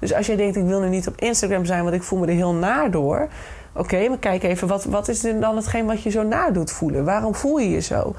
Dus 0.05 0.13
als 0.13 0.25
jij 0.25 0.35
denkt, 0.35 0.55
ik 0.55 0.65
wil 0.65 0.79
nu 0.79 0.89
niet 0.89 1.07
op 1.07 1.21
Instagram 1.21 1.65
zijn, 1.65 1.83
want 1.83 1.95
ik 1.95 2.03
voel 2.03 2.19
me 2.19 2.27
er 2.27 2.33
heel 2.33 2.53
naar 2.53 2.91
door. 2.91 3.27
Oké, 3.73 4.07
maar 4.09 4.17
kijk 4.17 4.43
even, 4.43 4.67
wat, 4.67 4.83
wat 4.83 5.07
is 5.07 5.21
dan 5.21 5.55
hetgeen 5.55 5.85
wat 5.85 6.01
je 6.01 6.09
zo 6.09 6.23
naar 6.23 6.53
doet 6.53 6.71
voelen? 6.71 7.05
Waarom 7.05 7.35
voel 7.35 7.57
je 7.57 7.69
je 7.69 7.79
zo? 7.79 8.15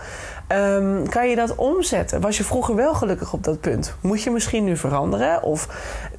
Um, 0.53 1.09
kan 1.09 1.29
je 1.29 1.37
dat 1.37 1.55
omzetten? 1.55 2.20
Was 2.20 2.37
je 2.37 2.44
vroeger 2.44 2.75
wel 2.75 2.94
gelukkig 2.94 3.33
op 3.33 3.44
dat 3.44 3.61
punt? 3.61 3.96
Moet 4.01 4.22
je 4.22 4.31
misschien 4.31 4.64
nu 4.64 4.77
veranderen? 4.77 5.42
Of 5.42 5.68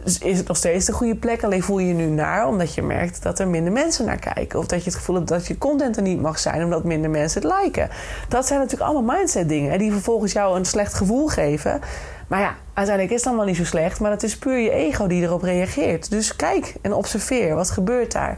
is 0.04 0.38
het 0.38 0.48
nog 0.48 0.58
steeds 0.58 0.86
de 0.86 0.92
goede 0.92 1.16
plek? 1.16 1.44
Alleen 1.44 1.64
voel 1.64 1.80
je 1.80 1.88
je 1.88 1.94
nu 1.94 2.06
naar 2.06 2.48
omdat 2.48 2.74
je 2.74 2.82
merkt 2.82 3.24
dat 3.24 3.40
er 3.40 3.48
minder 3.48 3.74
mensen 3.74 4.06
naar 4.06 4.20
kijken. 4.34 4.60
Of 4.60 4.66
dat 4.66 4.80
je 4.84 4.90
het 4.90 5.00
gevoel 5.00 5.16
hebt 5.16 5.28
dat 5.28 5.48
je 5.48 5.58
content 5.58 5.96
er 5.96 6.02
niet 6.02 6.22
mag 6.22 6.40
zijn 6.40 6.64
omdat 6.64 6.84
minder 6.84 7.10
mensen 7.10 7.42
het 7.42 7.54
liken. 7.62 7.90
Dat 8.28 8.48
zijn 8.48 8.60
natuurlijk 8.60 8.90
allemaal 8.90 9.16
mindset 9.16 9.50
dingen 9.50 9.80
die 9.80 9.92
vervolgens 9.92 10.32
jou 10.32 10.58
een 10.58 10.66
slecht 10.66 10.94
gevoel 10.94 11.28
geven. 11.28 11.82
Maar 12.28 12.40
ja, 12.40 12.56
uiteindelijk 12.78 13.16
is 13.16 13.26
het 13.26 13.36
wel 13.36 13.46
niet 13.46 13.56
zo 13.56 13.66
slecht. 13.66 14.00
Maar 14.00 14.12
het 14.12 14.24
is 14.24 14.38
puur 14.38 14.58
je 14.58 14.72
ego 14.72 15.08
die 15.08 15.24
erop 15.24 15.42
reageert. 15.42 16.10
Dus 16.10 16.36
kijk 16.36 16.76
en 16.82 16.94
observeer. 16.94 17.56
Wat 17.56 17.70
gebeurt 17.70 18.12
daar? 18.12 18.38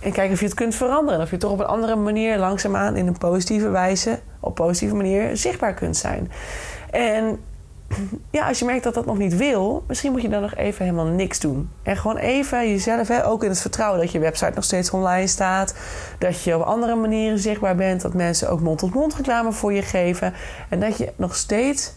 En 0.00 0.12
kijk 0.12 0.32
of 0.32 0.38
je 0.38 0.44
het 0.44 0.54
kunt 0.54 0.74
veranderen. 0.74 1.20
Of 1.20 1.30
je 1.30 1.36
toch 1.36 1.50
op 1.50 1.58
een 1.58 1.66
andere 1.66 1.96
manier 1.96 2.38
langzaamaan 2.38 2.96
in 2.96 3.06
een 3.06 3.18
positieve 3.18 3.68
wijze, 3.68 4.18
op 4.40 4.54
positieve 4.54 4.94
manier 4.94 5.36
zichtbaar 5.36 5.74
kunt 5.74 5.96
zijn. 5.96 6.30
En 6.90 7.38
ja, 8.30 8.48
als 8.48 8.58
je 8.58 8.64
merkt 8.64 8.84
dat 8.84 8.94
dat 8.94 9.06
nog 9.06 9.18
niet 9.18 9.36
wil, 9.36 9.84
misschien 9.86 10.12
moet 10.12 10.22
je 10.22 10.28
dan 10.28 10.42
nog 10.42 10.54
even 10.54 10.84
helemaal 10.84 11.06
niks 11.06 11.40
doen. 11.40 11.70
En 11.82 11.96
gewoon 11.96 12.16
even 12.16 12.68
jezelf, 12.68 13.08
hè, 13.08 13.26
ook 13.26 13.42
in 13.42 13.48
het 13.48 13.60
vertrouwen 13.60 14.00
dat 14.00 14.12
je 14.12 14.18
website 14.18 14.52
nog 14.54 14.64
steeds 14.64 14.90
online 14.90 15.26
staat. 15.26 15.74
Dat 16.18 16.42
je 16.42 16.56
op 16.56 16.62
andere 16.62 16.94
manieren 16.94 17.38
zichtbaar 17.38 17.76
bent. 17.76 18.00
Dat 18.00 18.14
mensen 18.14 18.50
ook 18.50 18.60
mond-tot-mond 18.60 19.14
reclame 19.14 19.52
voor 19.52 19.72
je 19.72 19.82
geven. 19.82 20.34
En 20.68 20.80
dat 20.80 20.96
je 20.96 21.12
nog 21.16 21.36
steeds, 21.36 21.92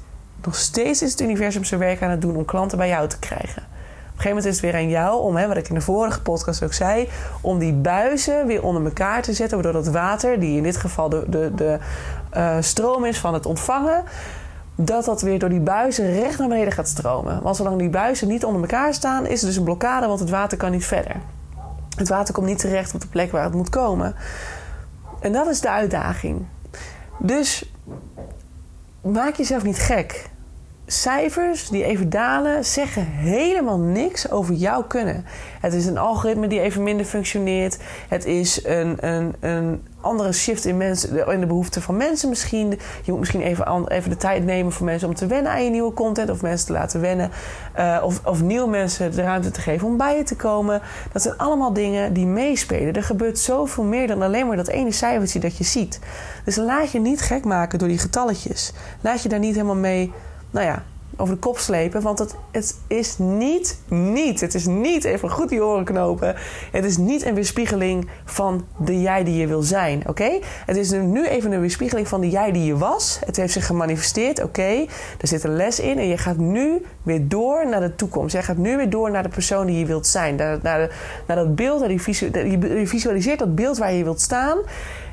nog 0.45 0.55
steeds 0.55 1.01
is 1.01 1.11
het 1.11 1.21
universum 1.21 1.63
zijn 1.63 1.79
werk 1.79 2.01
aan 2.01 2.09
het 2.09 2.21
doen 2.21 2.35
om 2.35 2.45
klanten 2.45 2.77
bij 2.77 2.87
jou 2.87 3.07
te 3.07 3.19
krijgen 3.19 3.63
een 4.21 4.27
gegeven 4.27 4.43
moment 4.43 4.45
is 4.45 4.61
het 4.61 4.71
weer 4.71 4.81
aan 4.81 5.03
jou 5.03 5.21
om, 5.21 5.35
hè, 5.35 5.47
wat 5.47 5.57
ik 5.57 5.69
in 5.69 5.75
de 5.75 5.81
vorige 5.81 6.21
podcast 6.21 6.63
ook 6.63 6.73
zei, 6.73 7.09
om 7.41 7.59
die 7.59 7.73
buizen 7.73 8.47
weer 8.47 8.63
onder 8.63 8.83
elkaar 8.83 9.21
te 9.21 9.33
zetten. 9.33 9.61
Waardoor 9.61 9.83
dat 9.83 9.93
water, 9.93 10.39
die 10.39 10.57
in 10.57 10.63
dit 10.63 10.77
geval 10.77 11.09
de, 11.09 11.25
de, 11.27 11.51
de 11.55 11.79
uh, 12.37 12.55
stroom 12.59 13.05
is 13.05 13.19
van 13.19 13.33
het 13.33 13.45
ontvangen, 13.45 14.03
dat 14.75 15.05
dat 15.05 15.21
weer 15.21 15.39
door 15.39 15.49
die 15.49 15.59
buizen 15.59 16.13
recht 16.13 16.39
naar 16.39 16.47
beneden 16.47 16.73
gaat 16.73 16.87
stromen. 16.87 17.41
Want 17.41 17.55
zolang 17.55 17.77
die 17.77 17.89
buizen 17.89 18.27
niet 18.27 18.45
onder 18.45 18.61
elkaar 18.61 18.93
staan, 18.93 19.25
is 19.25 19.41
er 19.41 19.47
dus 19.47 19.55
een 19.55 19.63
blokkade, 19.63 20.07
want 20.07 20.19
het 20.19 20.29
water 20.29 20.57
kan 20.57 20.71
niet 20.71 20.85
verder. 20.85 21.15
Het 21.97 22.09
water 22.09 22.33
komt 22.33 22.47
niet 22.47 22.59
terecht 22.59 22.93
op 22.93 23.01
de 23.01 23.07
plek 23.07 23.31
waar 23.31 23.43
het 23.43 23.53
moet 23.53 23.69
komen. 23.69 24.15
En 25.19 25.31
dat 25.31 25.47
is 25.47 25.61
de 25.61 25.69
uitdaging. 25.69 26.45
Dus 27.19 27.71
maak 29.01 29.35
jezelf 29.35 29.63
niet 29.63 29.79
gek 29.79 30.29
cijfers 30.91 31.69
die 31.69 31.83
even 31.83 32.09
dalen 32.09 32.65
zeggen 32.65 33.05
helemaal 33.05 33.79
niks 33.79 34.31
over 34.31 34.53
jouw 34.53 34.83
kunnen. 34.83 35.25
Het 35.59 35.73
is 35.73 35.85
een 35.85 35.97
algoritme 35.97 36.47
die 36.47 36.59
even 36.59 36.83
minder 36.83 37.05
functioneert. 37.05 37.77
Het 38.07 38.25
is 38.25 38.65
een, 38.65 39.07
een, 39.07 39.35
een 39.39 39.83
andere 40.01 40.31
shift 40.31 40.65
in, 40.65 40.77
mensen, 40.77 41.27
in 41.27 41.39
de 41.39 41.45
behoeften 41.45 41.81
van 41.81 41.97
mensen 41.97 42.29
misschien. 42.29 42.79
Je 43.03 43.11
moet 43.11 43.19
misschien 43.19 43.41
even, 43.41 43.87
even 43.87 44.09
de 44.09 44.17
tijd 44.17 44.45
nemen 44.45 44.71
voor 44.71 44.85
mensen 44.85 45.07
om 45.07 45.15
te 45.15 45.25
wennen 45.25 45.51
aan 45.51 45.63
je 45.63 45.69
nieuwe 45.69 45.93
content. 45.93 46.29
Of 46.29 46.41
mensen 46.41 46.67
te 46.67 46.73
laten 46.73 47.01
wennen. 47.01 47.31
Uh, 47.79 48.01
of, 48.03 48.25
of 48.25 48.41
nieuwe 48.41 48.69
mensen 48.69 49.11
de 49.11 49.21
ruimte 49.21 49.51
te 49.51 49.61
geven 49.61 49.87
om 49.87 49.97
bij 49.97 50.17
je 50.17 50.23
te 50.23 50.35
komen. 50.35 50.81
Dat 51.11 51.21
zijn 51.21 51.37
allemaal 51.37 51.73
dingen 51.73 52.13
die 52.13 52.25
meespelen. 52.25 52.93
Er 52.93 53.03
gebeurt 53.03 53.39
zoveel 53.39 53.83
meer 53.83 54.07
dan 54.07 54.21
alleen 54.21 54.47
maar 54.47 54.57
dat 54.57 54.67
ene 54.67 54.91
cijfertje 54.91 55.39
dat 55.39 55.57
je 55.57 55.63
ziet. 55.63 55.99
Dus 56.45 56.55
laat 56.55 56.91
je 56.91 56.99
niet 56.99 57.21
gek 57.21 57.45
maken 57.45 57.79
door 57.79 57.87
die 57.87 57.97
getalletjes. 57.97 58.73
Laat 59.01 59.23
je 59.23 59.29
daar 59.29 59.39
niet 59.39 59.55
helemaal 59.55 59.75
mee 59.75 60.11
nou 60.51 60.65
ja, 60.65 60.83
over 61.21 61.33
de 61.33 61.39
kop 61.39 61.57
slepen. 61.57 62.01
Want 62.01 62.19
het, 62.19 62.35
het 62.51 62.75
is 62.87 63.17
niet, 63.17 63.79
niet, 63.87 64.41
het 64.41 64.53
is 64.53 64.65
niet, 64.65 65.03
even 65.03 65.29
goed 65.29 65.49
die 65.49 65.63
oren 65.63 65.85
knopen. 65.85 66.35
Het 66.71 66.85
is 66.85 66.97
niet 66.97 67.25
een 67.25 67.33
weerspiegeling 67.33 68.07
van 68.25 68.65
de 68.77 69.01
jij 69.01 69.23
die 69.23 69.35
je 69.35 69.47
wil 69.47 69.61
zijn, 69.61 70.03
oké? 70.07 70.39
Het 70.65 70.77
is 70.77 70.91
nu 70.91 71.27
even 71.27 71.51
een 71.51 71.59
weerspiegeling 71.59 72.07
van 72.07 72.21
de 72.21 72.29
jij 72.29 72.51
die 72.51 72.65
je 72.65 72.77
was. 72.77 73.19
Het 73.25 73.37
heeft 73.37 73.53
zich 73.53 73.65
gemanifesteerd, 73.65 74.43
oké? 74.43 74.85
Er 75.19 75.27
zit 75.27 75.43
een 75.43 75.55
les 75.55 75.79
in 75.79 75.97
en 75.97 76.07
je 76.07 76.17
gaat 76.17 76.37
nu 76.37 76.85
weer 77.03 77.27
door 77.27 77.67
naar 77.67 77.81
de 77.81 77.95
toekomst. 77.95 78.33
Jij 78.33 78.43
gaat 78.43 78.57
nu 78.57 78.77
weer 78.77 78.89
door 78.89 79.11
naar 79.11 79.23
de 79.23 79.29
persoon 79.29 79.65
die 79.65 79.79
je 79.79 79.85
wilt 79.85 80.07
zijn. 80.07 80.35
Naar, 80.35 80.59
naar, 80.61 80.89
dat 81.25 81.55
beeld, 81.55 81.79
naar 81.79 81.91
je 81.91 82.87
visualiseert 82.87 83.39
dat 83.39 83.55
beeld 83.55 83.77
waar 83.77 83.93
je 83.93 84.03
wilt 84.03 84.21
staan. 84.21 84.57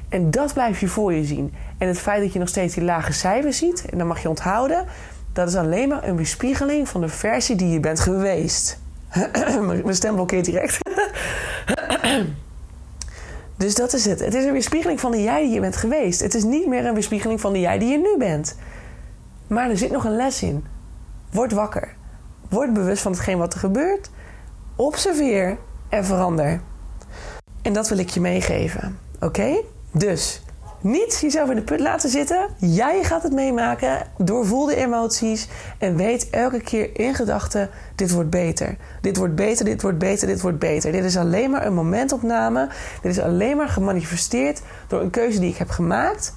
En 0.09 0.31
dat 0.31 0.53
blijf 0.53 0.81
je 0.81 0.89
voor 0.89 1.13
je 1.13 1.25
zien. 1.25 1.55
En 1.79 1.89
het 1.89 1.99
feit 1.99 2.23
dat 2.23 2.33
je 2.33 2.39
nog 2.39 2.49
steeds 2.49 2.75
die 2.75 2.85
lage 2.85 3.13
cijfers 3.13 3.59
ziet, 3.59 3.85
en 3.91 3.99
dan 3.99 4.07
mag 4.07 4.23
je 4.23 4.29
onthouden, 4.29 4.85
dat 5.39 5.49
is 5.49 5.57
alleen 5.57 5.89
maar 5.89 6.09
een 6.09 6.17
weerspiegeling 6.17 6.89
van 6.89 7.01
de 7.01 7.09
versie 7.09 7.57
die 7.57 7.69
je 7.69 7.81
bent 7.81 8.01
geweest. 8.01 8.79
Mijn 9.61 9.95
stem 9.95 10.15
blokkeert 10.15 10.45
direct. 10.45 10.79
dus 13.57 13.75
dat 13.75 13.93
is 13.93 14.05
het. 14.05 14.21
Het 14.21 14.35
is 14.35 14.45
een 14.45 14.53
weerspiegeling 14.53 15.01
van 15.01 15.11
de 15.11 15.23
jij 15.23 15.43
die 15.43 15.55
je 15.55 15.61
bent 15.61 15.77
geweest. 15.77 16.21
Het 16.21 16.35
is 16.35 16.45
niet 16.45 16.67
meer 16.67 16.87
een 16.87 16.95
weerspiegeling 16.95 17.41
van 17.41 17.53
de 17.53 17.61
jij 17.61 17.79
die 17.79 17.89
je 17.89 17.99
nu 17.99 18.17
bent. 18.19 18.57
Maar 19.47 19.71
er 19.71 19.79
zit 19.79 19.91
nog 19.91 20.05
een 20.05 20.17
les 20.17 20.43
in. 20.43 20.65
Word 21.31 21.53
wakker. 21.53 21.95
Word 22.49 22.73
bewust 22.73 23.03
van 23.03 23.13
hetgeen 23.13 23.39
wat 23.39 23.55
er 23.55 23.61
gebeurt. 23.61 24.11
Observeer 24.77 25.59
en 25.89 26.05
verander. 26.05 26.61
En 27.63 27.73
dat 27.73 27.89
wil 27.89 27.99
ik 27.99 28.09
je 28.09 28.21
meegeven. 28.21 28.99
Oké? 29.21 29.63
Dus 29.93 30.43
niet 30.81 31.19
jezelf 31.21 31.51
in 31.51 31.57
de 31.57 31.63
put 31.63 31.81
laten 31.81 32.11
zitten. 32.11 32.49
Jij 32.57 33.05
gaat 33.05 33.23
het 33.23 33.33
meemaken. 33.33 34.07
Doorvoel 34.17 34.67
de 34.67 34.77
emoties. 34.77 35.49
En 35.79 35.97
weet 35.97 36.31
elke 36.31 36.61
keer 36.61 36.99
in 36.99 37.15
gedachten: 37.15 37.71
dit 37.95 38.11
wordt 38.11 38.31
beter. 38.31 38.77
Dit 39.01 39.17
wordt 39.17 39.35
beter, 39.35 39.65
dit 39.65 39.83
wordt 39.83 39.99
beter, 39.99 40.27
dit 40.27 40.41
wordt 40.41 40.59
beter. 40.59 40.93
Dit 40.93 41.05
is 41.05 41.17
alleen 41.17 41.51
maar 41.51 41.67
een 41.67 41.75
momentopname. 41.75 42.69
Dit 43.03 43.13
is 43.13 43.21
alleen 43.21 43.57
maar 43.57 43.69
gemanifesteerd 43.69 44.63
door 44.89 45.01
een 45.01 45.11
keuze 45.11 45.41
die 45.41 45.51
ik 45.51 45.57
heb 45.57 45.71
gemaakt. 45.71 46.35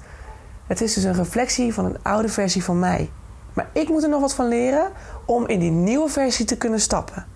Het 0.66 0.80
is 0.80 0.94
dus 0.94 1.04
een 1.04 1.14
reflectie 1.14 1.74
van 1.74 1.84
een 1.84 2.02
oude 2.02 2.28
versie 2.28 2.64
van 2.64 2.78
mij. 2.78 3.10
Maar 3.52 3.68
ik 3.72 3.88
moet 3.88 4.02
er 4.02 4.08
nog 4.08 4.20
wat 4.20 4.34
van 4.34 4.48
leren 4.48 4.90
om 5.26 5.46
in 5.46 5.58
die 5.58 5.70
nieuwe 5.70 6.08
versie 6.08 6.44
te 6.44 6.56
kunnen 6.56 6.80
stappen. 6.80 7.26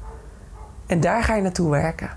En 0.87 1.01
daar 1.01 1.23
ga 1.23 1.35
je 1.35 1.43
naartoe 1.43 1.71
werken. 1.71 2.11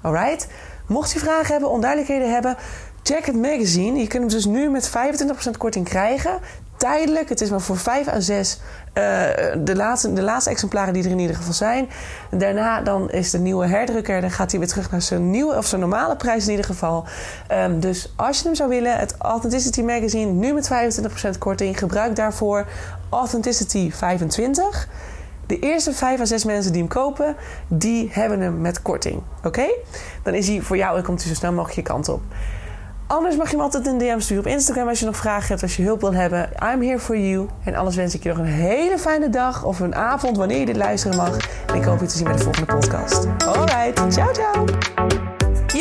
Alright? 0.00 0.48
Mocht 0.86 1.12
je 1.12 1.18
vragen 1.18 1.52
hebben, 1.52 1.70
onduidelijkheden 1.70 2.32
hebben, 2.32 2.56
check 3.02 3.26
het 3.26 3.36
magazine. 3.36 3.98
Je 3.98 4.06
kunt 4.06 4.22
hem 4.22 4.32
dus 4.32 4.44
nu 4.44 4.70
met 4.70 4.90
25% 4.90 4.92
korting 5.58 5.88
krijgen. 5.88 6.38
Tijdelijk, 6.76 7.28
het 7.28 7.40
is 7.40 7.50
maar 7.50 7.60
voor 7.60 7.76
5 7.76 8.08
à 8.08 8.20
6 8.20 8.58
uh, 8.94 9.02
de, 9.64 9.76
laatste, 9.76 10.12
de 10.12 10.22
laatste 10.22 10.50
exemplaren 10.50 10.92
die 10.92 11.04
er 11.04 11.10
in 11.10 11.18
ieder 11.18 11.36
geval 11.36 11.52
zijn. 11.52 11.88
Daarna 12.30 12.80
dan 12.80 13.10
is 13.10 13.30
de 13.30 13.38
nieuwe 13.38 13.66
herdrukker, 13.66 14.20
dan 14.20 14.30
gaat 14.30 14.50
hij 14.50 14.60
weer 14.60 14.68
terug 14.68 14.90
naar 14.90 15.02
zijn 15.02 15.30
nieuwe 15.30 15.56
of 15.56 15.66
zijn 15.66 15.80
normale 15.80 16.16
prijs 16.16 16.44
in 16.44 16.50
ieder 16.50 16.64
geval. 16.66 17.04
Um, 17.52 17.80
dus 17.80 18.12
als 18.16 18.38
je 18.38 18.44
hem 18.44 18.54
zou 18.54 18.68
willen, 18.68 18.96
het 18.96 19.14
Authenticity 19.18 19.82
Magazine, 19.82 20.32
nu 20.32 20.52
met 20.52 20.70
25% 21.34 21.38
korting, 21.38 21.78
gebruik 21.78 22.16
daarvoor 22.16 22.66
Authenticity 23.10 23.90
25. 23.92 24.88
De 25.46 25.58
eerste 25.58 25.92
5 25.92 26.20
à 26.20 26.24
6 26.24 26.44
mensen 26.44 26.72
die 26.72 26.80
hem 26.80 26.90
kopen, 26.90 27.36
die 27.68 28.08
hebben 28.12 28.40
hem 28.40 28.60
met 28.60 28.82
korting. 28.82 29.22
Oké? 29.44 29.66
Dan 30.22 30.34
is 30.34 30.48
hij 30.48 30.60
voor 30.60 30.76
jou 30.76 30.96
en 30.96 31.02
komt 31.02 31.20
hij 31.20 31.28
zo 31.28 31.34
snel 31.34 31.52
mogelijk 31.52 31.76
je 31.76 31.82
kant 31.82 32.08
op. 32.08 32.22
Anders 33.10 33.36
mag 33.36 33.50
je 33.50 33.56
me 33.56 33.62
altijd 33.62 33.86
een 33.86 33.98
DM 33.98 34.18
sturen 34.18 34.44
op 34.44 34.50
Instagram 34.50 34.88
als 34.88 35.00
je 35.00 35.06
nog 35.06 35.16
vragen 35.16 35.48
hebt, 35.48 35.62
als 35.62 35.76
je 35.76 35.82
hulp 35.82 36.00
wil 36.00 36.14
hebben. 36.14 36.50
I'm 36.72 36.82
here 36.82 36.98
for 36.98 37.18
you. 37.18 37.48
En 37.64 37.74
anders 37.74 37.96
wens 37.96 38.14
ik 38.14 38.22
je 38.22 38.28
nog 38.28 38.38
een 38.38 38.44
hele 38.44 38.98
fijne 38.98 39.28
dag 39.28 39.64
of 39.64 39.80
een 39.80 39.94
avond 39.94 40.36
wanneer 40.36 40.58
je 40.58 40.66
dit 40.66 40.76
luisteren 40.76 41.16
mag. 41.16 41.36
En 41.66 41.74
ik 41.74 41.84
hoop 41.84 42.00
je 42.00 42.06
te 42.06 42.16
zien 42.16 42.24
bij 42.24 42.36
de 42.36 42.42
volgende 42.42 42.74
podcast. 42.74 43.26
Alright, 43.46 44.12
ciao 44.12 44.32
ciao. 44.32 45.29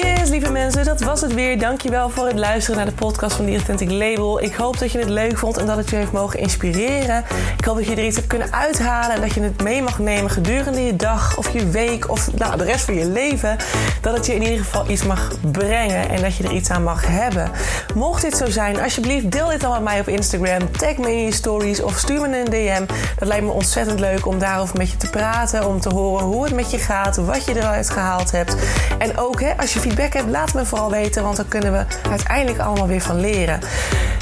Yes, 0.02 0.30
lieve 0.30 0.52
mensen, 0.52 0.86
dat 0.86 1.02
was 1.02 1.22
het 1.22 1.34
weer. 1.34 1.60
Dankjewel 1.60 2.10
voor 2.10 2.28
het 2.28 2.38
luisteren 2.38 2.78
naar 2.78 2.86
de 2.86 2.92
podcast 2.92 3.36
van 3.36 3.46
The 3.46 3.52
Authentic 3.52 3.92
Label. 3.92 4.42
Ik 4.42 4.54
hoop 4.54 4.80
dat 4.80 4.92
je 4.92 5.00
het 5.00 5.10
leuk 5.10 5.38
vond 5.38 5.58
en 5.58 5.66
dat 5.66 5.78
het 5.78 5.90
je 5.90 5.96
heeft 5.96 6.12
mogen 6.12 6.40
inspireren. 6.40 7.26
Ik 7.58 7.66
hoop 7.66 7.76
dat 7.76 7.86
je 7.86 7.96
er 7.96 8.06
iets 8.06 8.16
hebt 8.16 8.28
kunnen 8.28 8.54
uithalen 8.54 9.16
en 9.16 9.22
dat 9.22 9.34
je 9.34 9.42
het 9.42 9.64
mee 9.64 9.82
mag 9.82 10.00
nemen 10.00 10.32
gedurende 10.32 10.86
je 10.86 10.96
dag 10.96 11.38
of 11.38 11.54
je 11.54 11.70
week 11.70 12.10
of 12.10 12.34
nou, 12.34 12.58
de 12.58 12.64
rest 12.64 12.86
van 12.86 12.94
je 12.94 13.06
leven. 13.06 13.58
Dat 14.02 14.16
het 14.16 14.26
je 14.26 14.36
in 14.36 14.42
ieder 14.42 14.58
geval 14.58 14.90
iets 14.90 15.04
mag 15.04 15.32
brengen 15.52 16.10
en 16.10 16.22
dat 16.22 16.36
je 16.36 16.44
er 16.44 16.54
iets 16.54 16.70
aan 16.70 16.84
mag 16.84 17.08
hebben. 17.08 17.52
Mocht 17.96 18.22
dit 18.22 18.38
zo 18.38 18.46
zijn, 18.50 18.82
alsjeblieft 18.82 19.32
deel 19.32 19.48
dit 19.48 19.62
dan 19.62 19.72
met 19.72 19.84
mij 19.84 20.00
op 20.00 20.08
Instagram. 20.08 20.72
Tag 20.72 20.98
me 20.98 21.12
in 21.12 21.26
je 21.26 21.34
stories 21.34 21.82
of 21.82 21.98
stuur 21.98 22.30
me 22.30 22.40
een 22.40 22.52
DM. 22.52 22.86
Dat 23.18 23.28
lijkt 23.28 23.46
me 23.46 23.52
ontzettend 23.52 24.00
leuk 24.00 24.26
om 24.26 24.40
daarover 24.40 24.78
met 24.78 24.92
je 24.92 24.98
te 24.98 25.10
praten, 25.10 25.68
om 25.68 25.80
te 25.80 25.90
horen 25.90 26.26
hoe 26.26 26.44
het 26.44 26.54
met 26.54 26.72
je 26.72 26.78
gaat, 26.78 27.16
wat 27.16 27.46
je 27.46 27.56
eruit 27.56 27.90
gehaald 27.90 28.32
hebt. 28.32 28.56
En 28.98 29.18
ook 29.18 29.42
hè, 29.42 29.58
als 29.58 29.74
je 29.74 29.80
feedback 29.90 30.14
hebt, 30.14 30.30
laat 30.30 30.54
me 30.54 30.66
vooral 30.66 30.92
weten, 30.92 31.24
want 31.24 31.36
dan 31.36 31.48
kunnen 31.48 31.72
we 31.72 32.10
uiteindelijk 32.10 32.60
allemaal 32.60 32.88
weer 32.88 33.02
van 33.02 33.20
leren. 33.20 33.60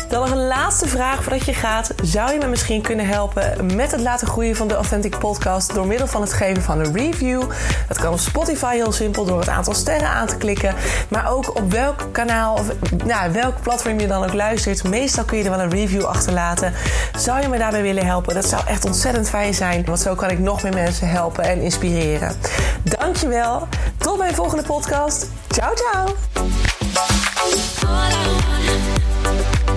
Dan 0.10 0.22
nog 0.22 0.32
een 0.32 0.48
laatste 0.48 0.88
vraag 0.88 1.24
voordat 1.24 1.46
je 1.46 1.54
gaat. 1.54 1.91
Zou 2.04 2.32
je 2.32 2.38
me 2.38 2.48
misschien 2.48 2.82
kunnen 2.82 3.08
helpen 3.08 3.76
met 3.76 3.91
het 3.91 4.02
laten 4.02 4.28
groeien 4.28 4.56
van 4.56 4.67
de 4.67 4.74
Authentic 4.74 5.17
Podcast 5.20 5.74
door 5.74 5.88
middel 5.88 6.08
van 6.08 6.22
het 6.22 6.34
geven 6.34 6.63
van 6.63 6.80
een 6.80 6.93
review? 6.93 7.43
Dat 7.88 8.00
kan 8.00 8.13
op 8.13 8.20
Spotify 8.20 8.76
heel 8.76 8.91
simpel 8.91 9.26
door 9.26 9.39
het 9.39 9.50
aantal 9.50 9.74
sterren 9.74 10.10
aan 10.10 10.28
te 10.28 10.38
klikken. 10.38 10.76
Maar 11.08 11.32
ook 11.32 11.56
op 11.56 11.72
welk 11.72 12.08
kanaal 12.12 12.54
of 12.54 12.67
nou, 13.06 13.32
welk 13.32 13.62
platform 13.62 14.00
je 14.00 14.08
dan 14.08 14.24
ook 14.24 14.34
luistert. 14.34 14.84
Meestal 14.84 15.24
kun 15.24 15.38
je 15.38 15.43
er 15.43 15.50
wel 15.50 15.60
een 15.60 15.70
review 15.70 16.04
achterlaten. 16.04 16.74
Zou 17.17 17.41
je 17.41 17.48
me 17.48 17.58
daarbij 17.58 17.82
willen 17.82 18.06
helpen? 18.06 18.34
Dat 18.34 18.46
zou 18.46 18.62
echt 18.67 18.86
ontzettend 18.86 19.30
fijn 19.30 19.54
zijn. 19.54 19.86
Want 19.86 20.00
zo 20.00 20.15
kan 20.15 20.30
ik 20.30 20.39
nog 20.39 20.63
meer 20.63 20.74
mensen 20.74 21.10
helpen 21.10 21.43
en 21.43 21.62
inspireren. 21.62 22.36
Dankjewel. 22.84 23.67
Tot 23.98 24.17
mijn 24.17 24.36
volgende 24.36 24.63
podcast. 24.63 25.28
Ciao, 25.48 25.74
ciao. 25.76 26.15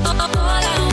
all 0.06 0.20
I 0.20 0.89